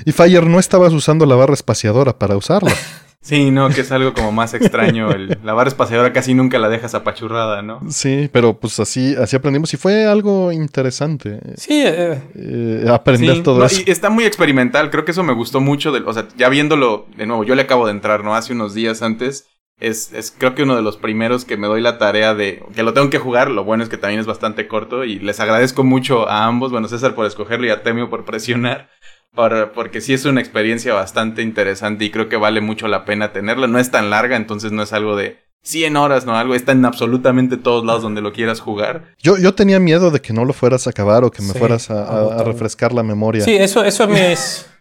[0.06, 2.72] y Fire no estabas usando la barra espaciadora para usarla.
[3.20, 5.10] Sí, no, que es algo como más extraño.
[5.10, 7.80] El, la barra espaciadora casi nunca la dejas apachurrada, ¿no?
[7.90, 13.42] Sí, pero pues así, así aprendimos y fue algo interesante Sí, eh, eh, aprender Sí,
[13.42, 13.82] todo no, eso.
[13.84, 17.06] y está muy experimental, creo que eso me gustó mucho, del- o sea, ya viéndolo
[17.16, 18.36] de nuevo, yo le acabo de entrar, ¿no?
[18.36, 19.46] Hace unos días antes,
[19.80, 22.82] es, es creo que uno de los primeros que me doy la tarea de, que
[22.82, 25.84] lo tengo que jugar, lo bueno es que también es bastante corto y les agradezco
[25.84, 28.88] mucho a ambos, bueno, César por escogerlo y a Temio por presionar,
[29.34, 33.32] para- porque sí es una experiencia bastante interesante y creo que vale mucho la pena
[33.32, 36.36] tenerla, no es tan larga, entonces no es algo de 100 horas, ¿no?
[36.36, 39.14] Algo está en absolutamente todos lados donde lo quieras jugar.
[39.22, 41.58] Yo, yo tenía miedo de que no lo fueras a acabar o que me Sí,
[41.58, 42.44] fueras a, a- a agotado.
[42.44, 43.42] refrescar la memoria.
[43.44, 44.66] sí, eso, eso me es.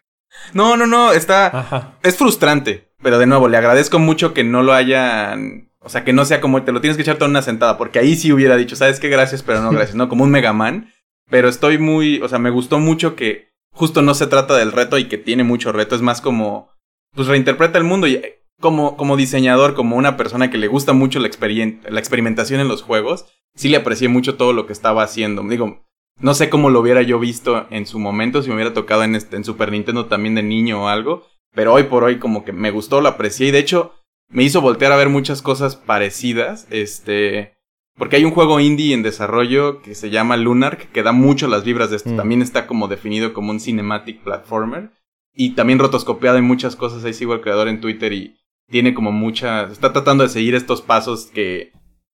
[0.54, 1.48] No, no, no, está...
[1.48, 1.98] Ajá.
[2.04, 5.72] Es frustrante, pero de nuevo, le agradezco mucho que no lo hayan.
[5.80, 8.00] O sea, que no sea como te lo tienes que echar toda una sentada, porque
[8.00, 9.10] ahí sí hubiera dicho, ¿sabes qué?
[9.10, 10.10] Gracias, pero no gracias, ¿no?
[10.10, 10.92] Como un Mega Man.
[11.30, 12.22] Pero estoy muy.
[12.22, 15.44] O sea, me gustó mucho que justo no se trata del reto y que tiene
[15.44, 16.72] mucho reto, es más como.
[17.16, 18.16] Pues reinterpreta el mundo y.
[18.16, 21.30] eh, Como, como diseñador, como una persona que le gusta mucho la,
[21.90, 23.26] la experimentación en los juegos,
[23.56, 25.44] sí le aprecié mucho todo lo que estaba haciendo.
[25.44, 25.86] Digo,
[26.20, 29.14] no sé cómo lo hubiera yo visto en su momento, si me hubiera tocado en,
[29.14, 31.28] este, en Super Nintendo también de niño o algo.
[31.54, 33.94] Pero hoy por hoy como que me gustó, lo aprecié y de hecho
[34.30, 36.68] me hizo voltear a ver muchas cosas parecidas.
[36.70, 37.54] Este...
[37.98, 41.64] Porque hay un juego indie en desarrollo que se llama Lunark, que da mucho las
[41.64, 42.12] vibras de esto.
[42.12, 42.18] Mm.
[42.18, 44.92] También está como definido como un cinematic platformer.
[45.34, 47.04] Y también rotoscopiado en muchas cosas.
[47.04, 48.38] Ahí sigo al creador en Twitter y
[48.70, 49.72] tiene como muchas...
[49.72, 51.72] Está tratando de seguir estos pasos que...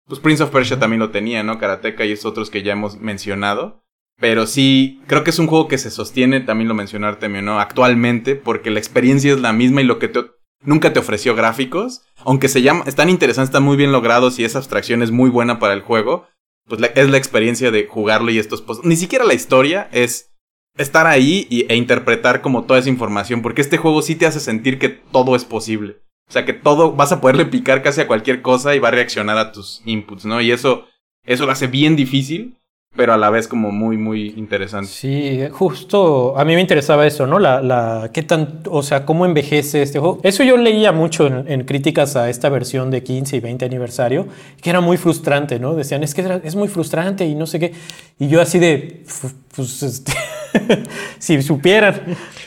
[0.06, 1.58] Pues Prince of Persia también lo tenía, ¿no?
[1.58, 3.81] Karateka y esos otros que ya hemos mencionado.
[4.18, 7.58] Pero sí, creo que es un juego que se sostiene, también lo mencionó Artemio, ¿no?
[7.58, 10.24] Actualmente, porque la experiencia es la misma y lo que te,
[10.64, 14.58] nunca te ofreció gráficos, aunque se llama, están interesantes, están muy bien logrados y esa
[14.58, 16.28] abstracción es muy buena para el juego,
[16.68, 18.64] pues es la experiencia de jugarlo y estos.
[18.84, 20.30] Ni siquiera la historia es
[20.78, 24.40] estar ahí y- e interpretar como toda esa información, porque este juego sí te hace
[24.40, 25.96] sentir que todo es posible.
[26.28, 28.92] O sea, que todo, vas a poderle picar casi a cualquier cosa y va a
[28.92, 30.40] reaccionar a tus inputs, ¿no?
[30.40, 30.86] Y eso,
[31.26, 32.56] eso lo hace bien difícil,
[32.94, 34.88] pero a la vez como muy, muy interesante.
[34.90, 37.38] Sí, justo a mí me interesaba eso, ¿no?
[37.38, 40.20] La, la, qué tan, o sea, cómo envejece este juego.
[40.22, 44.26] Eso yo leía mucho en, en críticas a esta versión de 15 y 20 aniversario,
[44.60, 45.74] que era muy frustrante, ¿no?
[45.74, 47.72] Decían, es que era- es muy frustrante y no sé qué.
[48.18, 50.12] Y yo así de, "Fu- pues, este,
[51.18, 51.94] si supieran.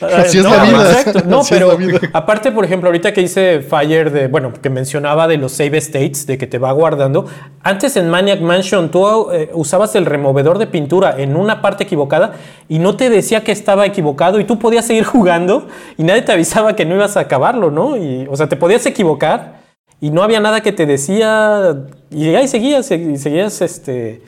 [0.00, 0.92] Así es no, la vida.
[1.00, 1.76] Exacto, no, Así pero
[2.12, 6.26] aparte, por ejemplo, ahorita que dice Fire de, bueno, que mencionaba de los save states,
[6.26, 7.26] de que te va guardando.
[7.62, 10.04] Antes en Maniac Mansion tú eh, usabas el
[10.36, 12.34] removedor de pintura en una parte equivocada
[12.68, 16.32] y no te decía que estaba equivocado y tú podías seguir jugando y nadie te
[16.32, 17.96] avisaba que no ibas a acabarlo, ¿no?
[17.96, 19.60] Y, o sea, te podías equivocar
[20.00, 21.74] y no había nada que te decía
[22.10, 24.22] y ahí seguías y seguías, este,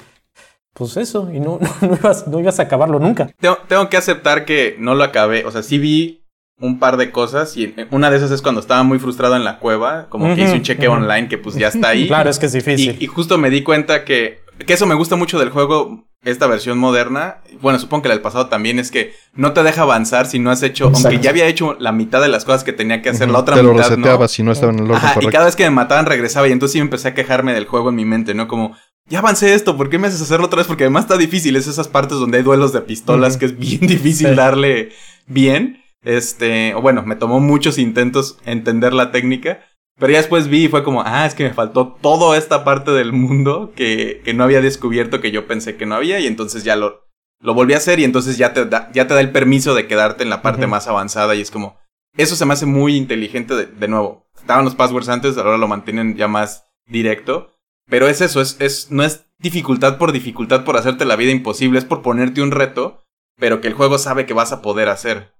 [0.72, 3.30] pues eso, y no, no, ibas, no ibas a acabarlo nunca.
[3.38, 5.44] Tengo, tengo que aceptar que no lo acabé.
[5.44, 6.24] O sea, sí vi
[6.60, 9.60] un par de cosas y una de esas es cuando estaba muy frustrado en la
[9.60, 12.08] cueva, como que hice un chequeo online que pues ya está ahí.
[12.08, 12.96] Claro, es que es difícil.
[12.98, 16.46] Y, y justo me di cuenta que, que eso me gusta mucho del juego, esta
[16.46, 17.38] versión moderna.
[17.60, 20.50] Bueno, supongo que la del pasado también es que no te deja avanzar si no
[20.50, 23.30] has hecho, aunque ya había hecho la mitad de las cosas que tenía que hacer,
[23.30, 24.28] la otra Te lo mitad reseteaba no.
[24.28, 26.52] si no estaba en el orden Ajá, y cada vez que me mataban regresaba y
[26.52, 28.48] entonces sí me empecé a quejarme del juego en mi mente, ¿no?
[28.48, 28.76] Como,
[29.06, 30.66] ya avancé esto, ¿por qué me haces hacerlo otra vez?
[30.66, 33.86] Porque además está difícil, es esas partes donde hay duelos de pistolas que es bien
[33.86, 34.34] difícil Sí.
[34.34, 34.90] darle
[35.26, 35.82] bien.
[36.02, 39.60] Este, o bueno, me tomó muchos intentos entender la técnica.
[39.98, 42.92] Pero ya después vi y fue como, ah, es que me faltó toda esta parte
[42.92, 46.20] del mundo que, que no había descubierto que yo pensé que no había.
[46.20, 47.08] Y entonces ya lo,
[47.40, 49.88] lo volví a hacer y entonces ya te da, ya te da el permiso de
[49.88, 51.34] quedarte en la parte más avanzada.
[51.34, 51.78] Y es como,
[52.16, 54.28] eso se me hace muy inteligente de, de nuevo.
[54.36, 57.58] Estaban los passwords antes, ahora lo mantienen ya más directo.
[57.88, 61.78] Pero es eso, es, es, no es dificultad por dificultad por hacerte la vida imposible,
[61.78, 63.02] es por ponerte un reto,
[63.38, 65.32] pero que el juego sabe que vas a poder hacer.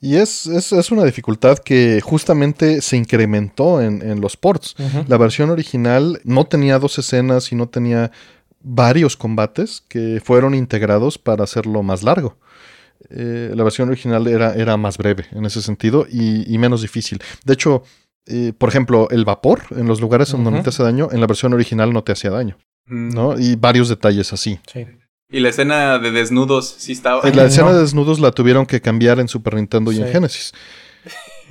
[0.00, 4.74] Y es, es, es una dificultad que justamente se incrementó en, en los ports.
[5.08, 8.10] La versión original no tenía dos escenas y no tenía
[8.62, 12.38] varios combates que fueron integrados para hacerlo más largo.
[13.10, 17.18] eh, la versión original era, era más breve en ese sentido y, y menos difícil.
[17.44, 17.82] De hecho,
[18.26, 20.62] eh, por ejemplo, el vapor en los lugares donde Ujú.
[20.62, 22.56] te hace daño, en la versión original no te hacía daño,
[22.86, 23.08] Mm.
[23.14, 23.38] ¿no?
[23.38, 24.58] Y varios detalles así.
[24.72, 24.86] Sí.
[25.30, 27.20] Y la escena de desnudos sí estaba.
[27.28, 27.48] Eh, La no.
[27.48, 30.08] escena de desnudos la tuvieron que cambiar en Super Nintendo y en.
[30.08, 30.52] Genesis.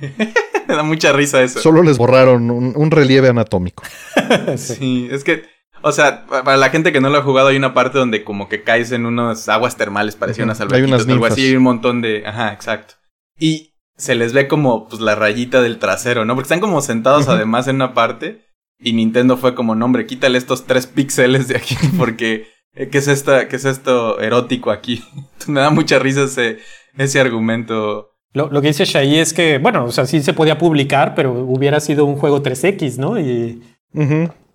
[0.00, 1.60] Me da mucha risa eso.
[1.60, 3.82] Solo les borraron un, un relieve anatómico.
[4.56, 5.08] Sí.
[5.10, 5.44] Es que,
[5.82, 8.22] o sea, pa- para la gente que no lo ha jugado, hay una parte donde
[8.24, 10.50] como que caes en unas aguas termales, parecía Ujú.
[10.50, 12.94] unas Hay unas algo así, y un montón de, ajá, exacto.
[13.38, 16.34] Y se les ve como, pues, la rayita del trasero, ¿no?
[16.34, 18.46] Porque están como sentados además en una parte,
[18.78, 23.08] y Nintendo fue como, no, hombre, quítale estos tres píxeles de aquí, porque, ¿qué es
[23.08, 25.02] esta, qué es esto erótico aquí?
[25.46, 26.58] Me da mucha risa ese,
[26.96, 28.12] ese argumento.
[28.32, 31.32] Lo, lo que dice Shai es que, bueno, o sea, sí se podía publicar, pero
[31.32, 33.18] hubiera sido un juego 3X, ¿no?
[33.18, 33.60] Y,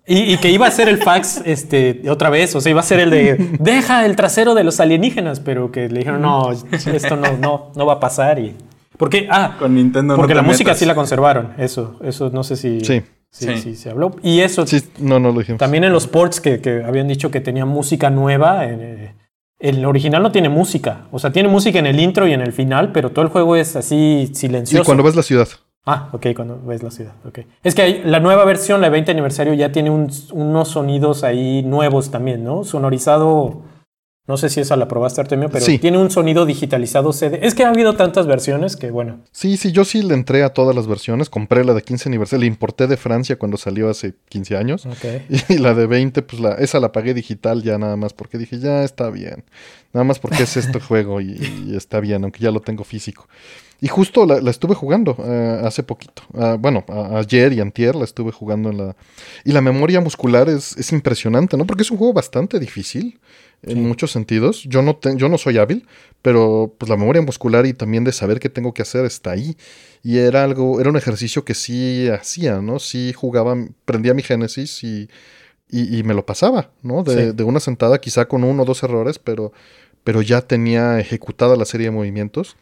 [0.06, 2.84] y, y que iba a ser el fax este, otra vez, o sea, iba a
[2.84, 7.16] ser el de deja el trasero de los alienígenas, pero que le dijeron, no, esto
[7.16, 8.38] no, no, no va a pasar.
[8.38, 8.54] Y,
[8.96, 12.80] porque, ah, Con Nintendo porque la música sí la conservaron, eso, eso no sé si,
[12.80, 13.02] Sí.
[13.38, 13.56] Sí.
[13.58, 14.16] si se habló.
[14.22, 15.58] Y eso, Sí, no, no lo dijimos.
[15.58, 19.14] también en los ports que, que habían dicho que tenía música nueva, eh,
[19.58, 21.06] el original no tiene música.
[21.12, 23.56] O sea, tiene música en el intro y en el final, pero todo el juego
[23.56, 24.84] es así Y silencioso.
[24.84, 25.48] cuando ves la ciudad.
[25.88, 27.12] Ah, ok, cuando ves la ciudad.
[27.24, 27.40] ok.
[27.62, 31.62] Es que hay- la nueva versión, la 20 aniversario, ya tiene un- unos sonidos ahí
[31.62, 32.64] nuevos también, ¿no?
[32.64, 33.62] Sonorizado.
[34.28, 35.78] No sé si esa la probaste, Artemio, pero Sí.
[35.78, 37.38] tiene un sonido digitalizado CD.
[37.42, 39.20] Es que ha habido tantas versiones que, bueno.
[39.30, 41.30] Sí, sí, yo sí le entré a todas las versiones.
[41.30, 44.86] Compré la de 15 aniversario, la importé de Francia cuando salió hace 15 años.
[45.48, 48.58] Y la de 20, pues la, esa la pagué digital ya nada más porque dije,
[48.58, 49.44] ya está bien.
[49.92, 51.38] Nada más porque es este juego y,
[51.68, 53.28] y está bien, aunque ya lo tengo físico.
[53.80, 56.22] Y justo la, la estuve jugando eh, hace poquito.
[56.34, 58.96] Ah, bueno, a- ayer y antier la estuve jugando en la...
[59.44, 61.64] Y la memoria muscular es, es impresionante, ¿no?
[61.66, 63.20] Porque es un juego bastante difícil
[63.62, 64.62] en muchos sentidos.
[64.64, 65.86] Yo no, te- yo no soy hábil,
[66.22, 69.56] pero pues la memoria muscular y también de saber qué tengo que hacer está ahí.
[70.02, 72.78] Y era algo, era un ejercicio que sí hacía, ¿no?
[72.78, 75.08] Sí jugaba, prendía mi Génesis y,
[75.68, 77.02] y, y me lo pasaba, ¿no?
[77.02, 77.36] De, Sí.
[77.36, 79.52] de una sentada, quizá con uno o dos errores, pero,
[80.04, 82.56] pero ya tenía ejecutada la serie de movimientos.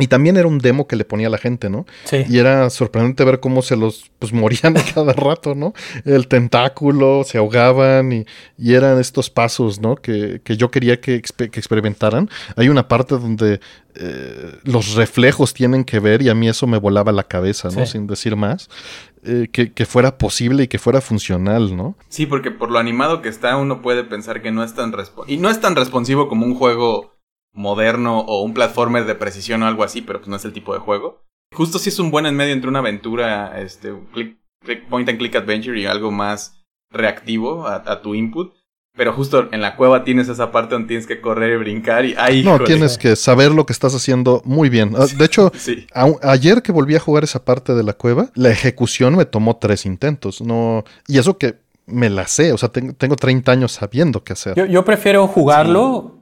[0.00, 1.86] Y también era un demo que le ponía a la gente, ¿no?
[2.04, 2.24] Sí.
[2.28, 5.72] Y era sorprendente ver cómo se los pues morían a cada rato, ¿no?
[6.04, 8.26] El tentáculo, se ahogaban y,
[8.58, 9.96] y eran estos pasos, ¿no?
[9.96, 12.28] Que, que yo quería que, que experimentaran.
[12.56, 13.60] Hay una parte donde
[13.94, 17.86] eh, los reflejos tienen que ver y a mí eso me volaba la cabeza, ¿no?
[17.86, 17.92] Sí.
[17.92, 18.68] Sin decir más.
[19.22, 21.94] Eh, que, que fuera posible y que fuera funcional, ¿no?
[22.08, 24.94] Sí, porque por lo animado que está, uno puede pensar que no es tan
[25.26, 27.19] y no es tan responsivo como un juego
[27.52, 30.72] moderno o un platformer de precisión o algo así, pero pues no es el tipo
[30.74, 31.22] de juego.
[31.54, 35.08] Justo si es un buen en medio entre una aventura, este, un click, click- point
[35.08, 36.62] and click adventure y algo más
[36.92, 38.54] reactivo a, a tu input.
[38.96, 42.14] Pero justo en la cueva tienes esa parte donde tienes que correr y brincar y
[42.18, 42.42] ¡ay!
[42.42, 44.94] No, tienes que saber lo que estás haciendo muy bien.
[44.98, 45.86] Ah, De hecho, Sí.
[45.94, 49.56] a- ayer que volví a jugar esa parte de la cueva, la ejecución me tomó
[49.58, 50.40] tres intentos.
[50.42, 54.32] No, y eso que me la sé, o sea, tengo, tengo 30 años sabiendo qué
[54.32, 54.54] hacer.
[54.56, 56.19] Yo, yo prefiero jugarlo,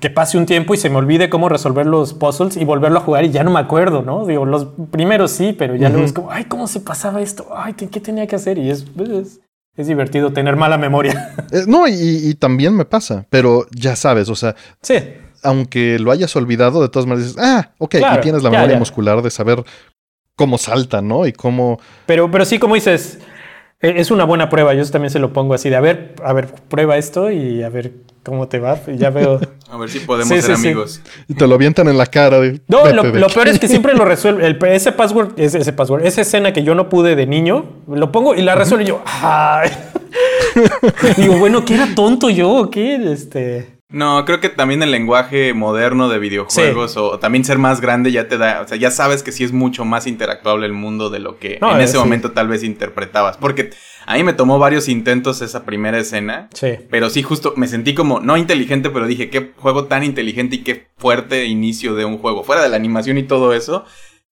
[0.00, 3.02] que pase un tiempo y se me olvide cómo resolver los puzzles y volverlo a
[3.02, 4.26] jugar y ya no me acuerdo, ¿no?
[4.26, 6.06] Digo, los primeros sí, pero ya luego Ujú.
[6.08, 7.48] es como, ay, ¿cómo se pasaba esto?
[7.56, 8.58] Ay, ¿qué, qué tenía que hacer?
[8.58, 9.40] Y es, es,
[9.76, 11.34] es divertido tener mala memoria.
[11.50, 14.94] Eh, no, y, y también me pasa, pero ya sabes, o sea, sí,
[15.42, 18.56] aunque lo hayas olvidado, de todas maneras dices, ah, ok, Claro, y tienes la ya,
[18.56, 18.78] memoria ya.
[18.78, 19.64] muscular de saber
[20.36, 21.26] cómo salta, ¿no?
[21.26, 21.80] Y cómo...
[22.06, 23.18] pero, pero sí, como dices,
[23.80, 24.74] es una buena prueba.
[24.74, 27.68] Yo también se lo pongo así de, a ver, a ver, prueba esto y a
[27.68, 27.92] ver
[28.24, 28.78] cómo te va.
[28.86, 29.40] Y ya veo.
[29.70, 30.68] A ver si podemos Sí, ser sí, sí.
[30.68, 31.02] amigos.
[31.28, 32.40] Y te lo avientan en la cara.
[32.40, 33.34] De, No, "Vete lo, de lo aquí".
[33.34, 34.46] peor es que siempre lo resuelve.
[34.46, 38.10] El- ese password, ese, ese password, esa escena que yo no pude de niño, lo
[38.10, 39.02] pongo y la resuelvo y yo.
[39.04, 39.70] ¡ay!
[41.18, 42.94] Digo, bueno, ¿qué era tonto yo o qué?
[43.12, 43.77] Este.
[43.90, 48.28] No, creo que también el lenguaje moderno de videojuegos o también ser más grande ya
[48.28, 51.20] te da, o sea, ya sabes que sí es mucho más interactuable el mundo de
[51.20, 51.98] lo que No, en eh, ese sí.
[51.98, 53.38] momento tal vez interpretabas.
[53.38, 53.70] Porque
[54.04, 56.72] a mí me tomó varios intentos esa primera escena, Sí.
[56.90, 60.64] pero sí justo me sentí como, no inteligente, pero dije, qué juego tan inteligente y
[60.64, 62.44] qué fuerte inicio de un juego.
[62.44, 63.86] Fuera de la animación y todo eso,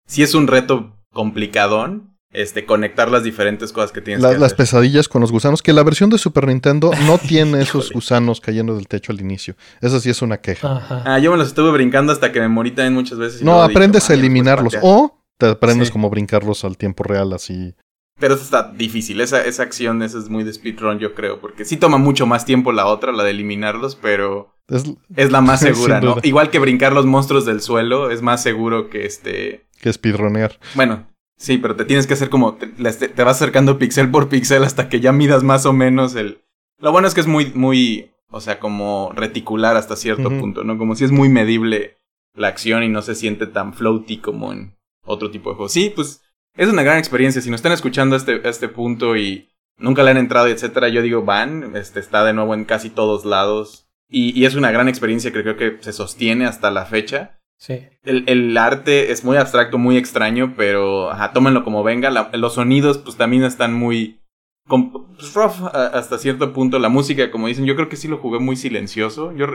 [0.07, 2.16] sí es un reto complicadón.
[2.33, 4.57] Este, conectar las diferentes cosas que tienes La- que las hacer.
[4.59, 8.75] pesadillas con los gusanos, que la versión de Super Nintendo no tiene esos gusanos cayendo
[8.77, 9.55] del techo al inicio.
[9.81, 10.77] Eso sí es una queja.
[10.77, 11.03] Ajá.
[11.07, 13.41] Ah, yo me los estuve brincando hasta que me morí también muchas veces.
[13.43, 14.73] y no, aprendes a "Ay, pues, eliminarlos.
[14.75, 14.89] ¿para qué?".
[14.89, 15.93] O te aprendes Sí.
[15.93, 17.75] como brincarlos al tiempo real, así.
[18.19, 21.67] Pero eso está difícil, esa, esa acción esa es muy de speedrun yo creo, porque
[21.67, 24.85] sí toma mucho más tiempo la otra, la de eliminarlos, pero Es
[25.17, 26.17] es la más segura, ¿no?
[26.23, 29.67] Igual que brincar los monstruos del suelo, es más seguro que este...
[29.83, 30.59] que speedronear.
[30.75, 31.07] Bueno,
[31.37, 32.55] sí, pero te tienes que hacer como...
[32.55, 36.15] Te, las- te vas acercando pixel por pixel hasta que ya midas más o menos
[36.15, 36.43] el...
[36.79, 38.11] Lo bueno es que es muy, muy...
[38.29, 40.77] O sea, como reticular hasta cierto punto, ¿no?
[40.79, 41.97] Como si es muy medible
[42.35, 45.73] la acción y no se siente tan floaty como en otro tipo de juegos.
[45.73, 46.23] Sí, pues
[46.57, 47.41] es una gran experiencia.
[47.41, 49.49] Si nos están escuchando a este, este punto y
[49.79, 53.25] nunca le han entrado, etcétera, yo digo, van, este, está de nuevo en casi todos
[53.25, 53.89] lados.
[54.09, 57.36] Y, y es una gran experiencia que creo que se sostiene hasta la fecha.
[57.59, 57.87] Sí.
[58.03, 62.11] El, el arte es muy abstracto, muy extraño, pero ajá, tómenlo como venga.
[62.11, 64.21] La- los sonidos, pues también están muy.
[64.69, 66.79] pues, rough a- hasta cierto punto.
[66.79, 69.33] La música, como dicen, yo creo que sí lo jugué muy silencioso.
[69.33, 69.47] Yo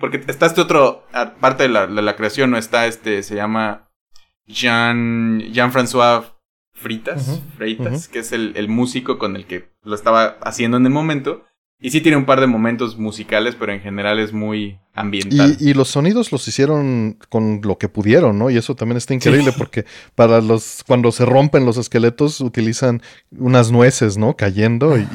[0.00, 1.04] porque está este otro,
[1.40, 3.90] parte de la, de la creación, no está este, se llama
[4.46, 6.32] Jean, Jean-François
[6.72, 7.40] Fritas.
[7.56, 11.44] Freitas, que es el, el músico con el que lo estaba haciendo en el momento.
[11.86, 15.58] Y sí tiene un par de momentos musicales, pero en general es muy ambiental.
[15.60, 18.48] Y, y los sonidos los hicieron con lo que pudieron, ¿no?
[18.48, 19.84] Y eso también está increíble porque
[20.14, 23.02] para los cuando se rompen los esqueletos utilizan
[23.36, 24.34] unas nueces, ¿no?
[24.34, 25.06] Cayendo y,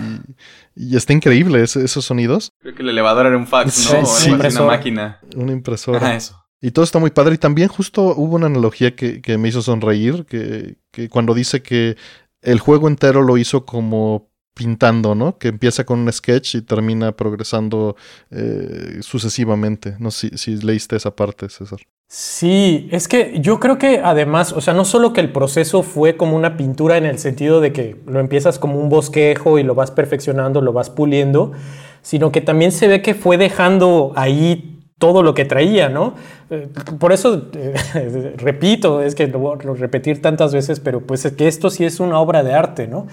[0.76, 2.52] y está increíble ese- esos sonidos.
[2.60, 4.06] Creo que el elevador era un fax, ¿no?
[4.06, 4.28] Sí.
[4.28, 4.68] una Impresora.
[4.68, 5.20] máquina.
[5.36, 5.98] Una impresora.
[5.98, 6.46] Ajá, eso.
[6.62, 7.34] Y todo está muy padre.
[7.34, 11.64] Y también justo hubo una analogía que, que me hizo sonreír, que, que cuando dice
[11.64, 11.96] que
[12.44, 14.29] el juego entero lo hizo como
[14.60, 15.38] pintando, ¿no?
[15.38, 17.96] Que empieza con un sketch y termina progresando
[18.30, 19.96] eh, sucesivamente.
[20.00, 21.80] No sé si, leíste esa parte, César.
[22.10, 26.18] Sí, es que yo creo que además, o sea, no solo que el proceso fue
[26.18, 29.76] como una pintura en el sentido de que lo empiezas como un bosquejo y lo
[29.76, 31.54] vas perfeccionando, lo vas puliendo,
[32.02, 36.16] sino que también se ve que fue dejando ahí todo lo que traía, ¿no?
[36.50, 36.68] Eh,
[37.00, 41.32] Por eso, eh, repito, es que lo voy a repetir tantas veces, pero pues es
[41.32, 43.08] que esto sí es una obra de arte, ¿no?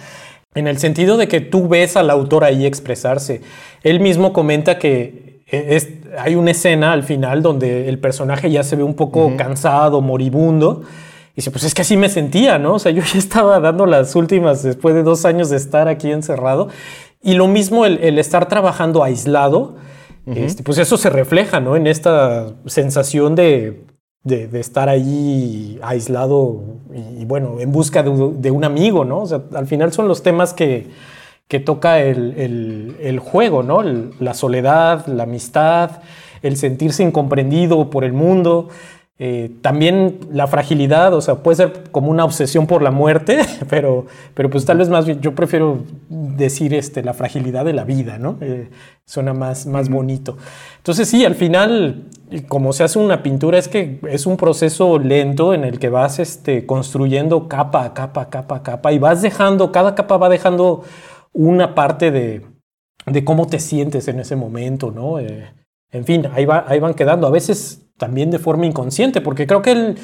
[0.56, 3.42] En el sentido de que tú ves al autor ahí expresarse.
[3.82, 5.88] Él mismo comenta que eh, es-
[6.18, 10.82] hay una escena al final donde el personaje ya se ve un poco cansado, moribundo.
[11.34, 12.74] Y dice, pues es que así me sentía, ¿no?
[12.74, 16.10] O sea, yo ya estaba dando las últimas después de dos años de estar aquí
[16.10, 16.68] encerrado.
[17.22, 19.76] Y lo mismo el, el estar trabajando aislado,
[20.34, 21.76] este, pues eso se refleja, ¿no?
[21.76, 23.84] En esta sensación de,
[24.26, 26.60] de, estar ahí aislado
[27.18, 29.20] y, bueno, en busca de, un- amigo, ¿no?
[29.20, 30.88] O sea, al final son los temas que,
[31.48, 33.82] que toca el, el- juego, ¿no?
[34.18, 36.02] La soledad, la amistad,
[36.42, 38.68] el sentirse incomprendido por el mundo.
[39.18, 43.40] Eh, también la fragilidad, o sea, puede ser como una obsesión por la muerte,
[43.70, 45.78] pero, pero pues tal vez más bien yo prefiero
[46.10, 48.36] decir este, la fragilidad de la vida, ¿no?
[48.42, 48.68] Eh,
[49.06, 50.36] suena más, más bonito.
[50.76, 52.04] Entonces sí, al final,
[52.46, 56.18] como se hace una pintura, es que es un proceso lento en el que vas
[56.18, 60.82] este, construyendo capa a capa, capa a capa, y vas dejando, cada capa va dejando
[61.32, 62.42] una parte de,
[63.06, 65.18] de cómo te sientes en ese momento, ¿no?
[65.20, 65.54] Eh,
[65.90, 69.62] en fin, ahí, va, ahí van quedando, a veces también de forma inconsciente, porque creo
[69.62, 69.96] que él,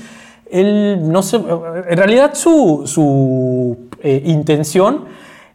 [0.51, 5.05] él no sé, en realidad su, su eh, intención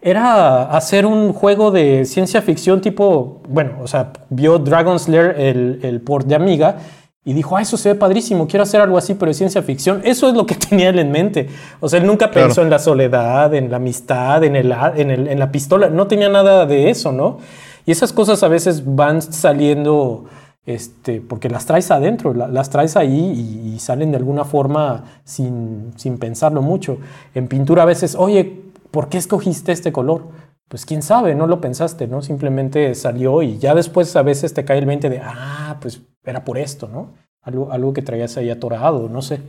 [0.02, 5.80] era hacer un juego de ciencia ficción tipo, bueno, o sea, vio Dragon's Lair, el,
[5.84, 6.78] el port de Amiga,
[7.26, 10.00] y dijo, ah, eso se ve padrísimo, quiero hacer algo así, pero de ciencia ficción.
[10.06, 11.50] Eso es lo que tenía él en mente.
[11.82, 12.48] O sea, él nunca Claro.
[12.48, 16.08] pensó en la soledad, en la amistad, en, el, en, el- en la pistola, no
[16.08, 17.40] tenía nada de eso, ¿no?
[17.86, 20.24] Y esas cosas a veces van saliendo,
[20.68, 23.18] este, porque las traes adentro, la- las traes ahí
[23.65, 26.99] y, y salen de alguna forma sin, sin pensarlo mucho.
[27.34, 28.61] En pintura a veces, oye,
[28.91, 30.27] ¿por qué escogiste este color?
[30.68, 32.22] Pues quién sabe, no lo pensaste, ¿no?
[32.22, 36.44] Simplemente salió y ya después a veces te cae el 20 de, ah, pues era
[36.44, 37.14] por esto, ¿no?
[37.41, 39.39] Algo, algo que traías ahí atorado, no sé.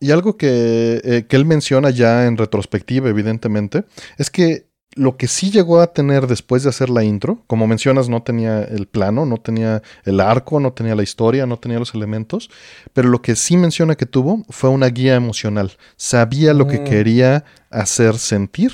[0.00, 3.84] Y algo que, eh, que él menciona ya en retrospectiva, evidentemente,
[4.16, 8.08] es que lo que sí llegó a tener después de hacer la intro, como mencionas,
[8.08, 11.94] no tenía el plano, no tenía el arco, no tenía la historia, no tenía los
[11.94, 12.50] elementos,
[12.94, 15.72] pero lo que sí menciona que tuvo fue una guía emocional.
[15.96, 16.84] Sabía lo que Mm.
[16.84, 18.72] quería hacer sentir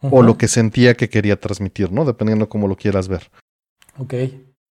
[0.00, 2.04] o lo que sentía que quería transmitir, ¿no?
[2.04, 3.30] Dependiendo cómo lo quieras ver.
[3.98, 4.14] Ok.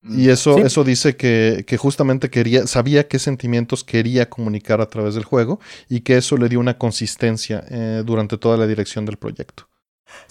[0.03, 0.61] Y eso, Sí.
[0.65, 5.59] eso dice que, que justamente quería, sabía qué sentimientos quería comunicar a través del juego
[5.87, 9.67] y que eso le dio una consistencia eh, durante toda la dirección del proyecto.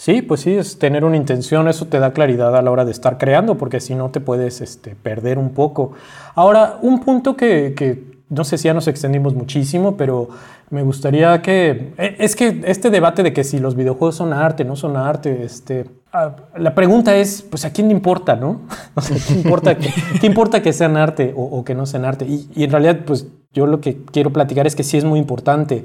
[0.00, 2.90] Sí, pues sí, es tener una intención, eso te da claridad a la hora de
[2.90, 5.92] estar creando, porque si no te puedes este, perder un poco.
[6.34, 10.30] Ahora, un punto que, no sé si ya nos extendimos muchísimo, pero
[10.70, 11.92] me gustaría que...
[11.98, 15.42] eh, Es que este debate de que si los videojuegos son arte, no son arte,
[15.44, 15.84] este,
[16.14, 18.62] ah, la pregunta es, pues a quién le importa, ¿no?
[19.28, 22.24] ¿qué importa que, qué importa que sean arte o, que no sean arte?
[22.24, 25.84] Y, en realidad, pues yo lo que quiero platicar es que sí es muy importante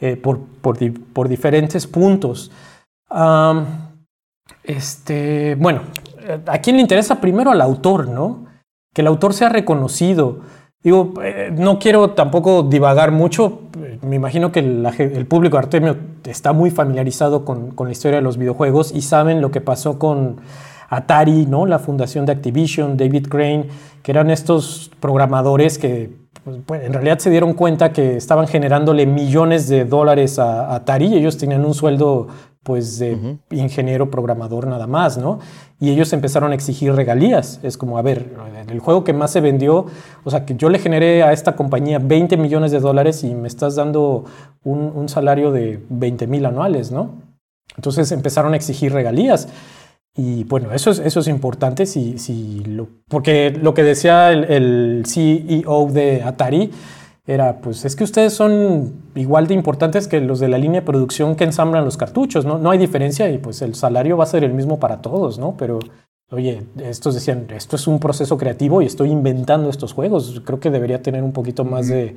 [0.00, 2.50] eh, por, por diferentes puntos.
[4.64, 5.82] Este, bueno,
[6.46, 8.46] ¿a quién le interesa primero al autor, no?
[8.94, 10.40] Que el autor sea reconocido.
[10.82, 13.60] Digo, eh, no quiero tampoco divagar mucho.
[14.02, 18.36] Me imagino que el público Artemio está muy familiarizado con, con la historia de los
[18.36, 20.40] videojuegos y saben lo que pasó con
[20.92, 21.64] Atari, ¿no?
[21.64, 23.68] La fundación de Activision, David Crane,
[24.02, 26.10] que eran estos programadores que
[26.66, 31.14] pues, en realidad se dieron cuenta que estaban generándole millones de dólares a, Atari y
[31.14, 32.28] ellos tenían un sueldo
[32.62, 35.40] pues de ingeniero programador nada más, ¿no?
[35.80, 37.58] Y ellos empezaron a exigir regalías.
[37.62, 38.30] Es como, a ver,
[38.68, 39.86] el juego que más se vendió,
[40.22, 43.48] o sea, que yo le generé a esta compañía 20 millones de dólares y me
[43.48, 44.24] estás dando
[44.62, 47.22] un, un salario de 20 mil anuales, ¿no?
[47.76, 49.48] Entonces empezaron a exigir regalías.
[50.14, 55.04] Y bueno, eso es, eso es importante si, si lo, porque lo que decía el,
[55.06, 56.70] CEO de Atari
[57.26, 60.86] era, pues es que ustedes son igual de importantes que los de la línea de
[60.86, 62.58] producción que ensamblan los cartuchos, ¿no?
[62.58, 65.56] No hay diferencia y pues el salario va a ser el mismo para todos, ¿no?
[65.56, 65.78] Pero,
[66.30, 70.42] oye, estos decían, esto es un proceso creativo y estoy inventando estos juegos.
[70.44, 72.16] Creo que debería tener un poquito más de,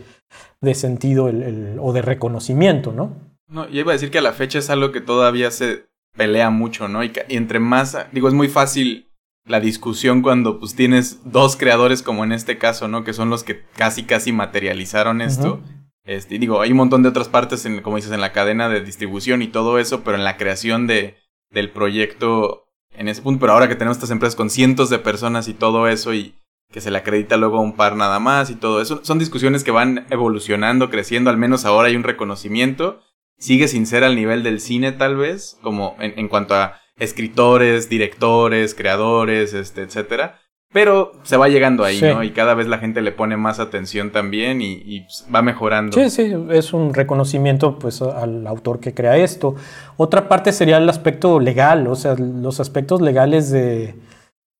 [0.74, 3.12] sentido o de reconocimiento, ¿no?
[3.48, 5.86] No, yo iba a decir que a la fecha es algo que todavía se
[6.18, 7.04] pelea mucho, ¿no?
[7.04, 9.08] Y, entre más, digo, es muy fácil
[9.46, 13.04] la discusión cuando pues tienes dos creadores como en este caso, ¿no?
[13.04, 15.62] Que son los que casi casi materializaron esto.
[16.04, 18.82] Este, digo, hay un montón de otras partes, en, como dices, en la cadena de
[18.82, 21.18] distribución y todo eso, pero en la creación de,
[21.50, 23.40] del proyecto en ese punto.
[23.42, 26.36] Pero ahora que tenemos estas empresas con cientos de personas y todo eso y
[26.72, 29.64] que se le acredita luego a un par nada más y todo eso, son discusiones
[29.64, 33.02] que van evolucionando, creciendo, al menos ahora hay un reconocimiento
[33.38, 37.90] sigue sin ser al nivel del cine tal vez, como en, en cuanto a escritores,
[37.90, 40.40] directores, creadores, este, etcétera.
[40.74, 42.22] Pero se va llegando ahí, ¿no?
[42.22, 45.98] Y cada vez la gente le pone más atención también y, pues, va mejorando.
[45.98, 49.56] Sí, sí, es un reconocimiento pues al autor que crea esto.
[49.96, 53.96] Otra parte sería el aspecto legal, o sea, los aspectos legales de,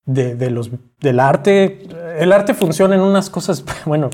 [0.06, 0.72] de, de los,
[1.02, 1.86] del arte.
[2.18, 4.10] El arte funciona en unas cosas, bueno,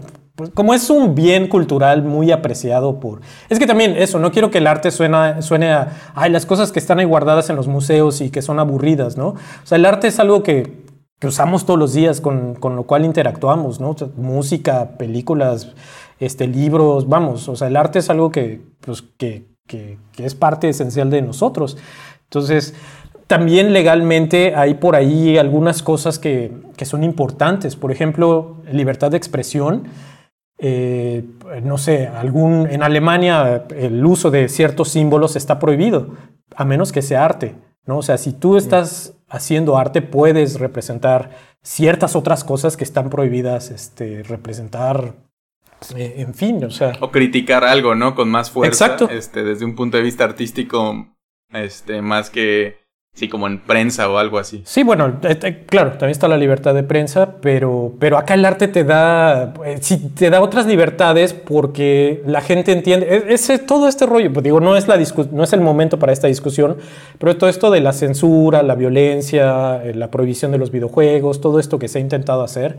[0.54, 3.22] como es un bien cultural muy apreciado por...
[3.50, 6.72] Es que también eso, no quiero que el arte suena, suene a, ay, las cosas
[6.72, 9.30] que están ahí guardadas en los museos y que son aburridas, ¿no?
[9.30, 10.84] O sea, el arte es algo que,
[11.20, 13.96] que usamos todos los días, con, con lo cual interactuamos, ¿no?
[14.18, 15.74] música, películas,
[16.20, 20.36] este, libros, vamos, o sea, el arte es algo que, pues, que, que, que es
[20.36, 21.78] parte esencial de nosotros.
[22.24, 22.74] Entonces,
[23.32, 27.78] también legalmente hay por ahí algunas cosas que, que son importantes.
[27.78, 29.84] Por ejemplo, libertad de expresión
[30.64, 31.26] eh,
[31.64, 36.16] no sé, algún, en Alemania el uso de ciertos símbolos está prohibido,
[36.56, 37.56] a menos que sea arte.
[37.86, 37.98] ¿no?
[37.98, 41.32] O sea, si tú estás haciendo arte, puedes representar
[41.64, 45.16] ciertas otras cosas que están prohibidas este, representar.
[45.96, 46.94] Eh, en fin, o sea.
[47.00, 48.14] O criticar algo, ¿no?
[48.14, 48.86] Con más fuerza.
[48.86, 49.10] Exacto.
[49.10, 51.08] Este, desde un punto de vista artístico,
[51.50, 52.81] este, más que
[53.14, 54.64] Sí, como en prensa o algo así.
[54.66, 58.46] Sí, bueno, eh, eh, claro, también está la libertad de prensa, pero, pero acá el
[58.46, 63.90] arte te da, eh, sí, te da otras libertades porque la gente entiende, ese, todo
[63.90, 64.98] este rollo, pues digo, no es, la
[65.32, 66.78] no es el momento para esta discusión,
[67.20, 71.80] pero todo esto de la censura, la violencia, la prohibición de los videojuegos, todo esto
[71.80, 72.78] que se ha intentado hacer,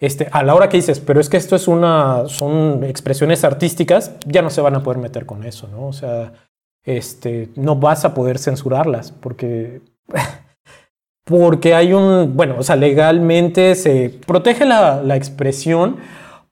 [0.00, 4.12] este, a la hora que dices, pero es que esto es una, son expresiones artísticas,
[4.24, 5.88] ya no se van a poder meter con eso, ¿no?
[5.88, 6.32] O sea
[6.88, 9.82] este, no vas a poder censurarlas porque,
[11.24, 15.96] porque hay un, bueno, o sea, legalmente se protege la, expresión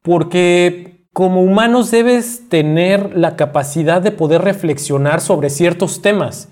[0.03, 6.51] porque como humanos debes tener la capacidad de poder reflexionar sobre ciertos temas.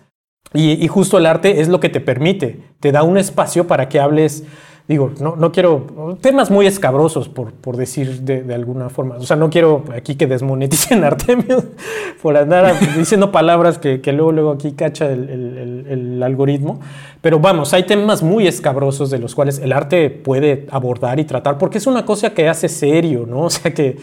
[0.54, 3.88] Y, y, justo el arte es lo que te permite, te da un espacio para
[3.90, 4.44] que hables
[4.86, 9.16] digo, no, no quiero, temas muy escabrosos, por, por decir de, alguna forma.
[9.16, 11.64] O sea, no quiero aquí que desmoneticen Artemio
[12.22, 16.80] por andar diciendo palabras que, que, luego, luego aquí cacha el, el, algoritmo.
[17.22, 21.56] Pero vamos, hay temas muy escabrosos de los cuales el arte puede abordar y tratar,
[21.56, 23.44] porque es una cosa que hace serio, ¿no?
[23.44, 23.96] O sea, que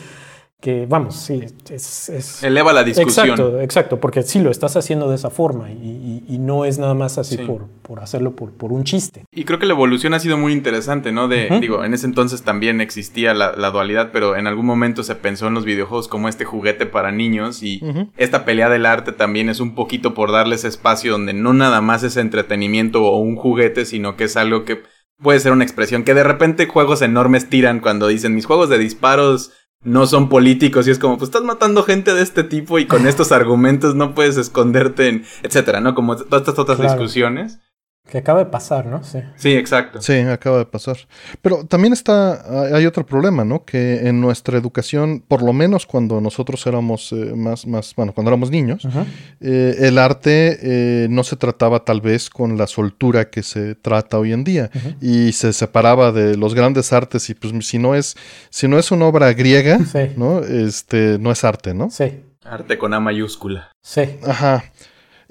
[0.61, 3.29] que vamos, sí, es, Eleva la discusión.
[3.29, 6.93] Exacto, exacto, porque sí lo estás haciendo de esa forma y, y, no es nada
[6.93, 9.25] más así por, por, hacerlo por, por, un chiste.
[9.31, 11.27] Y creo que la evolución ha sido muy interesante, ¿no?
[11.27, 15.15] De, digo, en ese entonces también existía la, la, dualidad, pero en algún momento se
[15.15, 17.81] pensó en los videojuegos como este juguete para niños y
[18.15, 22.03] esta pelea del arte también es un poquito por darles espacio donde no nada más
[22.03, 24.83] es entretenimiento o un juguete, sino que es algo que
[25.21, 28.77] puede ser una expresión que de repente juegos enormes tiran cuando dicen mis juegos de
[28.77, 29.51] disparos
[29.83, 33.07] no son políticos y es como, pues estás matando gente de este tipo y con
[33.07, 35.95] estos argumentos no puedes esconderte en, etcétera, ¿no?
[35.95, 37.59] Como todas estas otras discusiones.
[38.11, 39.01] Que acaba de pasar, ¿no?
[39.05, 39.19] Sí.
[39.37, 40.01] Sí, exacto.
[40.01, 40.97] Sí, acaba de pasar.
[41.41, 43.63] Pero también está, hay otro problema, ¿no?
[43.63, 48.29] Que en nuestra educación, por lo menos cuando nosotros éramos eh, más, más, bueno, cuando
[48.29, 48.85] éramos niños,
[49.39, 54.19] eh, el arte eh, no se trataba tal vez con la soltura que se trata
[54.19, 54.69] hoy en día
[54.99, 58.17] y se separaba de los grandes artes y pues si no es,
[58.49, 59.79] si no es una obra griega,
[60.17, 60.39] ¿no?
[60.39, 61.89] Este, no es arte, ¿no?
[61.89, 62.23] Sí.
[62.43, 63.71] Arte con A mayúscula.
[63.81, 64.01] Sí.
[64.27, 64.65] Ajá.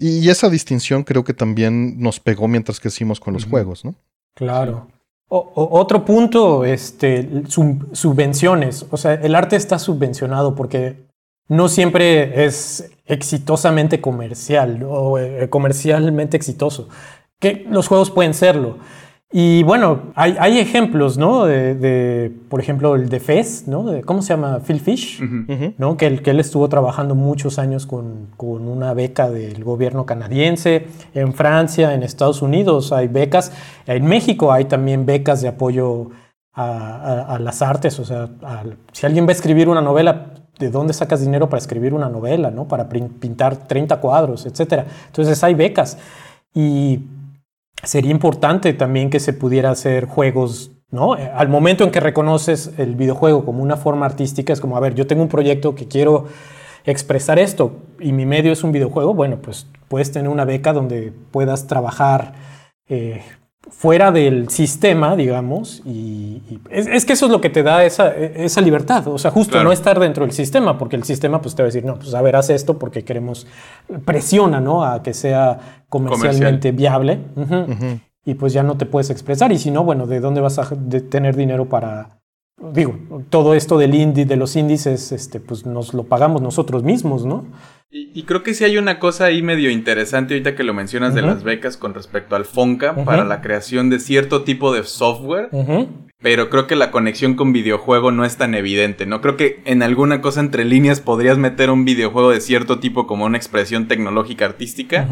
[0.02, 3.94] Y esa distinción creo que también nos pegó mientras crecimos con los juegos, ¿no?
[4.34, 4.86] Claro.
[5.28, 8.86] otro punto, este, subvenciones.
[8.90, 11.04] O sea, el arte está subvencionado porque
[11.48, 16.88] no siempre es exitosamente comercial o eh, comercialmente exitoso.
[17.38, 18.78] Que los juegos pueden serlo.
[19.32, 21.44] Y bueno, hay, ejemplos, ¿no?
[21.44, 23.86] De, por ejemplo, el de Fez, ¿no?
[24.04, 24.58] ¿Cómo se llama?
[24.58, 25.22] Phil Fish,
[25.78, 25.96] ¿no?
[25.96, 30.88] Que, que, él estuvo trabajando muchos años con, con, una beca del gobierno canadiense.
[31.14, 33.52] En Francia, en Estados Unidos hay becas.
[33.86, 36.10] En México hay también becas de apoyo
[36.52, 38.00] a, las artes.
[38.00, 38.28] O sea,
[38.92, 42.50] si alguien va a escribir una novela, ¿de dónde sacas dinero para escribir una novela,
[42.50, 42.66] ¿no?
[42.66, 44.86] Para pintar 30 cuadros, etcétera.
[45.06, 45.98] Entonces hay becas.
[46.52, 47.00] Y
[47.82, 51.14] sería importante también que se pudiera hacer juegos, ¿no?
[51.14, 54.94] Al momento en que reconoces el videojuego como una forma artística, es como, a ver,
[54.94, 56.26] yo tengo un proyecto que quiero
[56.84, 61.12] expresar esto y mi medio es un videojuego, bueno, pues puedes tener una beca donde
[61.30, 62.34] puedas trabajar
[62.88, 63.22] eh,
[63.70, 68.60] fuera del sistema, digamos, y, es, que eso es lo que te da esa, esa
[68.60, 71.64] libertad, o sea, justo no estar dentro del sistema, porque el sistema pues te va
[71.64, 73.46] a decir, no, pues a ver, haz esto porque queremos,
[74.04, 74.84] presiona, ¿no?
[74.84, 77.20] A que sea comercialmente viable,
[78.24, 80.68] y pues ya no te puedes expresar, y si no, bueno, ¿de dónde vas a
[81.08, 82.20] tener dinero para,
[82.72, 82.98] digo,
[83.30, 87.44] todo esto del indie, de los índices, este, pues nos lo pagamos nosotros mismos, ¿no?
[87.92, 91.22] Y, creo que sí hay una cosa ahí medio interesante ahorita que lo mencionas de
[91.22, 95.48] las becas con respecto al Fonca para la creación de cierto tipo de software.
[96.22, 99.20] Pero creo que la conexión con videojuego no es tan evidente, ¿no?
[99.20, 103.24] Creo que en alguna cosa entre líneas podrías meter un videojuego de cierto tipo como
[103.24, 105.08] una expresión tecnológica artística,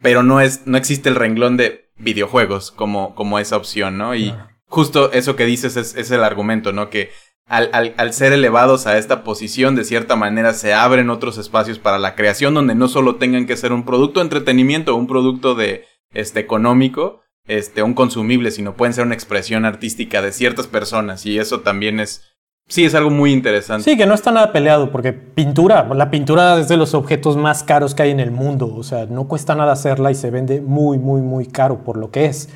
[0.00, 4.16] pero no es, no existe el renglón de videojuegos como, como esa opción, ¿no?
[4.16, 4.34] Y
[4.64, 6.90] justo eso que dices es, es el argumento, ¿no?
[6.90, 7.10] Que
[7.46, 12.16] al, ser elevados a esta posición, de cierta manera se abren otros espacios para la
[12.16, 16.40] creación donde no solo tengan que ser un producto de entretenimiento un producto de este
[16.40, 21.60] económico, este, un consumible, sino pueden ser una expresión artística de ciertas personas y eso
[21.60, 22.32] también es
[22.68, 23.88] Sí, es algo muy interesante.
[23.88, 27.62] Sí, que no está nada peleado, porque pintura, la pintura es de los objetos más
[27.62, 28.74] caros que hay en el mundo.
[28.74, 32.10] O sea, no cuesta nada hacerla y se vende muy, muy, muy caro por lo
[32.10, 32.48] que es.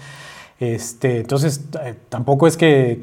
[0.58, 2.98] Este, entonces, eh, tampoco es que,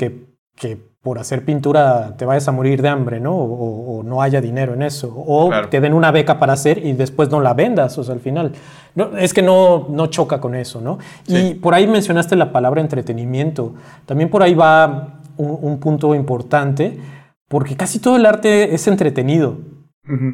[0.58, 3.34] que por hacer pintura te vayas a morir de hambre, ¿no?
[3.34, 5.14] O, no haya dinero en eso.
[5.16, 8.20] O te den una beca para hacer y después no la vendas, o sea, al
[8.20, 8.52] final.
[8.94, 10.98] No, es que no, no choca con eso, ¿no?
[11.26, 13.74] Y por ahí mencionaste la palabra entretenimiento.
[14.06, 17.00] También por ahí va un, punto importante,
[17.48, 19.60] porque casi todo el arte es entretenido.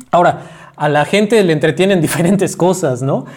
[0.10, 0.42] Ahora,
[0.76, 3.28] a la gente le entretienen diferentes cosas, ¿no?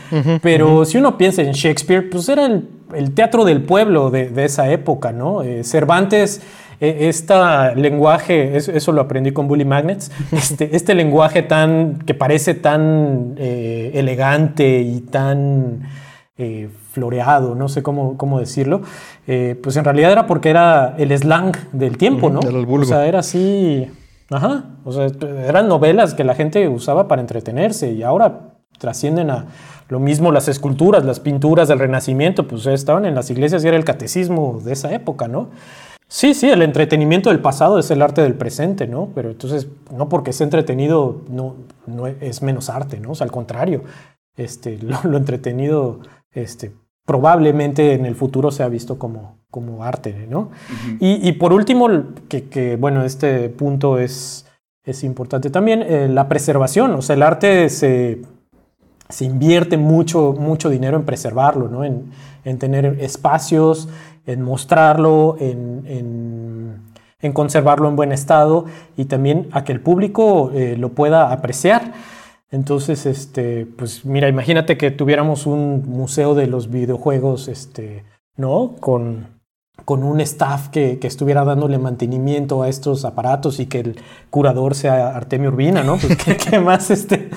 [0.41, 5.13] Pero si uno piensa en Shakespeare, pues era el, teatro del pueblo de, esa época,
[5.13, 5.43] ¿no?
[5.43, 6.41] Eh, Cervantes
[6.81, 7.35] este
[7.77, 13.93] lenguaje, eso, lo aprendí con Bully Magnets, este, este lenguaje tan, que parece tan eh,
[13.94, 15.82] elegante y tan
[16.39, 18.82] eh, floreado, no sé cómo, cómo decirlo,
[19.27, 22.40] pues en realidad era porque era el slang del tiempo, ¿no?
[22.40, 23.90] o sea, era así,
[24.31, 25.09] ajá, o sea,
[25.47, 29.47] eran novelas que la gente usaba para entretenerse y ahora trascienden a
[29.89, 33.77] lo mismo las esculturas, las pinturas del Renacimiento, pues estaban en las iglesias y era
[33.77, 35.51] el catecismo de esa época, ¿no?
[36.09, 39.09] Sí, sí, el entretenimiento del pasado es el arte del presente, ¿no?
[39.15, 41.57] Pero entonces, no porque sea entretenido, no,
[41.87, 43.11] no es menos arte, ¿no?
[43.11, 43.83] O sea, al contrario,
[44.37, 46.01] este, lo, entretenido,
[46.31, 46.73] este,
[47.05, 50.51] probablemente en el futuro sea visto como, como arte, ¿no?
[51.01, 51.89] y, por último,
[52.28, 54.47] que, bueno, este punto es,
[54.85, 58.23] es importante también, eh, la preservación, o sea, el arte se,
[59.09, 61.85] se invierte mucho, mucho dinero en preservarlo, ¿no?
[61.85, 62.11] En,
[62.45, 63.89] en tener espacios,
[64.27, 66.82] en mostrarlo, en,
[67.32, 68.66] conservarlo en buen estado
[68.97, 71.93] y también a que el público eh, lo pueda apreciar.
[72.51, 78.05] Entonces, este, pues mira, imagínate que tuviéramos un museo de los videojuegos, este,
[78.36, 78.77] ¿no?
[78.78, 79.27] Con,
[79.85, 84.01] con un staff que, que, estuviera dándole mantenimiento a estos aparatos y que el
[84.31, 85.97] curador sea Artemio Urbina, ¿no?
[85.97, 87.31] Pues qué, más, este,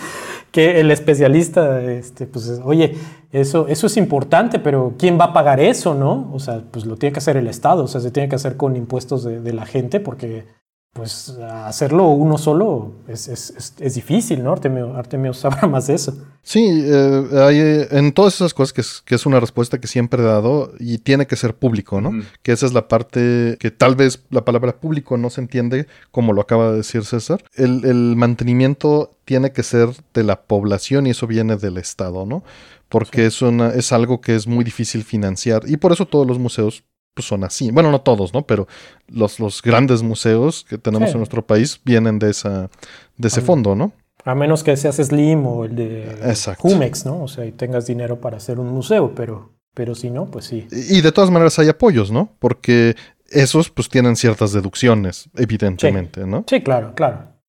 [0.51, 2.95] que el especialista, este, pues, oye,
[3.31, 6.31] eso, eso es importante, pero ¿quién va a pagar eso, no?
[6.33, 8.57] O sea, pues lo tiene que hacer el Estado, o sea, se tiene que hacer
[8.57, 10.45] con impuestos de, de la gente, porque
[10.93, 14.51] pues hacerlo uno solo es, es, es, difícil, ¿no?
[14.51, 16.17] Artemio, Artemio sabrá más de eso.
[16.41, 20.21] Sí, eh, hay, en todas esas cosas que es, que es, una respuesta que siempre
[20.21, 22.11] he dado y tiene que ser público, ¿no?
[22.41, 26.33] Que esa es la parte que tal vez la palabra público no se entiende como
[26.33, 27.43] lo acaba de decir César.
[27.53, 32.43] El, el mantenimiento tiene que ser de la población y eso viene del Estado, ¿no?
[32.89, 36.39] Porque es, una, es algo que es muy difícil financiar y por eso todos los
[36.39, 36.83] museos
[37.19, 37.69] pues, son así.
[37.71, 38.43] Bueno, no todos, ¿no?
[38.43, 38.67] Pero
[39.07, 42.69] los, los grandes museos que tenemos en nuestro país vienen de, esa,
[43.17, 43.91] de ese fondo, ¿no?
[44.23, 47.23] A menos que seas Slim o el de Jumex, ¿no?
[47.23, 50.67] O sea, y tengas dinero para hacer un museo, pero pero si no, pues sí.
[50.71, 52.29] Y de todas maneras hay apoyos, ¿no?
[52.39, 52.95] Porque
[53.29, 56.43] esos pues tienen ciertas deducciones, evidentemente, ¿no?
[56.47, 57.39] Sí, claro, claro.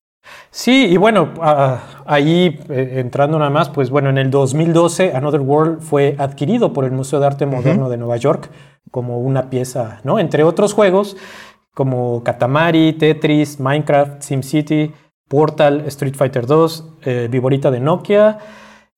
[0.51, 5.41] Sí, y bueno, ah, ahí eh, entrando nada más, pues bueno, en el 2012 Another
[5.41, 8.49] World fue adquirido por el Museo de Arte Moderno de Nueva York
[8.91, 10.19] como una pieza, ¿no?
[10.19, 11.17] Entre otros juegos
[11.73, 14.91] como Katamari, Tetris, Minecraft, SimCity,
[15.27, 18.37] Portal, Street Fighter 2, eh, Viborita de Nokia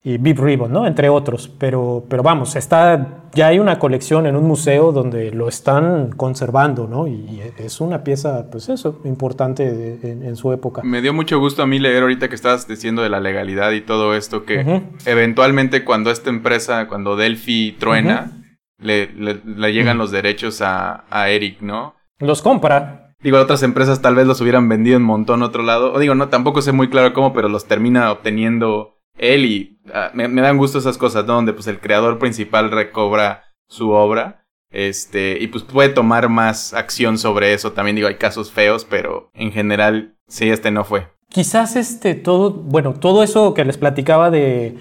[0.02, 0.86] y Bip Ribbon, ¿no?
[0.86, 1.48] Entre otros.
[1.58, 6.88] Pero, pero vamos, está, ya hay una colección en un museo donde lo están conservando,
[6.88, 7.06] ¿no?
[7.06, 10.82] Y es una pieza, pues eso, importante en, su época.
[10.82, 13.80] Me dio mucho gusto a mí leer ahorita que estabas diciendo de la legalidad y
[13.80, 18.43] todo esto, que eventualmente cuando esta empresa, cuando Delphi truena,
[18.78, 21.94] le, le, llegan los derechos a, a Eric, ¿no?
[22.18, 23.14] Los compra.
[23.20, 25.92] Digo, otras empresas tal vez los hubieran vendido en montón otro lado.
[25.92, 30.10] O digo, no, tampoco sé muy claro cómo, pero los termina obteniendo él y ah,
[30.12, 31.34] me, dan gusto esas cosas, ¿no?
[31.34, 34.46] Donde pues el creador principal recobra su obra.
[34.70, 37.72] Este, y pues puede tomar más acción sobre eso.
[37.72, 41.08] También digo, hay casos feos, pero en general, sí, este no fue.
[41.30, 44.76] Quizás este todo, bueno, todo eso que les platicaba de,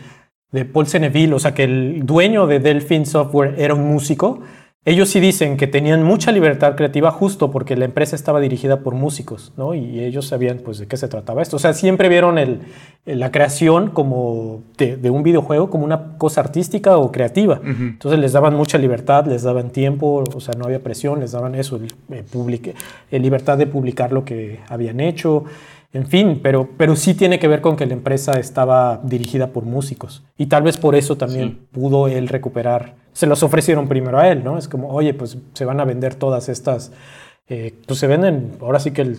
[0.53, 4.39] de Paul Seneville, o sea, que el dueño de Delphine Software era un músico,
[4.85, 8.95] ellos sí dicen que tenían mucha libertad creativa justo porque la empresa estaba dirigida por
[8.95, 9.73] músicos, ¿no?
[9.73, 11.55] Y ellos sabían, pues, de qué se trataba esto.
[11.55, 12.59] O sea, siempre vieron el,
[13.05, 17.61] la creación como de, un videojuego como una cosa artística o creativa.
[17.63, 21.55] Entonces les daban mucha libertad, les daban tiempo, o sea, no había presión, les daban
[21.55, 21.93] eso, el,
[23.09, 25.45] el libertad de publicar lo que habían hecho.
[25.93, 29.63] En fin, pero, pero sí tiene que ver con que la empresa estaba dirigida por
[29.63, 30.23] músicos.
[30.35, 32.95] Y tal vez por eso también pudo él recuperar.
[33.13, 34.57] Se los ofrecieron primero a él, ¿no?
[34.57, 36.91] Es como, oye, pues se van a vender todas estas.
[37.47, 39.17] Eh, pues se venden, ahora sí que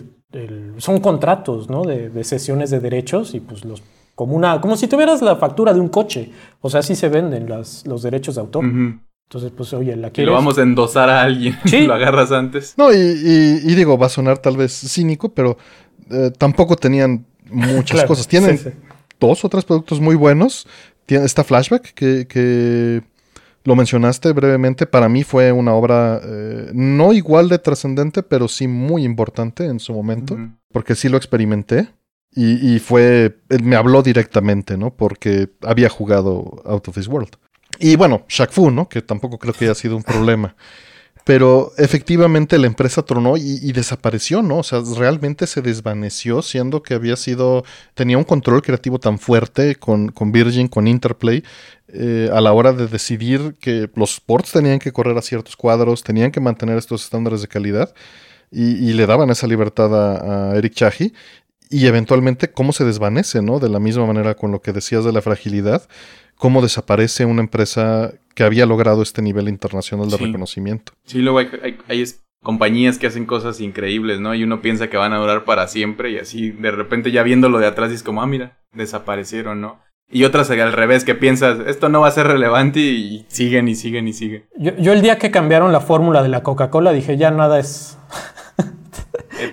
[0.77, 1.83] son contratos, ¿no?
[1.83, 3.81] De, sesiones de derechos y pues los.
[4.13, 6.31] Como, una, como si tuvieras la factura de un coche.
[6.59, 8.65] O sea, así se venden las, los derechos de autor.
[9.27, 10.27] Entonces, pues, oye, la quieres.
[10.27, 11.57] Y lo vamos a endosar a alguien.
[11.65, 11.87] Sí.
[11.87, 12.75] lo agarras antes.
[12.77, 15.57] No, y, y, digo, va a sonar tal vez cínico, pero
[16.11, 18.27] eh, tampoco tenían muchas cosas.
[18.27, 18.59] Tienen
[19.19, 20.67] dos o tres productos muy buenos.
[21.05, 23.03] Tiene, está Flashback, que,
[23.63, 24.85] lo mencionaste brevemente.
[24.85, 29.79] Para mí fue una obra eh, no igual de trascendente, pero sí muy importante en
[29.79, 30.37] su momento,
[30.71, 31.89] porque sí lo experimenté.
[32.37, 34.93] Y, fue, me habló directamente, ¿no?
[34.93, 37.29] Porque había jugado Out of This World.
[37.79, 38.89] Y bueno, Shaq Fu, ¿no?
[38.89, 40.53] Que tampoco creo que haya sido un problema.
[41.25, 44.59] Pero efectivamente la empresa tronó y, desapareció, ¿no?
[44.59, 47.65] O sea, realmente se desvaneció, siendo que había sido,
[47.95, 51.43] tenía un control creativo tan fuerte con, con Virgin, con Interplay,
[51.87, 56.03] eh, a la hora de decidir que los sports tenían que correr a ciertos cuadros,
[56.03, 57.91] tenían que mantener estos estándares de calidad,
[58.51, 61.11] y, le daban esa libertad a, a Eric Chahi,
[61.71, 63.59] y eventualmente cómo se desvanece, ¿no?
[63.59, 65.87] De la misma manera con lo que decías de la fragilidad,
[66.37, 70.91] cómo desaparece una empresa que había logrado este nivel internacional de reconocimiento.
[71.05, 72.05] Sí, luego hay,
[72.43, 74.35] compañías que hacen cosas increíbles, ¿no?
[74.35, 77.57] Y uno piensa que van a durar para siempre y así de repente ya viéndolo
[77.57, 79.79] de atrás es como, ah, mira, desaparecieron, ¿no?
[80.11, 83.73] Y otras al revés, que piensas, esto no va a ser relevante y siguen y
[83.73, 84.45] siguen y siguen.
[84.55, 87.97] Yo, el día que cambiaron la fórmula de la Coca-Cola dije, ya nada es...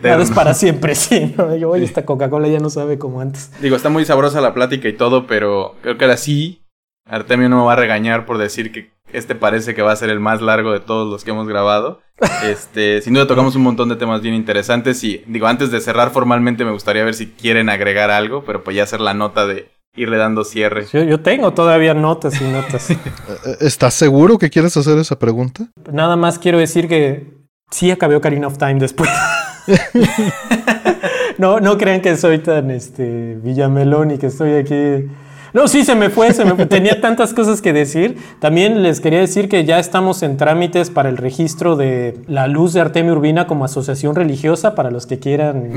[0.02, 1.34] nada es para siempre, sí.
[1.58, 3.50] Yo, oye, esta Coca-Cola ya no sabe como antes.
[3.62, 6.61] Digo, está muy sabrosa la plática y todo, pero creo que ahora sí
[7.06, 10.10] Artemio no me va a regañar por decir que este parece que va a ser
[10.10, 12.00] el más largo de todos los que hemos grabado.
[12.44, 16.10] Este, sin duda tocamos un montón de temas bien interesantes y digo, antes de cerrar
[16.10, 19.70] formalmente me gustaría ver si quieren agregar algo, pero pues ya hacer la nota de
[19.96, 20.86] irle dando cierre.
[20.92, 22.90] Yo, tengo todavía notas y notas.
[22.90, 22.96] Eh,
[23.46, 25.68] eh, ¿Estás seguro que quieres hacer esa pregunta?
[25.90, 27.26] Nada más quiero decir que
[27.70, 29.10] sí acabé Ocarina of Time después.
[31.38, 35.08] no, no crean que soy tan este Villamelón y que estoy aquí
[35.52, 38.16] no, sí, se me fue, se me Tenía tantas cosas que decir.
[38.38, 42.72] También les quería decir que ya estamos en trámites para el registro de la Luz
[42.72, 45.74] de Artemio Urbina como asociación religiosa para los que quieran.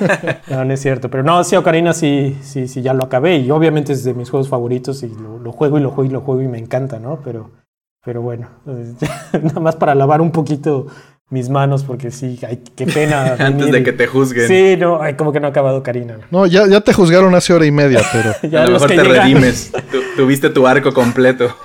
[0.50, 1.10] no, no es cierto.
[1.10, 3.38] Pero no, sí, Ocarina sí, sí, sí, ya lo acabé.
[3.38, 6.20] Y obviamente es de mis juegos favoritos y lo, juego y lo juego y lo
[6.20, 7.20] juego y me encanta, ¿no?
[7.24, 7.50] Pero,
[8.04, 8.48] pero bueno,
[9.42, 10.86] nada más para lavar un poquito
[11.30, 13.34] mis manos porque sí, ay, qué pena.
[13.38, 14.46] Antes de que te juzguen.
[14.46, 16.18] Sí, no, ay, como que no ha acabado Karina.
[16.30, 18.34] No, ya, ya te juzgaron hace hora y media, pero...
[18.50, 19.72] ya a lo mejor te redimes.
[20.16, 21.56] tuviste tu arco completo.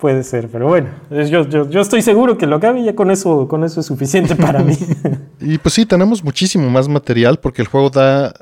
[0.00, 3.46] Puede ser, pero bueno, yo, yo, yo, estoy seguro que lo que había con eso,
[3.46, 4.74] con eso es suficiente para mí.
[5.40, 8.32] y pues sí, tenemos muchísimo más material porque el juego da,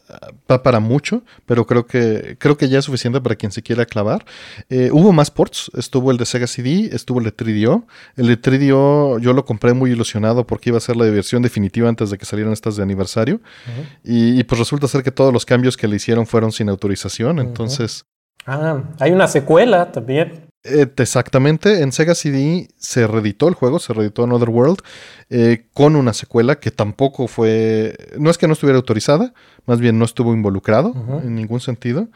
[0.47, 4.25] para mucho, pero creo que, creo que ya es suficiente para quien se quiera clavar.
[4.71, 7.87] Eh, hubo más ports, estuvo el de Sega CD, estuvo el de 3DO.
[8.15, 11.89] El de 3DO yo lo compré muy ilusionado porque iba a ser la versión definitiva
[11.89, 13.41] antes de que salieran estas de aniversario.
[14.05, 18.05] y, pues resulta ser que todos los cambios que le hicieron fueron sin autorización, entonces...
[18.47, 20.48] Ah, hay una secuela también.
[20.71, 24.79] Eh, exactamente, en Sega CD se reeditó el juego, se reeditó Another World
[25.31, 29.33] eh, con una secuela que tampoco fue, no es que no estuviera autorizada,
[29.67, 32.09] más bien no estuvo involucrado en ningún sentido.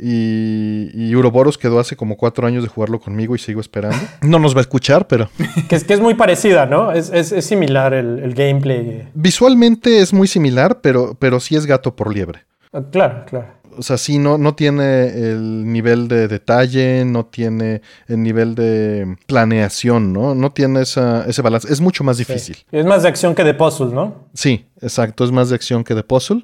[0.00, 3.98] Y, y, Uroboros quedó hace como cuatro años de jugarlo conmigo y sigo esperando.
[4.22, 5.28] No nos va a escuchar, pero...
[5.68, 6.92] que, es, que es muy parecida, ¿no?
[6.92, 9.08] Es, es, similar el, el, gameplay.
[9.14, 12.44] Visualmente es muy similar, pero, pero sí es gato por liebre.
[12.72, 17.80] Ah, claro, claro o sea, sí, no, no tiene el nivel de detalle, no tiene
[18.08, 20.34] el nivel de planeación, ¿no?
[20.34, 21.72] No tiene esa, ese balance.
[21.72, 22.56] Es mucho más difícil.
[22.72, 24.26] Es más de acción que de puzzle, ¿no?
[24.34, 25.24] Sí, exacto.
[25.24, 26.42] Es más de acción que de puzzle.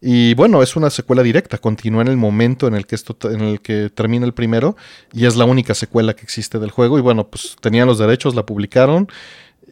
[0.00, 3.40] Y bueno, es una secuela directa, continúa en el momento en el que esto en
[3.40, 4.76] el que termina el primero
[5.12, 8.34] y es la única secuela que existe del juego y bueno, pues tenían los derechos,
[8.34, 9.06] la publicaron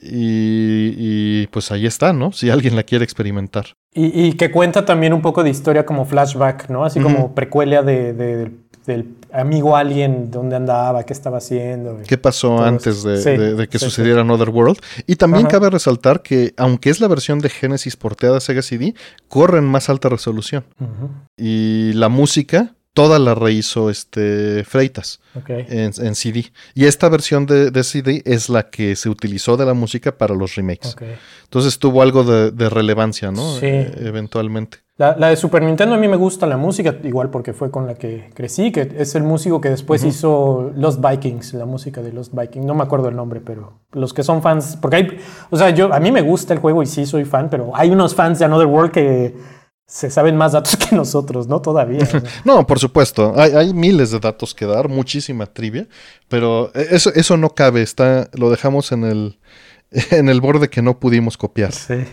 [0.00, 2.32] y, pues ahí está, ¿no?
[2.32, 3.74] Si alguien la quiere experimentar.
[3.92, 6.84] Y, que cuenta también un poco de historia como flashback, ¿no?
[6.84, 8.12] Así como precuela de,
[8.86, 11.98] del amigo alien, dónde andaba, qué estaba haciendo.
[12.06, 14.78] ¿Qué pasó antes de, que sucediera en Other World?
[15.08, 18.94] Y también cabe resaltar que, aunque es la versión de Genesis porteada a Sega CD,
[19.26, 20.64] corre en más alta resolución.
[21.36, 26.52] Y la música toda la rehizo este, Freitas en, CD.
[26.74, 30.56] Y esta versión de, CD es la que se utilizó de la música para los
[30.56, 30.96] remakes.
[31.44, 33.56] Entonces tuvo algo de, relevancia, ¿no?
[33.56, 33.66] Sí.
[33.66, 34.78] E, eventualmente.
[35.00, 37.94] La, de Super Nintendo a mí me gusta la música, igual porque fue con la
[37.94, 42.34] que crecí, que es el músico que después hizo Los Vikings, la música de Los
[42.34, 42.66] Vikings.
[42.66, 45.18] No me acuerdo el nombre, pero los que son fans, porque hay,
[45.48, 47.88] o sea, yo, a mí me gusta el juego y sí soy fan, pero hay
[47.88, 49.34] unos fans de Another World que
[49.90, 51.60] se saben más datos que nosotros, ¿no?
[51.60, 52.06] Todavía.
[52.44, 53.34] no, por supuesto.
[53.36, 55.88] Hay, miles de datos que dar, muchísima trivia,
[56.28, 57.82] pero eso, eso no cabe.
[57.82, 59.38] Está, lo dejamos en el,
[60.12, 61.72] en el borde que no pudimos copiar.
[61.72, 62.04] Sí.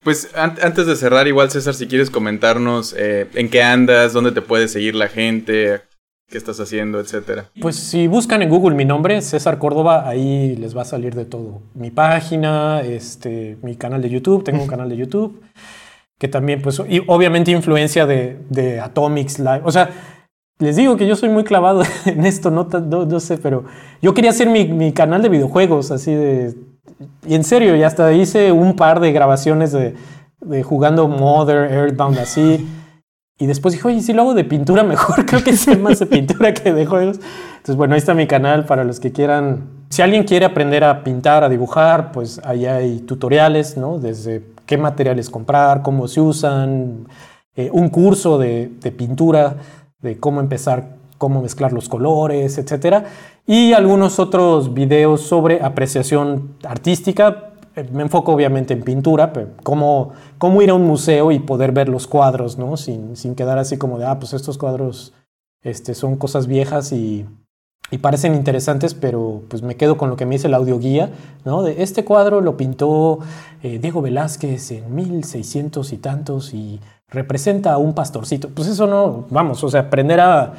[0.00, 4.40] Pues antes de cerrar, igual César, si quieres comentarnos eh, en qué andas, dónde te
[4.40, 5.82] puede seguir la gente,
[6.30, 7.50] qué estás haciendo, etcétera.
[7.60, 11.26] Pues si buscan en Google mi nombre, César Córdoba, ahí les va a salir de
[11.26, 11.60] todo.
[11.74, 15.42] Mi página, este, mi canal de YouTube, tengo un canal de YouTube
[16.18, 19.62] que también, pues, y obviamente influencia de, de Atomics Live.
[19.64, 19.90] O sea,
[20.58, 23.64] les digo que yo soy muy clavado en esto, no, no, sé, pero
[24.02, 26.54] yo quería hacer mi, mi, canal de videojuegos, así de...
[27.26, 29.94] Y en serio, y hasta hice un par de grabaciones de,
[30.40, 32.66] de jugando Mother, Earthbound, así.
[33.38, 36.06] Y después dije, oye, si lo hago de pintura mejor, creo que sé más de
[36.06, 37.20] pintura que de juegos.
[37.58, 39.68] Entonces, bueno, ahí está mi canal para los que quieran.
[39.90, 43.98] Si alguien quiere aprender a pintar, a dibujar, pues ahí hay tutoriales, ¿no?
[43.98, 47.08] Desde qué materiales comprar, cómo se usan,
[47.56, 49.56] eh, un curso de, pintura,
[50.00, 53.06] de cómo empezar, cómo mezclar los colores, etc.
[53.46, 57.54] Y algunos otros videos sobre apreciación artística.
[57.74, 61.72] Eh, me enfoco obviamente en pintura, pero cómo, cómo ir a un museo y poder
[61.72, 62.76] ver los cuadros, ¿no?
[62.76, 65.14] Sin, sin quedar así como de, ah, pues estos cuadros
[65.62, 67.26] este, son cosas viejas y
[67.90, 71.10] y parecen interesantes, pero pues me quedo con lo que me dice el audioguía,
[71.44, 71.62] ¿no?
[71.62, 73.20] De este cuadro lo pintó
[73.62, 78.50] eh, Diego Velázquez en 1600 y tantos y representa a un pastorcito.
[78.50, 80.52] Pues eso no, vamos, o sea, aprender a,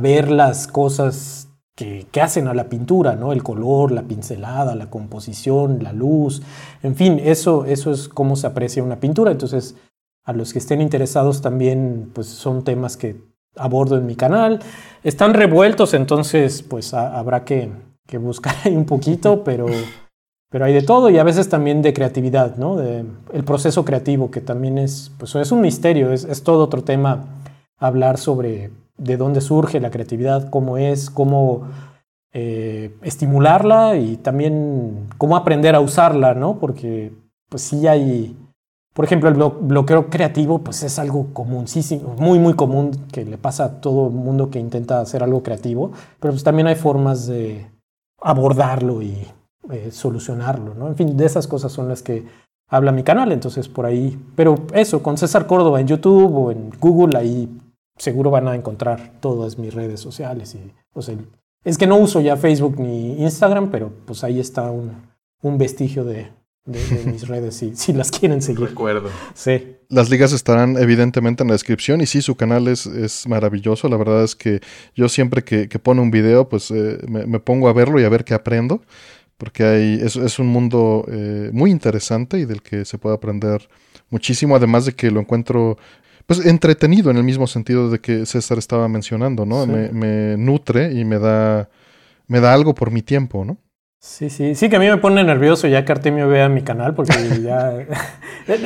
[0.00, 3.32] ver las cosas que, hacen a la pintura, ¿no?
[3.32, 6.42] El color, la pincelada, la composición, la luz,
[6.82, 9.32] en fin, eso, eso es cómo se aprecia una pintura.
[9.32, 9.74] Entonces,
[10.24, 13.16] a los que estén interesados también, pues son temas que
[13.56, 14.60] abordo en mi canal.
[15.02, 17.70] Están revueltos, entonces pues habrá que,
[18.18, 19.66] buscar ahí un poquito, pero,
[20.50, 22.76] pero hay de todo y a veces también de creatividad, ¿no?
[22.76, 27.24] De, el proceso creativo, que también es, pues, es un misterio, es, todo otro tema
[27.78, 31.68] hablar sobre de dónde surge la creatividad, cómo es, cómo
[32.32, 36.58] eh, estimularla y también cómo aprender a usarla, ¿no?
[36.58, 37.12] Porque
[37.48, 38.36] pues sí hay
[38.96, 43.66] por ejemplo, el bloqueo creativo pues es algo comúnísimo, muy, muy común que le pasa
[43.66, 47.70] a todo el mundo que intenta hacer algo creativo, pero pues también hay formas de
[48.22, 49.14] abordarlo y
[49.70, 50.88] eh, solucionarlo, ¿no?
[50.88, 52.24] En fin, de esas cosas son las que
[52.70, 56.70] habla mi canal, entonces por ahí, pero eso, con César Córdoba en YouTube o en
[56.80, 57.50] Google, ahí
[57.98, 60.56] seguro van a encontrar todas mis redes sociales
[60.94, 61.16] o sea,
[61.64, 66.30] es que no uso ya Facebook ni Instagram, pero pues ahí está un vestigio de,
[66.66, 68.68] de, mis redes si, si, las quieren seguir.
[68.68, 69.10] Recuerdo.
[69.34, 69.76] Sí.
[69.88, 73.88] Las ligas estarán evidentemente en la descripción y sí, su canal es, es maravilloso.
[73.88, 74.60] La verdad es que
[74.94, 78.08] yo siempre que, que pone un video, pues eh, me, pongo a verlo y a
[78.08, 78.82] ver qué aprendo,
[79.38, 83.68] porque hay, es, es un mundo eh, muy interesante y del que se puede aprender
[84.10, 85.78] muchísimo, además de que lo encuentro
[86.26, 89.64] pues entretenido en el mismo sentido de que César estaba mencionando, ¿no?
[89.64, 91.68] Me, me nutre y me da,
[92.26, 93.58] me da algo por mi tiempo, ¿no?
[93.98, 96.94] Sí, sí, sí que a mí me pone nervioso ya que Artemio vea mi canal
[96.94, 97.12] porque
[97.42, 97.72] ya...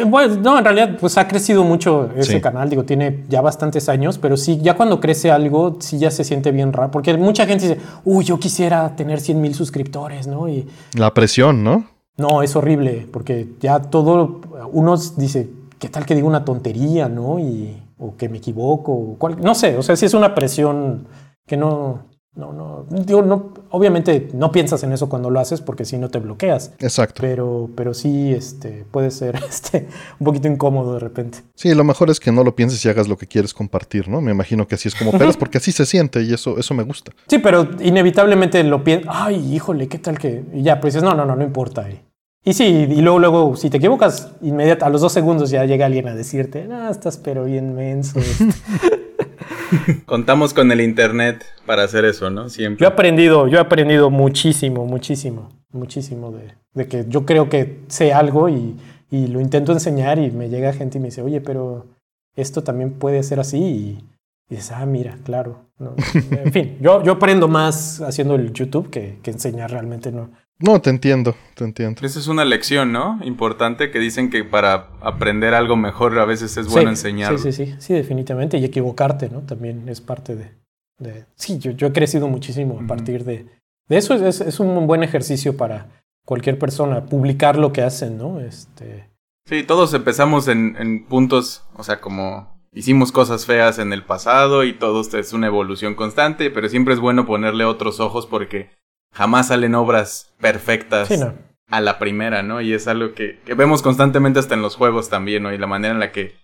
[0.06, 2.40] Bueno, no, en realidad pues ha crecido mucho ese Sí.
[2.40, 6.24] canal, digo, tiene ya bastantes años, pero sí, ya cuando crece algo, sí ya se
[6.24, 10.48] siente bien raro, porque mucha gente dice, uy, yo quisiera tener 100 mil suscriptores, ¿no?
[10.48, 11.84] Y La presión, ¿no?
[12.18, 14.42] no, es horrible, porque ya todo,
[14.72, 15.48] uno dice,
[15.78, 17.38] ¿qué tal que digo una tontería, ¿no?
[17.38, 21.06] Y, o que me equivoco, o cual- no sé, o sea, sí es una presión
[21.46, 22.00] que no,
[22.36, 26.10] no, no, digo, no, obviamente no piensas en eso cuando lo haces porque si no
[26.10, 27.22] te bloqueas, Exacto.
[27.22, 29.88] pero, pero sí, este, puede ser, este,
[30.18, 31.38] un poquito incómodo de repente.
[31.56, 34.20] Sí, lo mejor es que no lo pienses y hagas lo que quieres compartir, ¿no?
[34.20, 36.84] Me imagino que así es como operas, porque así se siente y eso, eso me
[36.84, 37.10] gusta.
[37.26, 40.44] Sí, pero inevitablemente lo piensas, ay, híjole, ¿qué tal que?
[40.54, 41.90] Y ya, pues dices, no, no, no, no importa.
[41.90, 42.00] Y,
[42.42, 45.84] y sí, y luego, luego, si te equivocas, inmediata, a los dos segundos ya llega
[45.86, 48.20] alguien a decirte, no, estás pero bien menso.
[49.72, 50.02] este".
[50.06, 52.48] Contamos con el internet para hacer eso, ¿no?
[52.48, 52.82] Siempre.
[52.82, 57.80] yo he aprendido, yo he aprendido muchísimo, muchísimo, muchísimo de, de que yo creo que
[57.88, 58.76] sé algo y,
[59.10, 61.86] y lo intento enseñar y me llega gente y me dice, oye, pero
[62.36, 64.04] esto también puede ser así y,
[64.48, 65.60] y dices, ah, mira, claro.
[65.78, 65.94] ¿no?
[66.30, 70.30] en fin, yo, yo aprendo más haciendo el YouTube que, que enseñar realmente, ¿no?
[70.60, 72.04] No, te entiendo, te entiendo.
[72.04, 73.18] Esa es una lección, ¿no?
[73.22, 77.38] Importante que dicen que para aprender algo mejor a veces es bueno Sí, enseñarlo.
[77.38, 78.58] Sí, sí, sí, sí, definitivamente.
[78.58, 79.40] Y equivocarte, ¿no?
[79.40, 80.50] También es parte de...
[80.98, 83.46] de- sí, yo, yo he crecido muchísimo a partir de,
[83.88, 84.14] de eso.
[84.14, 85.88] Es, es un buen ejercicio para
[86.26, 88.38] cualquier persona, publicar lo que hacen, ¿no?
[88.40, 89.08] Este,
[89.46, 94.62] Sí, todos empezamos en, en puntos, o sea, como hicimos cosas feas en el pasado
[94.62, 98.70] y todo es una evolución constante, pero siempre es bueno ponerle otros ojos porque
[99.12, 101.34] jamás salen obras perfectas sí, no.
[101.68, 102.60] a la primera, ¿no?
[102.60, 105.52] Y es algo que, que vemos constantemente hasta en los juegos también, ¿no?
[105.52, 106.34] Y la manera en la que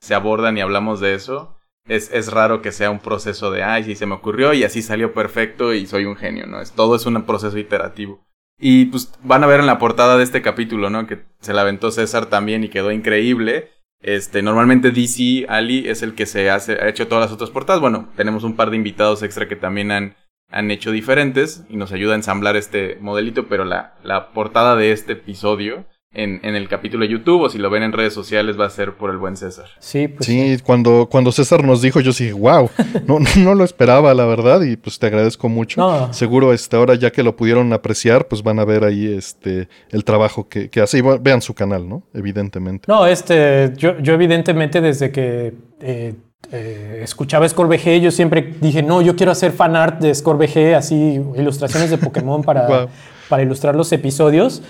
[0.00, 3.84] se abordan y hablamos de eso, es, es raro que sea un proceso de, ay,
[3.84, 6.60] sí, se me ocurrió y así salió perfecto y soy un genio, ¿no?
[6.60, 8.24] Es, todo es un proceso iterativo.
[8.58, 11.06] Y pues van a ver en la portada de este capítulo, ¿no?
[11.06, 13.70] Que se la aventó César también y quedó increíble.
[14.00, 17.80] Este, normalmente DC, Ali, es el que se hace, ha hecho todas las otras portadas.
[17.80, 20.16] Bueno, tenemos un par de invitados extra que también han,
[20.52, 24.92] han hecho diferentes y nos ayuda a ensamblar este modelito, pero la, la portada de
[24.92, 28.60] este episodio en, en el capítulo de YouTube o si lo ven en redes sociales
[28.60, 29.66] va a ser por el buen César.
[29.78, 32.68] Sí, pues Sí, cuando, cuando César nos dijo, yo dije, wow,
[33.06, 35.80] no, no lo esperaba, la verdad, y pues te agradezco mucho.
[35.80, 36.12] No.
[36.12, 40.04] Seguro, este, ahora ya que lo pudieron apreciar, pues van a ver ahí este, el
[40.04, 42.02] trabajo que, que hace y vean su canal, ¿no?
[42.12, 42.84] Evidentemente.
[42.88, 46.14] No, este, yo, yo evidentemente desde que eh,
[46.50, 51.20] eh, escuchaba ScoreBG, yo siempre dije, no, yo quiero hacer fan art de ScoreBG, así
[51.36, 52.88] ilustraciones de Pokémon para,
[53.28, 54.62] para ilustrar los episodios.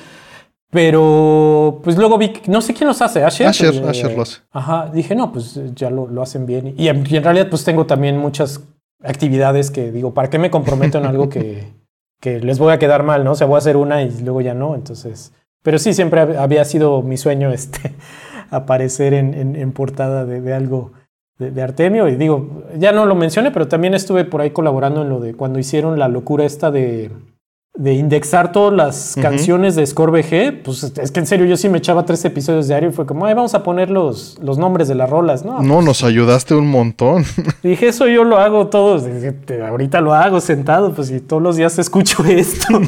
[0.70, 3.46] Pero pues luego vi, no sé quién los hace, Asher.
[3.46, 4.38] Asher, Eh, Asher lo hace.
[4.52, 6.74] Ajá, dije, no, pues ya lo, lo hacen bien.
[6.78, 8.60] Y en, y en realidad pues tengo también muchas
[9.04, 11.68] actividades que digo, ¿para qué me comprometo en algo que,
[12.20, 13.32] que les voy a quedar mal, no?
[13.32, 15.32] O sea, voy a hacer una y luego ya no, entonces...
[15.62, 17.94] Pero sí, siempre hab- había sido mi sueño este,
[18.50, 20.92] aparecer en, en- en portada de, de algo
[21.43, 22.09] de, de Artemio.
[22.09, 25.35] Y digo, ya no lo mencioné, pero también estuve por ahí colaborando en lo de
[25.35, 27.10] cuando hicieron la locura esta de,
[27.74, 30.62] de indexar todas las canciones de ScoreBG.
[30.62, 33.27] Pues es que en serio, yo sí me echaba tres episodios diario y fue como,
[33.27, 35.60] ay, vamos a poner los, los nombres de las rolas, ¿no?
[35.62, 37.24] No, nos ayudaste un montón.
[37.62, 39.05] Dije, eso yo lo hago todos.
[39.05, 42.78] Dije, "Te- ahorita lo hago sentado, pues y todos los días escucho esto.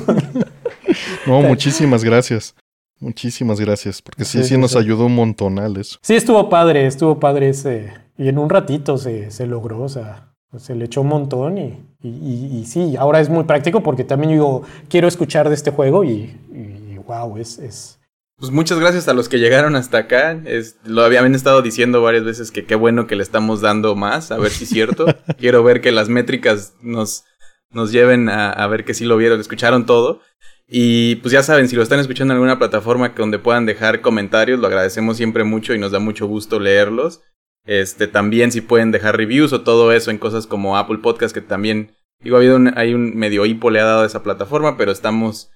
[1.26, 2.54] No, muchísimas gracias.
[3.00, 4.78] Muchísimas gracias, porque sí, Sí, sí, sí, nos sí.
[4.78, 5.98] ayudó un montonal eso.
[6.00, 7.92] sí, estuvo padre, estuvo padre ese.
[8.16, 11.84] Y en un ratito se, se logró, o sea, se le echó un montón y,
[12.02, 15.54] y, y- y sí, ahora es muy práctico porque también yo digo, quiero escuchar de
[15.54, 17.98] este juego y, y wow, es, es...
[18.36, 20.40] Pues muchas gracias a los que llegaron hasta acá.
[20.44, 24.32] Es, lo habían estado diciendo varias veces que qué bueno que le estamos dando más,
[24.32, 25.06] a ver si es cierto.
[25.38, 27.24] Quiero ver que las métricas nos,
[27.70, 30.20] nos lleven a, a ver que sí lo vieron, escucharon todo.
[30.66, 34.58] Y pues ya saben, si lo están escuchando en alguna plataforma donde puedan dejar comentarios,
[34.58, 37.20] lo agradecemos siempre mucho y nos da mucho gusto leerlos.
[37.66, 41.40] Este, también si pueden dejar reviews o todo eso en cosas como Apple Podcast, que
[41.40, 44.76] también, digo, ha habido un, hay un medio hipo le ha dado a esa plataforma,
[44.76, 45.50] pero estamos,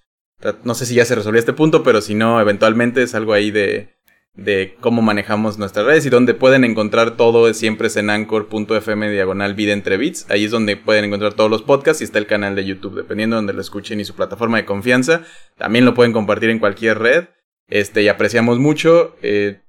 [0.65, 3.51] no sé si ya se resolvió este punto, pero si no, eventualmente es algo ahí
[3.51, 3.91] de,
[4.39, 9.55] de cómo manejamos nuestras redes y donde pueden encontrar todo siempre es en anchor.fm diagonal
[9.55, 10.31] vida entre bits.
[10.31, 13.35] Ahí es donde pueden encontrar todos los podcasts y está el canal de YouTube, dependiendo
[13.35, 15.25] de donde lo escuchen y su plataforma de confianza.
[15.57, 17.25] También lo pueden compartir en cualquier red.
[17.69, 19.17] Este, y apreciamos mucho.
[19.23, 19.61] eh,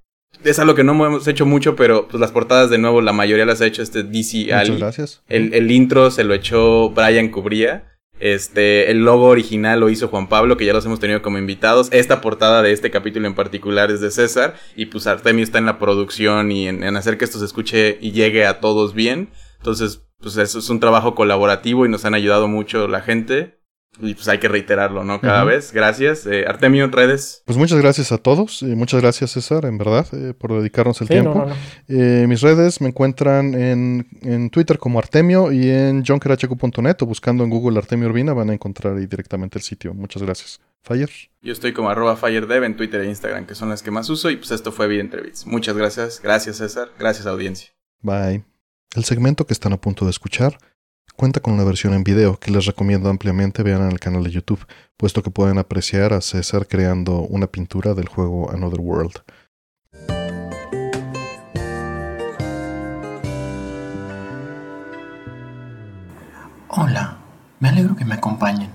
[0.44, 3.45] es algo que no hemos hecho mucho, pero pues las portadas de nuevo, la mayoría
[3.45, 4.78] las ha hecho este DC Muchas Ali.
[4.78, 5.22] gracias.
[5.28, 7.86] El, el intro se lo echó Brian Cubría.
[8.20, 11.88] Este, el logo original lo hizo Juan Pablo, que ya los hemos tenido como invitados.
[11.91, 14.56] Esta portada de este capítulo en particular es de César.
[14.76, 17.98] Y pues Artemio está en la producción y en, en hacer que esto se escuche
[18.02, 19.30] y llegue a todos bien.
[19.57, 23.59] Entonces, pues eso es un trabajo colaborativo y nos han ayudado mucho la gente.
[24.02, 25.20] Y pues hay que reiterarlo, ¿no?
[25.20, 25.74] Cada vez.
[25.74, 26.26] Gracias.
[26.26, 27.44] Eh, Artemio, redes.
[27.45, 28.61] Pues muchas gracias a todos.
[28.61, 31.48] y muchas gracias, César, en verdad, eh, por dedicarnos el tiempo.
[31.88, 37.44] Eh, mis redes me encuentran en, en, Twitter como Artemio y en jonkerhq.net o buscando
[37.44, 39.94] en Google Artemio Urbina van a encontrar ahí directamente el sitio.
[39.94, 40.61] Muchas gracias.
[40.82, 41.10] Fire.
[41.41, 44.30] Yo estoy como arroba FireDev en Twitter e Instagram, que son las que más uso.
[44.30, 45.11] Y pues esto fue Bien
[45.45, 46.22] Muchas gracias.
[46.22, 46.90] Gracias, César.
[46.98, 47.70] Gracias, audiencia.
[48.02, 48.45] Bye.
[48.95, 50.57] El segmento que están a punto de escuchar
[51.20, 54.32] cuenta con una versión en video que les recomiendo ampliamente vean en el canal de
[54.32, 54.66] YouTube,
[54.96, 59.16] puesto que pueden apreciar a César creando una pintura del juego Another World.
[66.70, 67.18] Hola,
[67.60, 68.70] me alegro que me acompañen.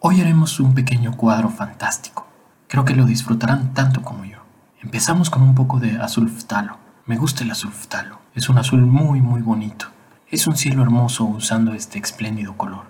[0.00, 2.26] Hoy haremos un pequeño cuadro fantástico.
[2.68, 4.40] Creo que lo disfrutarán tanto como yo.
[4.82, 6.76] Empezamos con un poco de azul ftalo.
[7.06, 8.18] Me gusta el azul ftalo.
[8.34, 9.95] Es un azul muy muy bonito.
[10.28, 12.86] Es un cielo hermoso usando este espléndido color.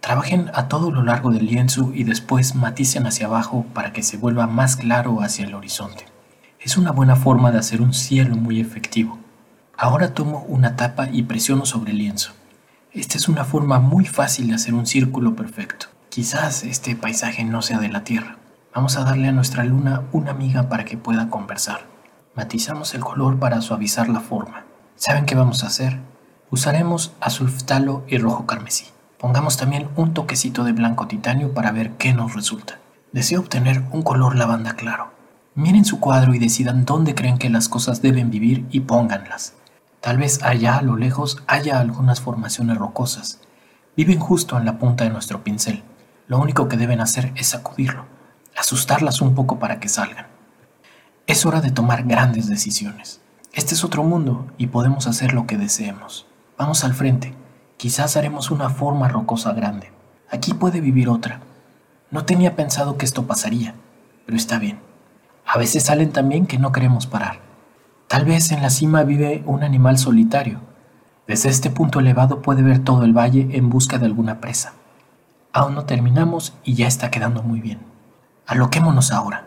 [0.00, 4.16] Trabajen a todo lo largo del lienzo y después maticen hacia abajo para que se
[4.16, 6.06] vuelva más claro hacia el horizonte.
[6.58, 9.20] Es una buena forma de hacer un cielo muy efectivo.
[9.76, 12.32] Ahora tomo una tapa y presiono sobre el lienzo.
[12.92, 15.86] Esta es una forma muy fácil de hacer un círculo perfecto.
[16.08, 18.38] Quizás este paisaje no sea de la Tierra.
[18.74, 21.86] Vamos a darle a nuestra luna una amiga para que pueda conversar.
[22.34, 24.64] Matizamos el color para suavizar la forma.
[24.96, 26.09] ¿Saben qué vamos a hacer?
[26.52, 28.86] Usaremos azul ftalo y rojo carmesí.
[29.18, 32.80] Pongamos también un toquecito de blanco titanio para ver qué nos resulta.
[33.12, 35.12] Deseo obtener un color lavanda claro.
[35.54, 39.54] Miren su cuadro y decidan dónde creen que las cosas deben vivir y pónganlas.
[40.00, 43.38] Tal vez allá a lo lejos haya algunas formaciones rocosas.
[43.96, 45.84] Viven justo en la punta de nuestro pincel.
[46.26, 48.06] Lo único que deben hacer es sacudirlo,
[48.56, 50.26] asustarlas un poco para que salgan.
[51.28, 53.20] Es hora de tomar grandes decisiones.
[53.52, 56.26] Este es otro mundo y podemos hacer lo que deseemos.
[56.60, 57.32] Vamos al frente.
[57.78, 59.90] Quizás haremos una forma rocosa grande.
[60.30, 61.40] Aquí puede vivir otra.
[62.10, 63.72] No tenía pensado que esto pasaría,
[64.26, 64.78] pero está bien.
[65.46, 67.38] A veces salen también que no queremos parar.
[68.08, 70.60] Tal vez en la cima vive un animal solitario.
[71.26, 74.74] Desde este punto elevado puede ver todo el valle en busca de alguna presa.
[75.54, 77.78] Aún no terminamos y ya está quedando muy bien.
[78.46, 79.44] Aloquémonos ahora.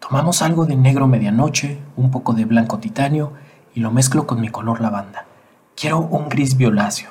[0.00, 3.32] Tomamos algo de negro medianoche, un poco de blanco titanio
[3.74, 5.24] y lo mezclo con mi color lavanda.
[5.80, 7.08] Quiero un gris violáceo.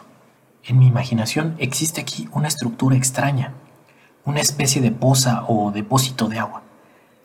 [0.64, 3.56] En mi imaginación existe aquí una estructura extraña,
[4.26, 6.62] una especie de poza o depósito de agua.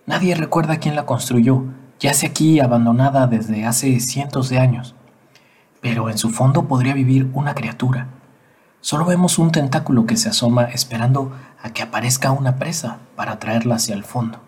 [0.06, 1.64] Nadie recuerda quién la construyó,
[2.00, 4.94] yace aquí abandonada desde hace cientos de años.
[5.82, 8.08] Pero en su fondo podría vivir una criatura.
[8.80, 11.30] Solo vemos un tentáculo que se asoma esperando
[11.62, 14.38] a que aparezca una presa para traerla hacia el fondo.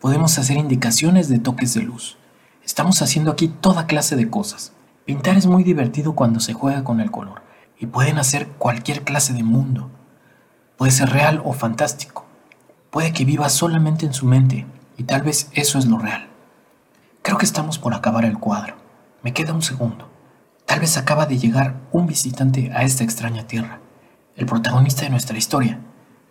[0.00, 2.16] Podemos hacer indicaciones de toques de luz.
[2.64, 4.72] Estamos haciendo aquí toda clase de cosas.
[5.06, 7.40] Pintar es muy divertido cuando se juega con el color
[7.78, 9.88] y pueden hacer cualquier clase de mundo.
[10.76, 12.26] Puede ser real o fantástico.
[12.90, 14.66] Puede que viva solamente en su mente
[14.96, 16.26] y tal vez eso es lo real.
[17.22, 18.74] Creo que estamos por acabar el cuadro.
[19.22, 20.08] Me queda un segundo.
[20.64, 23.78] Tal vez acaba de llegar un visitante a esta extraña tierra,
[24.34, 25.78] el protagonista de nuestra historia,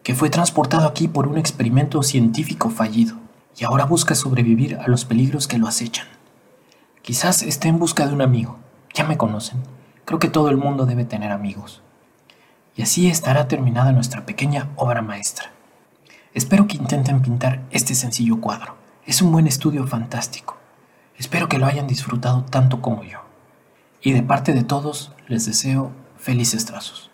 [0.03, 3.15] que fue transportado aquí por un experimento científico fallido
[3.55, 6.07] y ahora busca sobrevivir a los peligros que lo acechan.
[7.01, 8.64] Quizás esté en busca de un amigo,
[8.95, 9.61] ya me conocen.
[10.05, 11.83] Creo que todo el mundo debe tener amigos.
[12.75, 15.51] Y así estará terminada nuestra pequeña obra maestra.
[16.33, 18.75] Espero que intenten pintar este sencillo cuadro.
[19.05, 20.57] Es un buen estudio fantástico.
[21.17, 23.19] Espero que lo hayan disfrutado tanto como yo.
[24.01, 27.11] Y de parte de todos, les deseo felices trazos.